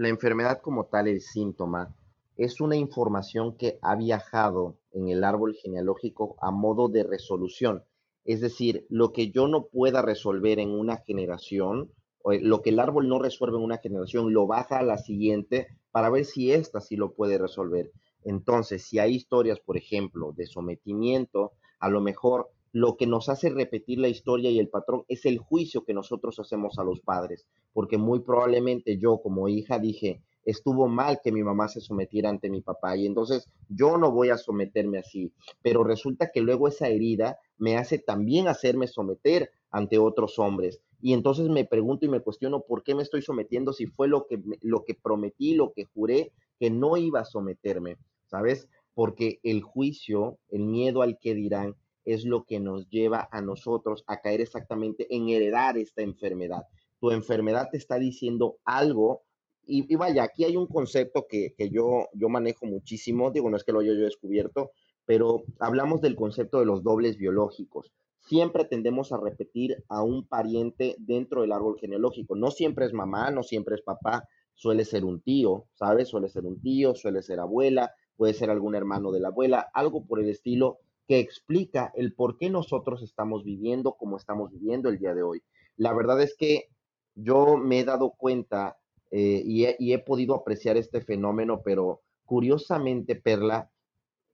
la 0.00 0.08
enfermedad 0.08 0.62
como 0.62 0.86
tal, 0.86 1.08
el 1.08 1.20
síntoma, 1.20 1.94
es 2.38 2.62
una 2.62 2.74
información 2.74 3.54
que 3.58 3.78
ha 3.82 3.96
viajado 3.96 4.78
en 4.92 5.10
el 5.10 5.24
árbol 5.24 5.54
genealógico 5.54 6.36
a 6.40 6.50
modo 6.50 6.88
de 6.88 7.02
resolución. 7.02 7.84
Es 8.24 8.40
decir, 8.40 8.86
lo 8.88 9.12
que 9.12 9.30
yo 9.30 9.46
no 9.46 9.66
pueda 9.66 10.00
resolver 10.00 10.58
en 10.58 10.70
una 10.70 10.96
generación, 10.96 11.92
o 12.22 12.32
lo 12.32 12.62
que 12.62 12.70
el 12.70 12.80
árbol 12.80 13.10
no 13.10 13.18
resuelve 13.18 13.58
en 13.58 13.64
una 13.64 13.76
generación, 13.76 14.32
lo 14.32 14.46
baja 14.46 14.78
a 14.78 14.82
la 14.82 14.96
siguiente 14.96 15.66
para 15.90 16.08
ver 16.08 16.24
si 16.24 16.50
ésta 16.50 16.80
sí 16.80 16.96
lo 16.96 17.12
puede 17.12 17.36
resolver. 17.36 17.92
Entonces, 18.24 18.82
si 18.84 18.98
hay 18.98 19.14
historias, 19.14 19.60
por 19.60 19.76
ejemplo, 19.76 20.32
de 20.34 20.46
sometimiento, 20.46 21.52
a 21.78 21.90
lo 21.90 22.00
mejor 22.00 22.48
lo 22.72 22.96
que 22.96 23.06
nos 23.06 23.28
hace 23.28 23.50
repetir 23.50 23.98
la 23.98 24.08
historia 24.08 24.50
y 24.50 24.58
el 24.58 24.68
patrón 24.68 25.04
es 25.08 25.26
el 25.26 25.38
juicio 25.38 25.84
que 25.84 25.94
nosotros 25.94 26.38
hacemos 26.38 26.78
a 26.78 26.84
los 26.84 27.00
padres, 27.00 27.46
porque 27.72 27.98
muy 27.98 28.20
probablemente 28.20 28.98
yo 28.98 29.20
como 29.20 29.48
hija 29.48 29.78
dije, 29.78 30.22
estuvo 30.44 30.88
mal 30.88 31.20
que 31.22 31.32
mi 31.32 31.42
mamá 31.42 31.68
se 31.68 31.80
sometiera 31.80 32.30
ante 32.30 32.48
mi 32.48 32.60
papá 32.60 32.96
y 32.96 33.06
entonces 33.06 33.48
yo 33.68 33.98
no 33.98 34.12
voy 34.12 34.30
a 34.30 34.38
someterme 34.38 34.98
así, 34.98 35.32
pero 35.62 35.84
resulta 35.84 36.30
que 36.32 36.40
luego 36.40 36.68
esa 36.68 36.88
herida 36.88 37.38
me 37.58 37.76
hace 37.76 37.98
también 37.98 38.48
hacerme 38.48 38.86
someter 38.86 39.50
ante 39.70 39.98
otros 39.98 40.38
hombres. 40.38 40.80
Y 41.02 41.14
entonces 41.14 41.48
me 41.48 41.64
pregunto 41.64 42.04
y 42.04 42.08
me 42.08 42.20
cuestiono 42.20 42.60
por 42.60 42.82
qué 42.82 42.94
me 42.94 43.02
estoy 43.02 43.22
sometiendo 43.22 43.72
si 43.72 43.86
fue 43.86 44.06
lo 44.06 44.26
que, 44.26 44.40
lo 44.60 44.84
que 44.84 44.94
prometí, 44.94 45.54
lo 45.54 45.72
que 45.72 45.84
juré 45.84 46.32
que 46.58 46.70
no 46.70 46.96
iba 46.96 47.20
a 47.20 47.24
someterme, 47.24 47.96
¿sabes? 48.26 48.68
Porque 48.92 49.40
el 49.42 49.62
juicio, 49.62 50.38
el 50.50 50.66
miedo 50.66 51.00
al 51.00 51.18
que 51.18 51.34
dirán, 51.34 51.74
es 52.04 52.24
lo 52.24 52.44
que 52.44 52.60
nos 52.60 52.88
lleva 52.88 53.28
a 53.30 53.40
nosotros 53.40 54.04
a 54.06 54.20
caer 54.20 54.40
exactamente 54.40 55.06
en 55.14 55.28
heredar 55.28 55.78
esta 55.78 56.02
enfermedad. 56.02 56.62
Tu 56.98 57.10
enfermedad 57.10 57.68
te 57.70 57.78
está 57.78 57.98
diciendo 57.98 58.56
algo 58.64 59.22
y, 59.66 59.94
vaya, 59.94 60.24
aquí 60.24 60.44
hay 60.44 60.56
un 60.56 60.66
concepto 60.66 61.26
que, 61.28 61.54
yo, 61.70 62.08
yo 62.12 62.28
manejo 62.28 62.66
muchísimo, 62.66 63.30
digo, 63.30 63.48
no 63.50 63.56
es 63.56 63.62
que 63.62 63.72
lo 63.72 63.80
haya 63.80 63.92
yo 63.92 64.00
descubierto, 64.00 64.72
pero 65.04 65.44
hablamos 65.60 66.00
del 66.00 66.16
concepto 66.16 66.58
de 66.58 66.66
los 66.66 66.82
dobles 66.82 67.16
biológicos. 67.16 67.92
Siempre 68.18 68.64
tendemos 68.64 69.12
a 69.12 69.18
repetir 69.18 69.84
a 69.88 70.02
un 70.02 70.26
pariente 70.26 70.96
dentro 70.98 71.42
del 71.42 71.52
árbol 71.52 71.78
genealógico. 71.78 72.34
No 72.34 72.50
siempre 72.50 72.84
es 72.84 72.92
mamá, 72.92 73.30
no 73.30 73.44
siempre 73.44 73.76
es 73.76 73.82
papá, 73.82 74.28
suele 74.54 74.84
ser 74.84 75.04
un 75.04 75.20
tío, 75.20 75.66
¿sabes? 75.74 76.08
Suele 76.08 76.28
ser 76.28 76.46
un 76.46 76.60
tío, 76.60 76.94
suele 76.96 77.22
ser 77.22 77.38
abuela, 77.38 77.92
puede 78.16 78.34
ser 78.34 78.50
algún 78.50 78.74
hermano 78.74 79.12
de 79.12 79.20
la 79.20 79.28
abuela, 79.28 79.70
algo 79.72 80.04
por 80.04 80.20
el 80.20 80.28
estilo 80.28 80.80
que 81.10 81.18
explica 81.18 81.90
el 81.96 82.14
por 82.14 82.38
qué 82.38 82.50
nosotros 82.50 83.02
estamos 83.02 83.42
viviendo 83.42 83.94
como 83.94 84.16
estamos 84.16 84.52
viviendo 84.52 84.88
el 84.88 85.00
día 85.00 85.12
de 85.12 85.24
hoy. 85.24 85.42
La 85.76 85.92
verdad 85.92 86.22
es 86.22 86.36
que 86.36 86.68
yo 87.16 87.56
me 87.56 87.80
he 87.80 87.84
dado 87.84 88.12
cuenta 88.16 88.78
eh, 89.10 89.42
y, 89.44 89.64
he, 89.64 89.74
y 89.80 89.92
he 89.92 89.98
podido 89.98 90.36
apreciar 90.36 90.76
este 90.76 91.00
fenómeno, 91.00 91.62
pero 91.64 92.02
curiosamente, 92.26 93.16
Perla, 93.16 93.72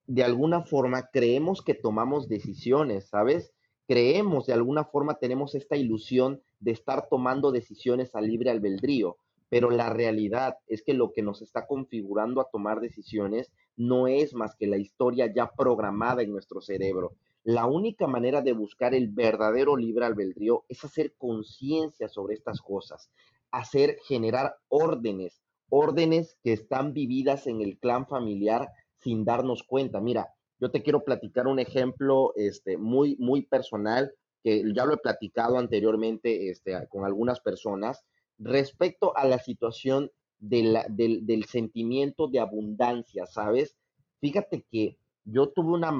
de 0.06 0.22
alguna 0.22 0.64
forma 0.64 1.08
creemos 1.10 1.62
que 1.62 1.72
tomamos 1.72 2.28
decisiones, 2.28 3.08
¿sabes? 3.08 3.54
Creemos, 3.88 4.44
de 4.44 4.52
alguna 4.52 4.84
forma 4.84 5.14
tenemos 5.14 5.54
esta 5.54 5.78
ilusión 5.78 6.42
de 6.60 6.72
estar 6.72 7.08
tomando 7.08 7.52
decisiones 7.52 8.14
a 8.14 8.20
libre 8.20 8.50
albedrío, 8.50 9.16
pero 9.48 9.70
la 9.70 9.88
realidad 9.88 10.56
es 10.66 10.82
que 10.82 10.92
lo 10.92 11.12
que 11.14 11.22
nos 11.22 11.40
está 11.40 11.66
configurando 11.66 12.42
a 12.42 12.50
tomar 12.52 12.80
decisiones 12.80 13.50
no 13.76 14.08
es 14.08 14.34
más 14.34 14.54
que 14.56 14.66
la 14.66 14.78
historia 14.78 15.32
ya 15.32 15.50
programada 15.52 16.22
en 16.22 16.32
nuestro 16.32 16.60
cerebro. 16.60 17.14
La 17.44 17.66
única 17.66 18.06
manera 18.06 18.42
de 18.42 18.52
buscar 18.52 18.94
el 18.94 19.08
verdadero 19.08 19.76
libre 19.76 20.06
albedrío 20.06 20.64
es 20.68 20.84
hacer 20.84 21.14
conciencia 21.16 22.08
sobre 22.08 22.34
estas 22.34 22.60
cosas, 22.60 23.10
hacer 23.50 23.98
generar 24.08 24.56
órdenes, 24.68 25.42
órdenes 25.68 26.36
que 26.42 26.52
están 26.52 26.92
vividas 26.92 27.46
en 27.46 27.60
el 27.60 27.78
clan 27.78 28.06
familiar 28.06 28.68
sin 28.96 29.24
darnos 29.24 29.62
cuenta. 29.62 30.00
Mira, 30.00 30.34
yo 30.58 30.70
te 30.70 30.82
quiero 30.82 31.04
platicar 31.04 31.46
un 31.46 31.58
ejemplo 31.58 32.32
este, 32.34 32.78
muy, 32.78 33.16
muy 33.18 33.42
personal 33.42 34.12
que 34.42 34.62
ya 34.74 34.84
lo 34.84 34.94
he 34.94 34.98
platicado 34.98 35.58
anteriormente 35.58 36.50
este, 36.50 36.86
con 36.88 37.04
algunas 37.04 37.40
personas 37.40 38.04
respecto 38.38 39.16
a 39.16 39.24
la 39.24 39.38
situación 39.38 40.10
del, 40.38 40.78
del, 40.90 41.44
sentimiento 41.44 42.28
de 42.28 42.40
abundancia, 42.40 43.26
¿sabes? 43.26 43.76
Fíjate 44.20 44.64
que 44.70 44.98
yo 45.24 45.48
tuve 45.50 45.72
una, 45.74 45.90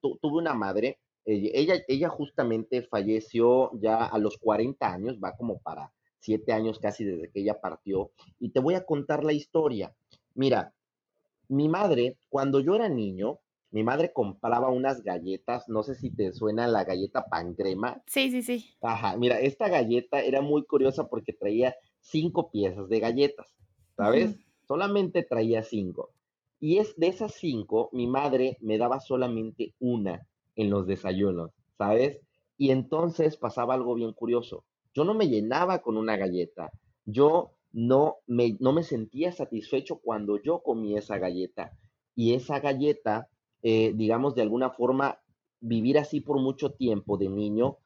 tuve 0.00 0.38
una 0.38 0.54
madre, 0.54 0.98
eh, 1.24 1.50
ella, 1.54 1.76
ella 1.88 2.08
justamente 2.08 2.82
falleció 2.82 3.70
ya 3.80 4.04
a 4.04 4.18
los 4.18 4.38
40 4.38 4.92
años, 4.92 5.18
va 5.22 5.36
como 5.36 5.58
para 5.58 5.92
7 6.20 6.52
años 6.52 6.78
casi 6.78 7.04
desde 7.04 7.30
que 7.30 7.40
ella 7.40 7.60
partió, 7.60 8.10
y 8.38 8.50
te 8.50 8.60
voy 8.60 8.74
a 8.74 8.84
contar 8.84 9.24
la 9.24 9.32
historia. 9.32 9.94
Mira, 10.34 10.74
mi 11.48 11.68
madre, 11.68 12.18
cuando 12.28 12.60
yo 12.60 12.74
era 12.74 12.88
niño, 12.88 13.40
mi 13.70 13.82
madre 13.82 14.12
compraba 14.12 14.70
unas 14.70 15.02
galletas, 15.02 15.68
no 15.68 15.82
sé 15.82 15.94
si 15.96 16.10
te 16.10 16.32
suena 16.32 16.66
la 16.66 16.84
galleta 16.84 17.26
pan 17.26 17.54
crema. 17.54 18.02
Sí, 18.06 18.30
sí, 18.30 18.42
sí. 18.42 18.74
Ajá, 18.80 19.16
mira, 19.16 19.40
esta 19.40 19.68
galleta 19.68 20.20
era 20.20 20.40
muy 20.40 20.64
curiosa 20.64 21.08
porque 21.08 21.32
traía 21.32 21.74
cinco 22.00 22.50
piezas 22.50 22.88
de 22.88 23.00
galletas, 23.00 23.54
¿sabes? 23.96 24.36
Solamente 24.66 25.22
traía 25.22 25.62
cinco. 25.62 26.10
Y 26.60 26.78
es 26.78 26.96
de 26.96 27.08
esas 27.08 27.34
cinco, 27.34 27.90
mi 27.92 28.06
madre 28.06 28.56
me 28.60 28.78
daba 28.78 29.00
solamente 29.00 29.74
una. 29.78 30.26
en 30.56 30.70
los 30.70 30.86
desayunos, 30.86 31.50
¿sabes? 31.76 32.20
Y 32.56 32.70
entonces 32.70 33.36
pasaba 33.36 33.74
algo 33.74 33.94
bien 33.94 34.12
curioso. 34.14 34.64
Yo 34.94 35.04
no 35.04 35.12
me 35.14 35.28
llenaba 35.28 35.80
con 35.82 35.96
una 35.98 36.16
galleta. 36.16 36.72
Yo 37.04 37.52
no 37.72 38.16
me, 38.26 38.56
no 38.60 38.72
me 38.72 38.82
sentía 38.82 39.32
satisfecho 39.32 39.98
cuando 40.00 40.40
yo 40.42 40.62
comí 40.62 40.96
esa 40.96 41.18
galleta. 41.18 41.72
Y 42.14 42.32
esa 42.34 42.60
galleta, 42.60 43.28
eh, 43.62 43.92
digamos, 43.94 44.34
de 44.34 44.42
alguna 44.42 44.70
forma, 44.70 45.20
vivir 45.60 45.98
así 45.98 46.20
por 46.22 46.40
mucho 46.40 46.70
tiempo 46.72 47.18
de 47.18 47.28
niño, 47.28 47.78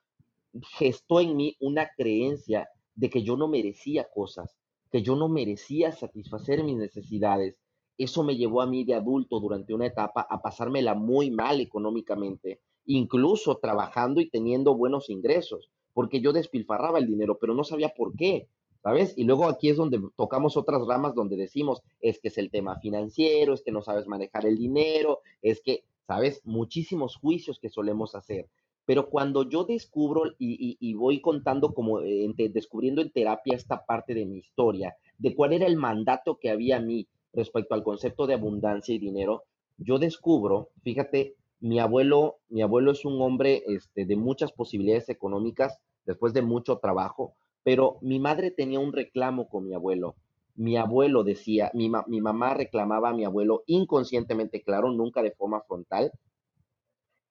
gestó 0.78 1.20
en 1.20 1.36
mí 1.36 1.56
una 1.60 1.90
creencia 1.96 2.68
de 2.94 3.10
que 3.10 3.22
yo 3.22 3.36
no 3.36 3.48
merecía 3.48 4.08
cosas, 4.14 4.56
que 4.90 5.02
yo 5.02 5.16
no 5.16 5.28
merecía 5.28 5.92
satisfacer 5.92 6.64
mis 6.64 6.76
necesidades. 6.76 7.56
Eso 7.96 8.22
me 8.22 8.36
llevó 8.36 8.62
a 8.62 8.66
mí 8.66 8.84
de 8.84 8.94
adulto 8.94 9.40
durante 9.40 9.74
una 9.74 9.86
etapa 9.86 10.26
a 10.28 10.40
pasármela 10.42 10.94
muy 10.94 11.30
mal 11.30 11.60
económicamente, 11.60 12.60
incluso 12.86 13.58
trabajando 13.58 14.20
y 14.20 14.30
teniendo 14.30 14.74
buenos 14.74 15.10
ingresos, 15.10 15.70
porque 15.92 16.20
yo 16.20 16.32
despilfarraba 16.32 16.98
el 16.98 17.06
dinero, 17.06 17.38
pero 17.38 17.54
no 17.54 17.62
sabía 17.62 17.90
por 17.90 18.14
qué, 18.16 18.48
¿sabes? 18.82 19.14
Y 19.16 19.24
luego 19.24 19.46
aquí 19.46 19.68
es 19.68 19.76
donde 19.76 20.00
tocamos 20.16 20.56
otras 20.56 20.86
ramas 20.86 21.14
donde 21.14 21.36
decimos, 21.36 21.82
es 22.00 22.18
que 22.20 22.28
es 22.28 22.38
el 22.38 22.50
tema 22.50 22.78
financiero, 22.80 23.54
es 23.54 23.62
que 23.62 23.72
no 23.72 23.82
sabes 23.82 24.06
manejar 24.06 24.46
el 24.46 24.56
dinero, 24.56 25.20
es 25.42 25.60
que, 25.60 25.84
¿sabes? 26.06 26.40
Muchísimos 26.44 27.16
juicios 27.16 27.58
que 27.58 27.68
solemos 27.68 28.14
hacer. 28.14 28.48
Pero 28.86 29.08
cuando 29.08 29.48
yo 29.48 29.64
descubro 29.64 30.22
y, 30.38 30.94
voy 30.94 31.20
contando 31.20 31.72
como 31.74 32.00
descubriendo 32.00 33.02
en 33.02 33.10
terapia 33.10 33.56
esta 33.56 33.84
parte 33.84 34.14
de 34.14 34.26
mi 34.26 34.38
historia, 34.38 34.96
de 35.18 35.34
cuál 35.34 35.52
era 35.52 35.66
el 35.66 35.76
mandato 35.76 36.38
que 36.38 36.50
había 36.50 36.78
a 36.78 36.80
mí 36.80 37.06
respecto 37.32 37.74
al 37.74 37.84
concepto 37.84 38.26
de 38.26 38.34
abundancia 38.34 38.94
y 38.94 38.98
dinero, 38.98 39.44
yo 39.78 39.98
descubro, 39.98 40.70
fíjate, 40.82 41.36
mi 41.60 41.78
abuelo, 41.78 42.38
mi 42.48 42.62
abuelo 42.62 42.92
es 42.92 43.04
un 43.04 43.20
hombre 43.20 43.62
este, 43.66 44.06
de 44.06 44.16
muchas 44.16 44.52
posibilidades 44.52 45.08
económicas 45.08 45.78
después 46.04 46.32
de 46.32 46.42
mucho 46.42 46.78
trabajo, 46.78 47.34
pero 47.62 47.98
mi 48.00 48.18
madre 48.18 48.50
tenía 48.50 48.80
un 48.80 48.92
reclamo 48.92 49.48
con 49.48 49.66
mi 49.66 49.74
abuelo. 49.74 50.16
Mi 50.56 50.76
abuelo 50.76 51.22
decía, 51.22 51.70
mi, 51.74 51.90
mi 52.06 52.20
mamá 52.20 52.54
reclamaba 52.54 53.10
a 53.10 53.14
mi 53.14 53.24
abuelo 53.24 53.62
inconscientemente, 53.66 54.62
claro, 54.62 54.90
nunca 54.90 55.22
de 55.22 55.30
forma 55.32 55.60
frontal, 55.62 56.10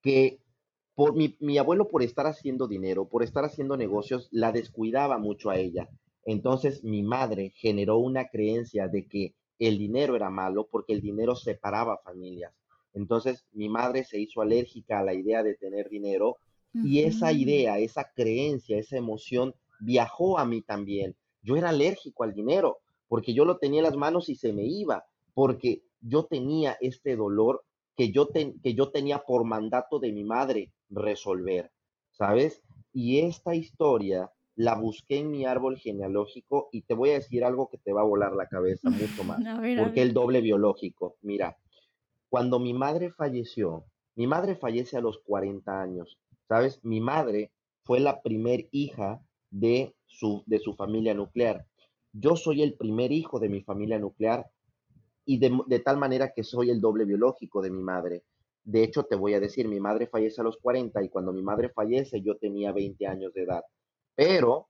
que 0.01 0.39
por 0.99 1.15
mi, 1.15 1.37
mi, 1.39 1.57
abuelo 1.57 1.87
por 1.87 2.03
estar 2.03 2.27
haciendo 2.27 2.67
dinero, 2.67 3.07
por 3.07 3.23
estar 3.23 3.45
haciendo 3.45 3.77
negocios, 3.77 4.27
la 4.31 4.51
descuidaba 4.51 5.17
mucho 5.17 5.49
a 5.49 5.55
ella. 5.55 5.87
Entonces 6.25 6.83
mi 6.83 7.03
madre 7.03 7.53
generó 7.55 7.99
una 7.99 8.27
creencia 8.27 8.89
de 8.89 9.07
que 9.07 9.33
el 9.59 9.77
dinero 9.77 10.17
era 10.17 10.29
malo 10.29 10.67
porque 10.69 10.91
el 10.91 10.99
dinero 10.99 11.37
separaba 11.37 11.99
familias. 11.99 12.51
Entonces 12.93 13.45
mi 13.53 13.69
madre 13.69 14.03
se 14.03 14.19
hizo 14.19 14.41
alérgica 14.41 14.99
a 14.99 15.03
la 15.05 15.13
idea 15.13 15.41
de 15.41 15.55
tener 15.55 15.87
dinero 15.87 16.35
y 16.73 16.99
esa 17.03 17.31
idea, 17.31 17.79
esa 17.79 18.11
creencia, 18.13 18.77
esa 18.77 18.97
emoción 18.97 19.55
viajó 19.79 20.37
a 20.37 20.43
mí 20.43 20.61
también. 20.61 21.15
Yo 21.41 21.55
era 21.55 21.69
alérgico 21.69 22.25
al 22.25 22.33
dinero 22.33 22.79
porque 23.07 23.33
yo 23.33 23.45
lo 23.45 23.57
tenía 23.57 23.79
en 23.79 23.85
las 23.85 23.95
manos 23.95 24.27
y 24.27 24.35
se 24.35 24.51
me 24.51 24.65
iba, 24.65 25.05
porque 25.33 25.81
yo 26.01 26.25
tenía 26.25 26.75
este 26.81 27.15
dolor 27.15 27.63
que 27.95 28.11
yo, 28.11 28.27
que 28.27 28.73
yo 28.73 28.91
tenía 28.91 29.19
por 29.19 29.45
mandato 29.45 29.99
de 29.99 30.11
mi 30.11 30.25
madre 30.25 30.73
resolver, 30.89 31.71
¿sabes? 32.11 32.63
Y 32.93 33.19
esta 33.19 33.55
historia 33.55 34.31
la 34.55 34.75
busqué 34.75 35.19
en 35.19 35.31
mi 35.31 35.45
árbol 35.45 35.77
genealógico 35.77 36.67
y 36.71 36.81
te 36.81 36.93
voy 36.93 37.11
a 37.11 37.13
decir 37.13 37.45
algo 37.45 37.69
que 37.69 37.77
te 37.77 37.93
va 37.93 38.01
a 38.01 38.05
volar 38.05 38.33
la 38.33 38.47
cabeza 38.47 38.89
mucho 38.89 39.23
más, 39.23 39.39
porque 39.77 40.01
el 40.01 40.13
doble 40.13 40.41
biológico, 40.41 41.15
mira, 41.21 41.57
cuando 42.29 42.59
mi 42.59 42.73
madre 42.73 43.11
falleció, 43.11 43.85
mi 44.15 44.27
madre 44.27 44.55
fallece 44.55 44.97
a 44.97 45.01
los 45.01 45.19
40 45.19 45.81
años, 45.81 46.19
¿sabes? 46.47 46.83
Mi 46.83 46.99
madre 46.99 47.51
fue 47.83 47.99
la 47.99 48.21
primer 48.21 48.67
hija 48.71 49.21
de 49.49 49.95
su, 50.05 50.43
de 50.45 50.59
su 50.59 50.75
familia 50.75 51.13
nuclear. 51.13 51.65
Yo 52.11 52.35
soy 52.35 52.61
el 52.61 52.73
primer 52.73 53.11
hijo 53.11 53.39
de 53.39 53.49
mi 53.49 53.61
familia 53.61 53.97
nuclear 53.97 54.51
y 55.25 55.39
de, 55.39 55.57
de, 55.67 55.79
tal 55.79 55.97
manera 55.97 56.33
que 56.33 56.43
soy 56.43 56.69
el 56.69 56.81
doble 56.81 57.05
biológico 57.05 57.61
de 57.61 57.71
mi 57.71 57.81
madre. 57.81 58.23
De 58.63 58.83
hecho, 58.83 59.03
te 59.03 59.15
voy 59.15 59.33
a 59.33 59.39
decir, 59.39 59.67
mi 59.67 59.79
madre 59.79 60.07
fallece 60.07 60.41
a 60.41 60.43
los 60.43 60.57
40 60.57 61.03
y 61.03 61.09
cuando 61.09 61.31
mi 61.31 61.41
madre 61.41 61.69
fallece 61.69 62.21
yo 62.21 62.37
tenía 62.37 62.71
20 62.71 63.07
años 63.07 63.33
de 63.33 63.43
edad. 63.43 63.63
Pero 64.15 64.67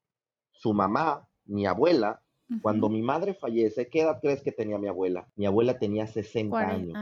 su 0.52 0.74
mamá, 0.74 1.28
mi 1.46 1.66
abuela, 1.66 2.22
cuando 2.62 2.90
mi 2.90 3.02
madre 3.02 3.36
fallece, 3.36 3.90
¿qué 3.90 4.02
edad 4.02 4.20
crees 4.22 4.42
que 4.42 4.52
tenía 4.52 4.80
mi 4.80 4.88
abuela? 4.88 5.28
Mi 5.36 5.46
abuela 5.46 5.78
tenía 5.78 6.08
60 6.08 6.58
años. 6.58 6.98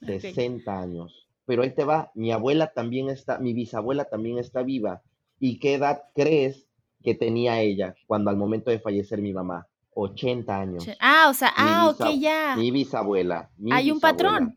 60 0.00 0.72
ah, 0.72 0.80
años. 0.82 1.28
Pero 1.46 1.62
ahí 1.62 1.74
te 1.74 1.84
va, 1.84 2.12
mi 2.14 2.30
abuela 2.30 2.72
también 2.72 3.08
está, 3.08 3.38
mi 3.38 3.54
bisabuela 3.54 4.04
también 4.04 4.38
está 4.38 4.62
viva. 4.62 5.02
¿Y 5.40 5.58
qué 5.58 5.74
edad 5.74 6.02
crees 6.14 6.68
que 7.02 7.14
tenía 7.14 7.60
ella 7.60 7.94
cuando 8.06 8.30
al 8.30 8.36
momento 8.36 8.70
de 8.70 8.78
fallecer 8.78 9.20
mi 9.20 9.32
mamá? 9.32 9.66
80 9.94 10.60
años. 10.60 10.88
Ah, 11.00 11.26
o 11.28 11.34
sea, 11.34 11.52
ah, 11.56 11.88
ok, 11.88 12.10
ya. 12.18 12.54
Mi 12.56 12.70
bisabuela. 12.70 13.50
Hay 13.72 13.90
un 13.90 13.98
patrón. 13.98 14.56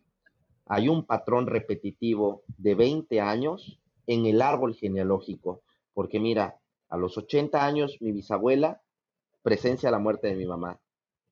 Hay 0.74 0.88
un 0.88 1.04
patrón 1.04 1.48
repetitivo 1.48 2.44
de 2.58 2.76
20 2.76 3.20
años 3.20 3.82
en 4.08 4.26
el 4.26 4.42
árbol 4.42 4.74
genealógico. 4.74 5.64
Porque 5.94 6.18
mira, 6.18 6.62
a 6.88 6.96
los 6.96 7.18
80 7.18 7.66
años 7.66 7.98
mi 8.00 8.14
bisabuela 8.14 8.82
presencia 9.42 9.92
la 9.92 10.00
muerte 10.00 10.30
de 10.30 10.38
mi 10.38 10.46
mamá. 10.46 10.80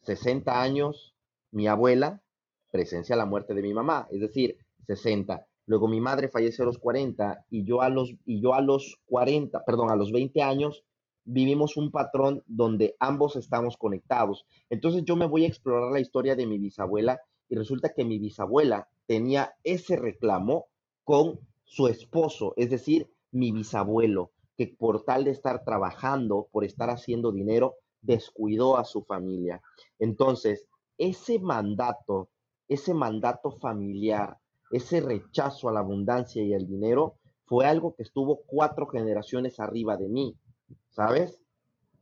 60 0.02 0.62
años, 0.62 1.16
mi 1.52 1.68
abuela 1.68 2.22
presencia 2.70 3.16
la 3.16 3.26
muerte 3.26 3.54
de 3.54 3.62
mi 3.62 3.74
mamá, 3.74 4.10
es 4.12 4.20
decir, 4.20 4.58
60. 4.88 5.48
Luego 5.68 5.88
mi 5.88 6.02
madre 6.02 6.28
fallece 6.28 6.64
a 6.64 6.66
los 6.66 6.78
40 6.78 7.46
y 7.50 7.64
yo 7.64 7.82
a 7.82 7.88
los, 7.88 8.14
y 8.26 8.42
yo 8.42 8.56
a 8.56 8.60
los 8.60 9.00
40, 9.06 9.64
perdón, 9.64 9.90
a 9.90 9.96
los 9.96 10.12
20 10.12 10.42
años 10.42 10.84
vivimos 11.24 11.78
un 11.78 11.92
patrón 11.92 12.44
donde 12.46 12.98
ambos 13.00 13.38
estamos 13.38 13.78
conectados. 13.78 14.46
Entonces 14.70 15.06
yo 15.06 15.16
me 15.16 15.28
voy 15.28 15.46
a 15.46 15.48
explorar 15.48 15.94
la 15.94 16.02
historia 16.02 16.36
de 16.36 16.46
mi 16.46 16.58
bisabuela 16.58 17.22
y 17.48 17.56
resulta 17.56 17.94
que 17.94 18.04
mi 18.04 18.20
bisabuela 18.20 18.90
tenía 19.10 19.56
ese 19.64 19.96
reclamo 19.96 20.68
con 21.04 21.40
su 21.64 21.88
esposo, 21.88 22.54
es 22.58 22.70
decir, 22.70 23.10
mi 23.32 23.52
bisabuelo, 23.52 24.30
que 24.56 24.68
por 24.68 25.04
tal 25.04 25.24
de 25.24 25.32
estar 25.32 25.64
trabajando, 25.64 26.48
por 26.52 26.64
estar 26.64 26.92
haciendo 26.92 27.32
dinero, 27.32 27.78
descuidó 28.04 28.78
a 28.78 28.86
su 28.86 29.02
familia. 29.02 29.64
Entonces, 29.98 30.68
ese 31.00 31.40
mandato, 31.40 32.30
ese 32.68 32.94
mandato 32.94 33.50
familiar, 33.50 34.38
ese 34.70 35.02
rechazo 35.02 35.70
a 35.70 35.74
la 35.74 35.80
abundancia 35.80 36.44
y 36.44 36.54
al 36.54 36.68
dinero, 36.68 37.16
fue 37.46 37.66
algo 37.66 37.96
que 37.96 38.04
estuvo 38.04 38.44
cuatro 38.46 38.86
generaciones 38.86 39.60
arriba 39.60 39.98
de 39.98 40.08
mí, 40.08 40.38
¿sabes? 40.92 41.42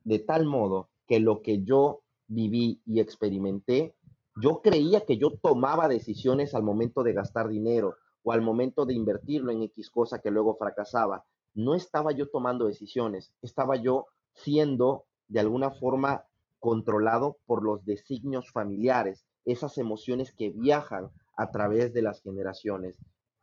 De 0.04 0.20
tal 0.20 0.46
modo 0.46 0.90
que 1.08 1.22
lo 1.22 1.42
que 1.42 1.64
yo 1.64 2.02
viví 2.28 2.82
y 2.86 3.00
experimenté, 3.00 3.96
yo 4.40 4.62
creía 4.62 5.02
que 5.02 5.18
yo 5.18 5.32
tomaba 5.32 5.88
decisiones 5.88 6.54
al 6.54 6.64
momento 6.64 7.04
de 7.04 7.14
gastar 7.14 7.48
dinero 7.48 7.96
o 8.24 8.32
al 8.32 8.42
momento 8.42 8.86
de 8.86 8.94
invertirlo 8.94 9.52
en 9.52 9.64
X 9.64 9.90
cosa 9.90 10.20
que 10.20 10.32
luego 10.32 10.56
fracasaba. 10.58 11.26
No 11.54 11.74
estaba 11.74 12.12
yo 12.12 12.30
tomando 12.30 12.68
decisiones, 12.68 13.34
estaba 13.42 13.78
yo 13.78 14.06
siendo 14.34 15.06
de 15.28 15.40
alguna 15.40 15.72
forma 15.72 16.26
controlado 16.60 17.38
por 17.46 17.64
los 17.64 17.86
designios 17.86 18.52
familiares, 18.52 19.26
esas 19.46 19.78
emociones 19.78 20.32
que 20.32 20.50
viajan 20.50 21.10
a 21.36 21.52
través 21.52 21.94
de 21.94 22.02
las 22.02 22.22
generaciones. 22.22 22.96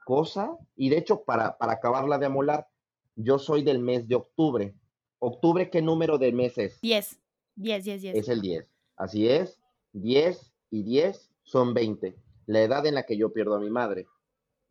Cosa, 0.04 0.56
y 0.76 0.90
de 0.90 0.98
hecho, 0.98 1.24
para, 1.24 1.56
para 1.56 1.74
acabarla 1.74 2.18
de 2.18 2.26
amolar, 2.26 2.68
yo 3.16 3.38
soy 3.38 3.62
del 3.62 3.78
mes 3.78 4.06
de 4.06 4.16
octubre. 4.16 4.74
¿Octubre 5.18 5.70
qué 5.70 5.80
número 5.80 6.18
de 6.18 6.32
mes 6.32 6.58
es? 6.58 6.80
10. 6.82 7.20
10, 7.56 7.84
10, 7.84 8.02
10. 8.02 8.16
Es 8.16 8.28
el 8.28 8.40
10. 8.40 8.68
Así 8.96 9.28
es. 9.28 9.60
10 9.92 10.53
y 10.74 10.82
10 10.82 11.30
son 11.42 11.74
20. 11.74 12.16
La 12.46 12.62
edad 12.62 12.86
en 12.86 12.94
la 12.94 13.04
que 13.04 13.16
yo 13.16 13.32
pierdo 13.32 13.54
a 13.54 13.60
mi 13.60 13.70
madre. 13.70 14.06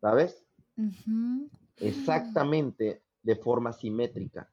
¿Sabes? 0.00 0.44
Exactamente 1.78 3.02
de 3.22 3.36
forma 3.36 3.72
simétrica 3.72 4.50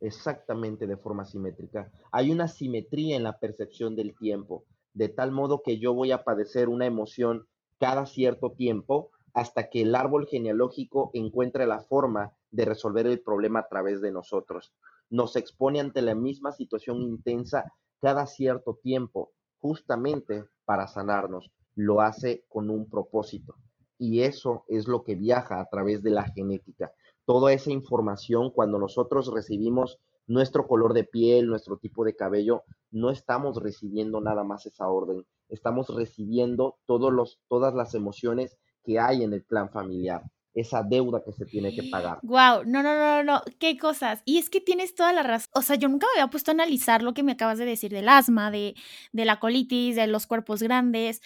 exactamente 0.00 0.86
de 0.86 0.96
forma 0.96 1.24
simétrica. 1.24 1.90
Hay 2.12 2.30
una 2.30 2.48
simetría 2.48 3.16
en 3.16 3.24
la 3.24 3.38
percepción 3.38 3.96
del 3.96 4.16
tiempo, 4.16 4.64
de 4.94 5.08
tal 5.08 5.32
modo 5.32 5.62
que 5.62 5.78
yo 5.78 5.94
voy 5.94 6.12
a 6.12 6.24
padecer 6.24 6.68
una 6.68 6.86
emoción 6.86 7.46
cada 7.78 8.06
cierto 8.06 8.52
tiempo 8.52 9.10
hasta 9.34 9.70
que 9.70 9.82
el 9.82 9.94
árbol 9.94 10.26
genealógico 10.26 11.10
encuentre 11.14 11.66
la 11.66 11.80
forma 11.80 12.32
de 12.50 12.64
resolver 12.64 13.06
el 13.06 13.20
problema 13.20 13.60
a 13.60 13.68
través 13.68 14.00
de 14.00 14.10
nosotros. 14.10 14.72
Nos 15.10 15.36
expone 15.36 15.80
ante 15.80 16.02
la 16.02 16.14
misma 16.14 16.52
situación 16.52 17.02
intensa 17.02 17.72
cada 18.00 18.26
cierto 18.26 18.78
tiempo, 18.82 19.32
justamente 19.58 20.44
para 20.68 20.86
sanarnos. 20.86 21.50
Lo 21.74 22.02
hace 22.02 22.44
con 22.50 22.68
un 22.68 22.90
propósito. 22.90 23.54
Y 23.98 24.20
eso 24.20 24.64
es 24.68 24.86
lo 24.86 25.02
que 25.02 25.14
viaja 25.14 25.58
a 25.60 25.64
través 25.64 26.02
de 26.02 26.10
la 26.10 26.24
genética 26.24 26.92
toda 27.28 27.52
esa 27.52 27.70
información 27.70 28.50
cuando 28.50 28.78
nosotros 28.78 29.30
recibimos 29.30 29.98
nuestro 30.26 30.66
color 30.66 30.94
de 30.94 31.04
piel, 31.04 31.46
nuestro 31.46 31.76
tipo 31.76 32.02
de 32.02 32.16
cabello, 32.16 32.62
no 32.90 33.10
estamos 33.10 33.62
recibiendo 33.62 34.18
nada 34.22 34.44
más 34.44 34.64
esa 34.64 34.88
orden, 34.88 35.26
estamos 35.50 35.94
recibiendo 35.94 36.78
todos 36.86 37.12
los, 37.12 37.38
todas 37.46 37.74
las 37.74 37.94
emociones 37.94 38.56
que 38.82 38.98
hay 38.98 39.24
en 39.24 39.34
el 39.34 39.44
plan 39.44 39.68
familiar. 39.68 40.22
Esa 40.60 40.82
deuda 40.82 41.22
que 41.24 41.32
se 41.32 41.46
tiene 41.46 41.74
que 41.74 41.84
pagar. 41.84 42.18
Wow, 42.22 42.64
no, 42.66 42.82
no, 42.82 42.96
no, 42.96 43.22
no, 43.22 43.42
qué 43.58 43.76
cosas. 43.78 44.22
Y 44.24 44.38
es 44.38 44.50
que 44.50 44.60
tienes 44.60 44.94
toda 44.94 45.12
la 45.12 45.22
razón. 45.22 45.50
O 45.54 45.62
sea, 45.62 45.76
yo 45.76 45.88
nunca 45.88 46.06
me 46.14 46.20
había 46.20 46.30
puesto 46.30 46.50
a 46.50 46.54
analizar 46.54 47.02
lo 47.02 47.14
que 47.14 47.22
me 47.22 47.32
acabas 47.32 47.58
de 47.58 47.64
decir 47.64 47.92
del 47.92 48.08
asma, 48.08 48.50
de, 48.50 48.74
de 49.12 49.24
la 49.24 49.40
colitis, 49.40 49.96
de 49.96 50.06
los 50.06 50.26
cuerpos 50.26 50.62
grandes. 50.62 51.20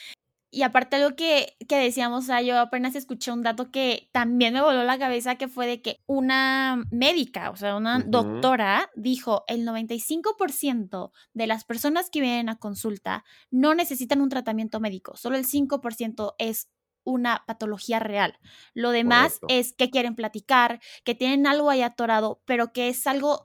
Y 0.55 0.65
aparte 0.65 0.97
algo 0.97 1.17
que, 1.17 1.57
que 1.67 1.79
decíamos, 1.79 2.25
o 2.25 2.27
sea, 2.27 2.43
yo 2.43 2.59
apenas 2.59 2.95
escuché 2.95 3.33
un 3.33 3.43
dato 3.43 3.71
que 3.71 4.11
también 4.13 4.53
me 4.53 4.61
voló 4.61 4.85
la 4.85 4.99
cabeza, 4.99 5.37
que 5.37 5.49
fue 5.49 5.67
de 5.67 5.81
que 5.81 6.03
una 6.07 6.85
médica, 6.91 7.49
o 7.51 7.57
sea, 7.57 7.75
una 7.75 8.01
doctora, 8.01 8.91
dijo, 8.95 9.45
el 9.47 9.67
95% 9.67 11.11
de 11.33 11.47
las 11.47 11.65
personas 11.65 12.11
que 12.11 12.21
vienen 12.21 12.51
a 12.51 12.59
consulta 12.59 13.25
no 13.51 13.75
necesitan 13.75 14.21
un 14.21 14.29
tratamiento 14.29 14.79
médico, 14.79 15.17
solo 15.17 15.39
el 15.39 15.47
5% 15.47 16.35
es 16.37 16.69
una 17.05 17.45
patología 17.47 17.99
real. 17.99 18.39
Lo 18.75 18.91
demás 18.91 19.41
es 19.49 19.73
que 19.73 19.91
quieren 19.91 20.15
platicar, 20.15 20.81
que 21.05 21.15
tienen 21.15 21.47
algo 21.47 21.71
ahí 21.71 21.83
atorado, 21.83 22.41
pero 22.45 22.73
que 22.73 22.89
es 22.89 23.07
algo 23.07 23.45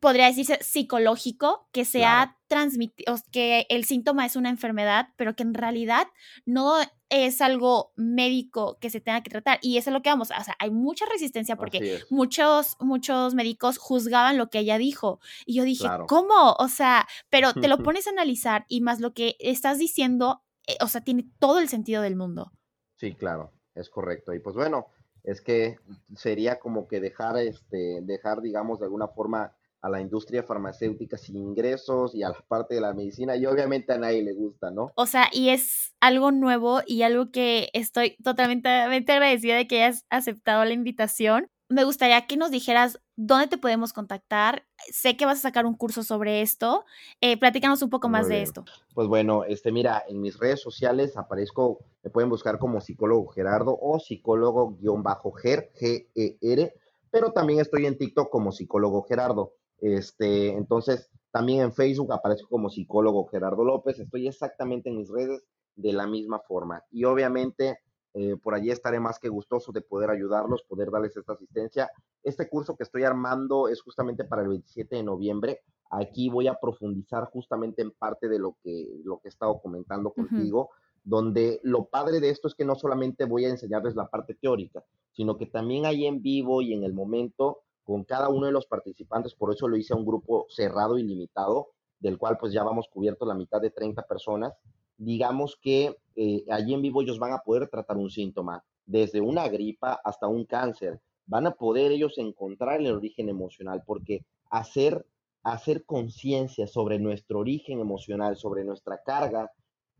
podría 0.00 0.26
decirse 0.26 0.58
psicológico, 0.62 1.68
que 1.72 1.84
se 1.84 2.04
ha 2.04 2.36
transmitido, 2.48 3.14
que 3.30 3.66
el 3.68 3.84
síntoma 3.84 4.24
es 4.24 4.34
una 4.34 4.48
enfermedad, 4.48 5.10
pero 5.16 5.36
que 5.36 5.42
en 5.42 5.54
realidad 5.54 6.08
no 6.46 6.76
es 7.10 7.40
algo 7.42 7.92
médico 7.96 8.78
que 8.80 8.88
se 8.88 9.00
tenga 9.00 9.22
que 9.22 9.30
tratar. 9.30 9.58
Y 9.60 9.76
eso 9.76 9.90
es 9.90 9.94
lo 9.94 10.00
que 10.02 10.08
vamos, 10.08 10.30
o 10.30 10.44
sea, 10.44 10.56
hay 10.58 10.70
mucha 10.70 11.04
resistencia 11.06 11.56
porque 11.56 12.02
muchos, 12.08 12.76
muchos 12.80 13.34
médicos 13.34 13.76
juzgaban 13.76 14.38
lo 14.38 14.48
que 14.48 14.60
ella 14.60 14.78
dijo. 14.78 15.20
Y 15.44 15.54
yo 15.54 15.64
dije, 15.64 15.86
¿cómo? 16.08 16.54
O 16.58 16.68
sea, 16.68 17.06
pero 17.28 17.52
te 17.52 17.68
lo 17.68 17.78
pones 17.82 18.06
a 18.06 18.10
analizar 18.10 18.64
y 18.68 18.80
más 18.80 19.00
lo 19.00 19.12
que 19.12 19.36
estás 19.38 19.78
diciendo, 19.78 20.42
eh, 20.66 20.76
o 20.80 20.88
sea, 20.88 21.02
tiene 21.02 21.28
todo 21.38 21.58
el 21.58 21.68
sentido 21.68 22.00
del 22.00 22.16
mundo. 22.16 22.52
Sí, 23.00 23.14
claro, 23.14 23.50
es 23.74 23.88
correcto. 23.88 24.34
Y 24.34 24.40
pues 24.40 24.54
bueno, 24.54 24.88
es 25.24 25.40
que 25.40 25.78
sería 26.14 26.58
como 26.58 26.86
que 26.86 27.00
dejar, 27.00 27.38
este, 27.38 28.00
dejar, 28.02 28.42
digamos, 28.42 28.78
de 28.78 28.84
alguna 28.84 29.08
forma 29.08 29.56
a 29.80 29.88
la 29.88 30.02
industria 30.02 30.42
farmacéutica 30.42 31.16
sin 31.16 31.38
ingresos 31.38 32.14
y 32.14 32.22
a 32.22 32.28
la 32.28 32.44
parte 32.46 32.74
de 32.74 32.82
la 32.82 32.92
medicina 32.92 33.34
y 33.36 33.46
obviamente 33.46 33.94
a 33.94 33.98
nadie 33.98 34.22
le 34.22 34.34
gusta, 34.34 34.70
¿no? 34.70 34.92
O 34.96 35.06
sea, 35.06 35.30
y 35.32 35.48
es 35.48 35.94
algo 36.00 36.30
nuevo 36.30 36.82
y 36.84 37.00
algo 37.00 37.30
que 37.30 37.70
estoy 37.72 38.18
totalmente 38.22 38.68
agradecida 38.68 39.56
de 39.56 39.66
que 39.66 39.82
hayas 39.82 40.04
aceptado 40.10 40.62
la 40.66 40.74
invitación. 40.74 41.48
Me 41.70 41.84
gustaría 41.84 42.26
que 42.26 42.36
nos 42.36 42.50
dijeras 42.50 43.00
dónde 43.16 43.46
te 43.46 43.56
podemos 43.56 43.94
contactar. 43.94 44.66
Sé 44.92 45.16
que 45.16 45.24
vas 45.24 45.38
a 45.38 45.42
sacar 45.42 45.64
un 45.64 45.74
curso 45.74 46.02
sobre 46.02 46.42
esto. 46.42 46.84
Eh, 47.22 47.38
platícanos 47.38 47.80
un 47.80 47.88
poco 47.88 48.10
más 48.10 48.28
de 48.28 48.42
esto. 48.42 48.66
Pues 48.92 49.08
bueno, 49.08 49.44
este, 49.44 49.72
mira, 49.72 50.02
en 50.06 50.20
mis 50.20 50.38
redes 50.38 50.60
sociales 50.60 51.16
aparezco, 51.16 51.78
me 52.02 52.10
pueden 52.10 52.30
buscar 52.30 52.58
como 52.58 52.80
psicólogo 52.80 53.28
Gerardo 53.28 53.76
o 53.80 53.98
psicólogo-ger, 53.98 55.72
G-E-R, 55.78 56.74
pero 57.10 57.32
también 57.32 57.60
estoy 57.60 57.86
en 57.86 57.98
TikTok 57.98 58.30
como 58.30 58.52
psicólogo 58.52 59.02
Gerardo. 59.02 59.54
Este, 59.78 60.48
entonces, 60.52 61.10
también 61.30 61.60
en 61.60 61.72
Facebook 61.72 62.12
aparezco 62.12 62.48
como 62.48 62.70
psicólogo 62.70 63.26
Gerardo 63.26 63.64
López. 63.64 63.98
Estoy 63.98 64.28
exactamente 64.28 64.90
en 64.90 64.96
mis 64.96 65.10
redes 65.10 65.42
de 65.76 65.92
la 65.92 66.06
misma 66.06 66.40
forma. 66.40 66.84
Y 66.90 67.04
obviamente 67.04 67.78
eh, 68.12 68.36
por 68.42 68.54
allí 68.54 68.70
estaré 68.70 68.98
más 68.98 69.18
que 69.18 69.28
gustoso 69.28 69.70
de 69.70 69.82
poder 69.82 70.10
ayudarlos, 70.10 70.62
poder 70.64 70.90
darles 70.90 71.16
esta 71.16 71.34
asistencia. 71.34 71.90
Este 72.22 72.48
curso 72.48 72.76
que 72.76 72.82
estoy 72.82 73.04
armando 73.04 73.68
es 73.68 73.80
justamente 73.82 74.24
para 74.24 74.42
el 74.42 74.48
27 74.48 74.96
de 74.96 75.02
noviembre. 75.02 75.60
Aquí 75.90 76.28
voy 76.28 76.48
a 76.48 76.58
profundizar 76.60 77.24
justamente 77.26 77.82
en 77.82 77.92
parte 77.92 78.28
de 78.28 78.38
lo 78.38 78.56
que, 78.62 79.00
lo 79.04 79.18
que 79.18 79.28
he 79.28 79.30
estado 79.30 79.60
comentando 79.60 80.12
contigo, 80.12 80.70
donde 81.02 81.60
lo 81.62 81.86
padre 81.86 82.20
de 82.20 82.30
esto 82.30 82.48
es 82.48 82.54
que 82.54 82.64
no 82.64 82.74
solamente 82.74 83.24
voy 83.24 83.44
a 83.44 83.50
enseñarles 83.50 83.94
la 83.96 84.08
parte 84.08 84.34
teórica, 84.34 84.84
sino 85.12 85.36
que 85.36 85.46
también 85.46 85.86
ahí 85.86 86.06
en 86.06 86.22
vivo 86.22 86.62
y 86.62 86.72
en 86.74 86.84
el 86.84 86.92
momento 86.92 87.62
con 87.84 88.04
cada 88.04 88.28
uno 88.28 88.46
de 88.46 88.52
los 88.52 88.66
participantes, 88.66 89.34
por 89.34 89.52
eso 89.52 89.66
lo 89.66 89.76
hice 89.76 89.94
a 89.94 89.96
un 89.96 90.06
grupo 90.06 90.46
cerrado 90.48 90.98
y 90.98 91.02
limitado, 91.02 91.70
del 91.98 92.18
cual 92.18 92.38
pues 92.38 92.52
ya 92.52 92.62
vamos 92.62 92.88
cubierto 92.88 93.26
la 93.26 93.34
mitad 93.34 93.60
de 93.60 93.70
30 93.70 94.02
personas. 94.02 94.54
Digamos 94.96 95.58
que 95.60 95.96
eh, 96.14 96.44
allí 96.50 96.74
en 96.74 96.82
vivo 96.82 97.02
ellos 97.02 97.18
van 97.18 97.32
a 97.32 97.38
poder 97.38 97.68
tratar 97.68 97.96
un 97.96 98.10
síntoma, 98.10 98.64
desde 98.86 99.20
una 99.20 99.48
gripa 99.48 100.00
hasta 100.04 100.28
un 100.28 100.44
cáncer. 100.44 101.00
Van 101.26 101.46
a 101.46 101.52
poder 101.52 101.92
ellos 101.92 102.18
encontrar 102.18 102.80
el 102.80 102.92
origen 102.92 103.28
emocional, 103.28 103.82
porque 103.84 104.24
hacer, 104.50 105.06
hacer 105.42 105.84
conciencia 105.84 106.66
sobre 106.66 106.98
nuestro 106.98 107.40
origen 107.40 107.80
emocional, 107.80 108.36
sobre 108.36 108.64
nuestra 108.64 109.00
carga, 109.04 109.50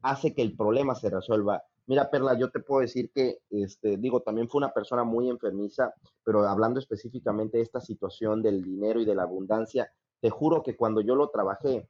hace 0.03 0.35
que 0.35 0.43
el 0.43 0.57
problema 0.57 0.95
se 0.95 1.11
resuelva 1.11 1.63
Mira, 1.91 2.09
Perla, 2.09 2.39
yo 2.39 2.51
te 2.53 2.61
puedo 2.61 2.83
decir 2.83 3.11
que, 3.13 3.41
este, 3.51 3.97
digo, 3.97 4.21
también 4.21 4.49
fue 4.49 4.61
una 4.61 4.73
persona 4.73 5.03
muy 5.03 5.29
enfermiza, 5.29 5.93
pero 6.23 6.47
hablando 6.47 6.79
específicamente 6.79 7.57
de 7.57 7.65
esta 7.65 7.81
situación 7.81 8.43
del 8.43 8.63
dinero 8.63 9.01
y 9.01 9.05
de 9.05 9.17
la 9.17 9.25
abundancia, 9.25 9.93
te 10.21 10.31
juro 10.31 10.63
que 10.63 10.77
cuando 10.77 11.01
yo 11.01 11.17
lo 11.17 11.31
trabajé, 11.31 11.89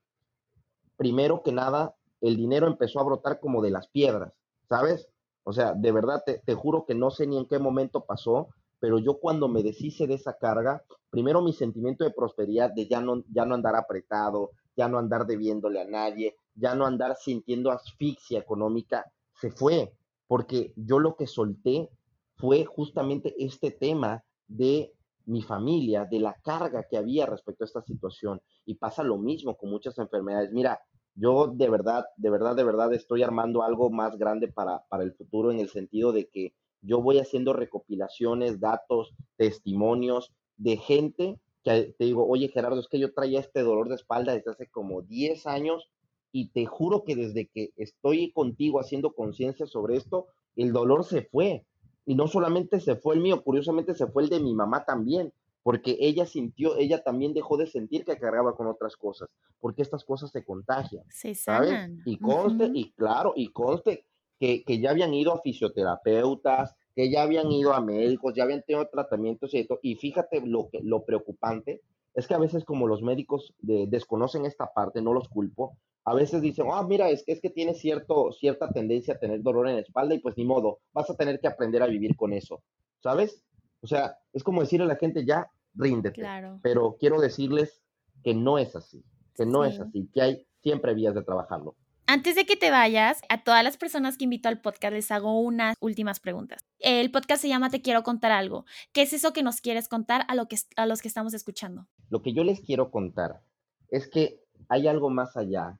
primero 0.96 1.42
que 1.42 1.52
nada, 1.52 1.96
el 2.22 2.38
dinero 2.38 2.66
empezó 2.66 2.98
a 2.98 3.04
brotar 3.04 3.40
como 3.40 3.60
de 3.60 3.72
las 3.72 3.88
piedras, 3.88 4.32
¿sabes? 4.70 5.06
O 5.44 5.52
sea, 5.52 5.74
de 5.74 5.92
verdad, 5.92 6.22
te, 6.24 6.38
te 6.46 6.54
juro 6.54 6.86
que 6.86 6.94
no 6.94 7.10
sé 7.10 7.26
ni 7.26 7.36
en 7.36 7.44
qué 7.44 7.58
momento 7.58 8.06
pasó, 8.06 8.48
pero 8.78 8.98
yo 8.98 9.18
cuando 9.18 9.48
me 9.48 9.62
deshice 9.62 10.06
de 10.06 10.14
esa 10.14 10.38
carga, 10.38 10.82
primero 11.10 11.42
mi 11.42 11.52
sentimiento 11.52 12.04
de 12.04 12.10
prosperidad, 12.10 12.70
de 12.72 12.88
ya 12.88 13.02
no, 13.02 13.22
ya 13.30 13.44
no 13.44 13.54
andar 13.54 13.76
apretado, 13.76 14.52
ya 14.74 14.88
no 14.88 14.98
andar 14.98 15.26
debiéndole 15.26 15.82
a 15.82 15.84
nadie, 15.84 16.36
ya 16.54 16.74
no 16.74 16.86
andar 16.86 17.16
sintiendo 17.16 17.70
asfixia 17.70 18.38
económica, 18.38 19.10
se 19.34 19.50
fue, 19.50 19.94
porque 20.26 20.72
yo 20.76 20.98
lo 20.98 21.16
que 21.16 21.26
solté 21.26 21.90
fue 22.36 22.64
justamente 22.64 23.34
este 23.38 23.70
tema 23.70 24.24
de 24.46 24.92
mi 25.26 25.42
familia, 25.42 26.04
de 26.04 26.20
la 26.20 26.34
carga 26.42 26.86
que 26.88 26.96
había 26.96 27.26
respecto 27.26 27.64
a 27.64 27.66
esta 27.66 27.82
situación. 27.82 28.40
Y 28.64 28.74
pasa 28.74 29.02
lo 29.02 29.18
mismo 29.18 29.56
con 29.56 29.70
muchas 29.70 29.98
enfermedades. 29.98 30.50
Mira, 30.52 30.80
yo 31.14 31.48
de 31.48 31.68
verdad, 31.68 32.06
de 32.16 32.30
verdad, 32.30 32.56
de 32.56 32.64
verdad 32.64 32.92
estoy 32.94 33.22
armando 33.22 33.62
algo 33.62 33.90
más 33.90 34.16
grande 34.16 34.48
para, 34.48 34.84
para 34.88 35.04
el 35.04 35.12
futuro 35.12 35.50
en 35.50 35.60
el 35.60 35.68
sentido 35.68 36.12
de 36.12 36.28
que 36.28 36.54
yo 36.82 37.02
voy 37.02 37.18
haciendo 37.18 37.52
recopilaciones, 37.52 38.58
datos, 38.58 39.14
testimonios 39.36 40.32
de 40.56 40.76
gente 40.76 41.40
que 41.62 41.94
te 41.98 42.04
digo, 42.04 42.26
oye 42.26 42.48
Gerardo, 42.48 42.80
es 42.80 42.88
que 42.88 42.98
yo 42.98 43.12
traía 43.12 43.40
este 43.40 43.62
dolor 43.62 43.88
de 43.88 43.96
espalda 43.96 44.32
desde 44.32 44.50
hace 44.50 44.66
como 44.68 45.02
10 45.02 45.46
años 45.46 45.90
y 46.32 46.50
te 46.50 46.66
juro 46.66 47.04
que 47.04 47.16
desde 47.16 47.46
que 47.46 47.70
estoy 47.76 48.32
contigo 48.32 48.80
haciendo 48.80 49.12
conciencia 49.12 49.66
sobre 49.66 49.96
esto, 49.96 50.26
el 50.56 50.72
dolor 50.72 51.04
se 51.04 51.22
fue. 51.22 51.64
Y 52.06 52.14
no 52.14 52.28
solamente 52.28 52.80
se 52.80 52.96
fue 52.96 53.14
el 53.14 53.20
mío, 53.20 53.42
curiosamente 53.42 53.94
se 53.94 54.06
fue 54.06 54.24
el 54.24 54.28
de 54.28 54.40
mi 54.40 54.54
mamá 54.54 54.84
también, 54.84 55.32
porque 55.62 55.96
ella 56.00 56.26
sintió, 56.26 56.76
ella 56.76 57.02
también 57.02 57.34
dejó 57.34 57.56
de 57.56 57.66
sentir 57.66 58.04
que 58.04 58.16
cargaba 58.16 58.56
con 58.56 58.66
otras 58.66 58.96
cosas, 58.96 59.28
porque 59.60 59.82
estas 59.82 60.04
cosas 60.04 60.30
se 60.30 60.44
contagian. 60.44 61.04
Se 61.10 61.34
¿sabes? 61.34 61.90
Y 62.06 62.18
conste, 62.18 62.70
y 62.72 62.92
claro, 62.92 63.34
y 63.36 63.48
conste 63.48 64.06
que, 64.38 64.64
que, 64.64 64.80
ya 64.80 64.90
habían 64.90 65.12
ido 65.12 65.32
a 65.32 65.42
fisioterapeutas, 65.42 66.74
que 66.94 67.10
ya 67.10 67.22
habían 67.22 67.50
ido 67.52 67.74
a 67.74 67.80
médicos, 67.80 68.34
ya 68.34 68.44
habían 68.44 68.62
tenido 68.62 68.88
tratamientos 68.88 69.52
y, 69.54 69.68
y 69.82 69.96
fíjate 69.96 70.40
lo, 70.46 70.70
que, 70.70 70.80
lo 70.82 71.04
preocupante 71.04 71.82
es 72.14 72.26
que 72.26 72.34
a 72.34 72.38
veces 72.38 72.64
como 72.64 72.86
los 72.86 73.02
médicos 73.02 73.54
desconocen 73.60 74.44
esta 74.44 74.72
parte, 74.72 75.00
no 75.00 75.12
los 75.12 75.28
culpo, 75.28 75.76
a 76.04 76.14
veces 76.14 76.40
dicen, 76.40 76.66
ah, 76.72 76.82
mira, 76.82 77.10
es 77.10 77.24
que, 77.24 77.32
es 77.32 77.40
que 77.40 77.50
tiene 77.50 77.74
cierto, 77.74 78.32
cierta 78.32 78.70
tendencia 78.70 79.14
a 79.14 79.18
tener 79.18 79.42
dolor 79.42 79.68
en 79.68 79.76
la 79.76 79.82
espalda 79.82 80.14
y 80.14 80.18
pues 80.20 80.36
ni 80.36 80.44
modo, 80.44 80.78
vas 80.92 81.10
a 81.10 81.16
tener 81.16 81.40
que 81.40 81.48
aprender 81.48 81.82
a 81.82 81.86
vivir 81.86 82.16
con 82.16 82.32
eso, 82.32 82.62
¿sabes? 83.02 83.44
O 83.82 83.86
sea, 83.86 84.18
es 84.32 84.42
como 84.42 84.60
decirle 84.60 84.84
a 84.84 84.88
la 84.88 84.96
gente, 84.96 85.24
ya, 85.24 85.50
ríndete. 85.74 86.22
Pero 86.62 86.96
quiero 86.98 87.20
decirles 87.20 87.82
que 88.22 88.34
no 88.34 88.58
es 88.58 88.74
así, 88.76 89.04
que 89.34 89.46
no 89.46 89.64
es 89.64 89.80
así, 89.80 90.08
que 90.12 90.22
hay 90.22 90.46
siempre 90.62 90.94
vías 90.94 91.14
de 91.14 91.22
trabajarlo. 91.22 91.76
Antes 92.06 92.34
de 92.34 92.44
que 92.44 92.56
te 92.56 92.72
vayas, 92.72 93.20
a 93.28 93.44
todas 93.44 93.62
las 93.62 93.76
personas 93.76 94.18
que 94.18 94.24
invito 94.24 94.48
al 94.48 94.60
podcast 94.60 94.92
les 94.92 95.12
hago 95.12 95.40
unas 95.40 95.76
últimas 95.80 96.18
preguntas. 96.18 96.60
El 96.80 97.12
podcast 97.12 97.40
se 97.40 97.48
llama 97.48 97.70
Te 97.70 97.82
quiero 97.82 98.02
contar 98.02 98.32
algo. 98.32 98.64
¿Qué 98.92 99.02
es 99.02 99.12
eso 99.12 99.32
que 99.32 99.44
nos 99.44 99.60
quieres 99.60 99.86
contar 99.86 100.24
a, 100.26 100.34
lo 100.34 100.48
que, 100.48 100.56
a 100.76 100.86
los 100.86 101.02
que 101.02 101.08
estamos 101.08 101.34
escuchando? 101.34 101.86
Lo 102.08 102.20
que 102.20 102.32
yo 102.32 102.42
les 102.42 102.62
quiero 102.62 102.90
contar 102.90 103.42
es 103.90 104.08
que 104.08 104.40
hay 104.68 104.88
algo 104.88 105.08
más 105.08 105.36
allá 105.36 105.78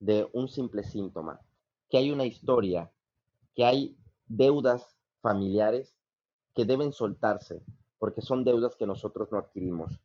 de 0.00 0.28
un 0.32 0.48
simple 0.48 0.82
síntoma, 0.82 1.40
que 1.88 1.98
hay 1.98 2.10
una 2.10 2.24
historia, 2.24 2.90
que 3.54 3.64
hay 3.64 3.96
deudas 4.26 4.96
familiares 5.20 5.94
que 6.54 6.64
deben 6.64 6.92
soltarse, 6.92 7.62
porque 7.98 8.22
son 8.22 8.44
deudas 8.44 8.76
que 8.76 8.86
nosotros 8.86 9.28
no 9.30 9.38
adquirimos. 9.38 10.00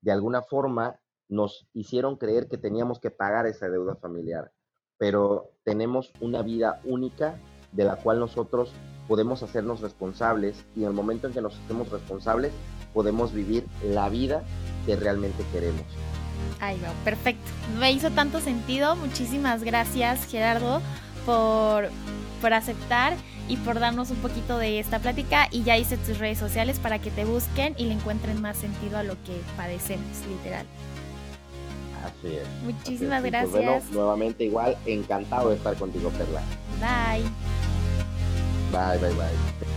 De 0.00 0.12
alguna 0.12 0.42
forma 0.42 1.00
nos 1.28 1.66
hicieron 1.72 2.16
creer 2.16 2.48
que 2.48 2.58
teníamos 2.58 3.00
que 3.00 3.10
pagar 3.10 3.46
esa 3.46 3.68
deuda 3.68 3.96
familiar, 3.96 4.52
pero 4.98 5.50
tenemos 5.64 6.12
una 6.20 6.42
vida 6.42 6.80
única 6.84 7.38
de 7.72 7.84
la 7.84 7.96
cual 7.96 8.20
nosotros 8.20 8.72
podemos 9.08 9.42
hacernos 9.42 9.80
responsables 9.80 10.64
y 10.76 10.82
en 10.82 10.88
el 10.88 10.92
momento 10.92 11.26
en 11.26 11.32
que 11.32 11.40
nos 11.40 11.58
hacemos 11.58 11.90
responsables 11.90 12.52
podemos 12.92 13.32
vivir 13.32 13.66
la 13.84 14.08
vida 14.08 14.44
que 14.86 14.96
realmente 14.96 15.44
queremos. 15.52 15.86
Ay, 16.60 16.78
no, 16.82 16.92
perfecto. 17.04 17.50
Me 17.78 17.90
hizo 17.92 18.10
tanto 18.10 18.40
sentido. 18.40 18.96
Muchísimas 18.96 19.62
gracias, 19.64 20.26
Gerardo, 20.30 20.80
por, 21.26 21.90
por 22.40 22.52
aceptar. 22.52 23.14
y 23.48 23.56
por 23.56 23.80
darnos 23.80 24.10
un 24.10 24.18
poquito 24.18 24.56
de 24.56 24.78
esta 24.78 25.00
plática 25.00 25.48
y 25.50 25.64
ya 25.64 25.76
hice 25.76 25.96
tus 25.98 26.18
redes 26.18 26.38
sociales 26.38 26.78
para 26.78 27.00
que 27.00 27.10
te 27.10 27.24
busquen 27.24 27.74
y 27.76 27.84
le 27.86 27.94
encuentren 27.94 28.40
más 28.40 28.56
sentido 28.56 28.98
a 28.98 29.02
lo 29.02 29.14
que 29.24 29.40
padecemos, 29.56 30.06
literal. 30.28 30.64
Así 32.04 32.36
es. 32.36 32.46
Muchísimas 32.62 33.18
así 33.18 33.26
es. 33.26 33.32
gracias. 33.32 33.50
Pues 33.50 33.64
bueno, 33.64 33.82
nuevamente 33.92 34.44
igual, 34.44 34.76
encantado 34.86 35.50
de 35.50 35.56
estar 35.56 35.74
contigo, 35.74 36.10
Perla. 36.10 36.40
Bye. 36.80 37.24
Bye, 38.70 38.98
bye, 38.98 39.14
bye. 39.16 39.71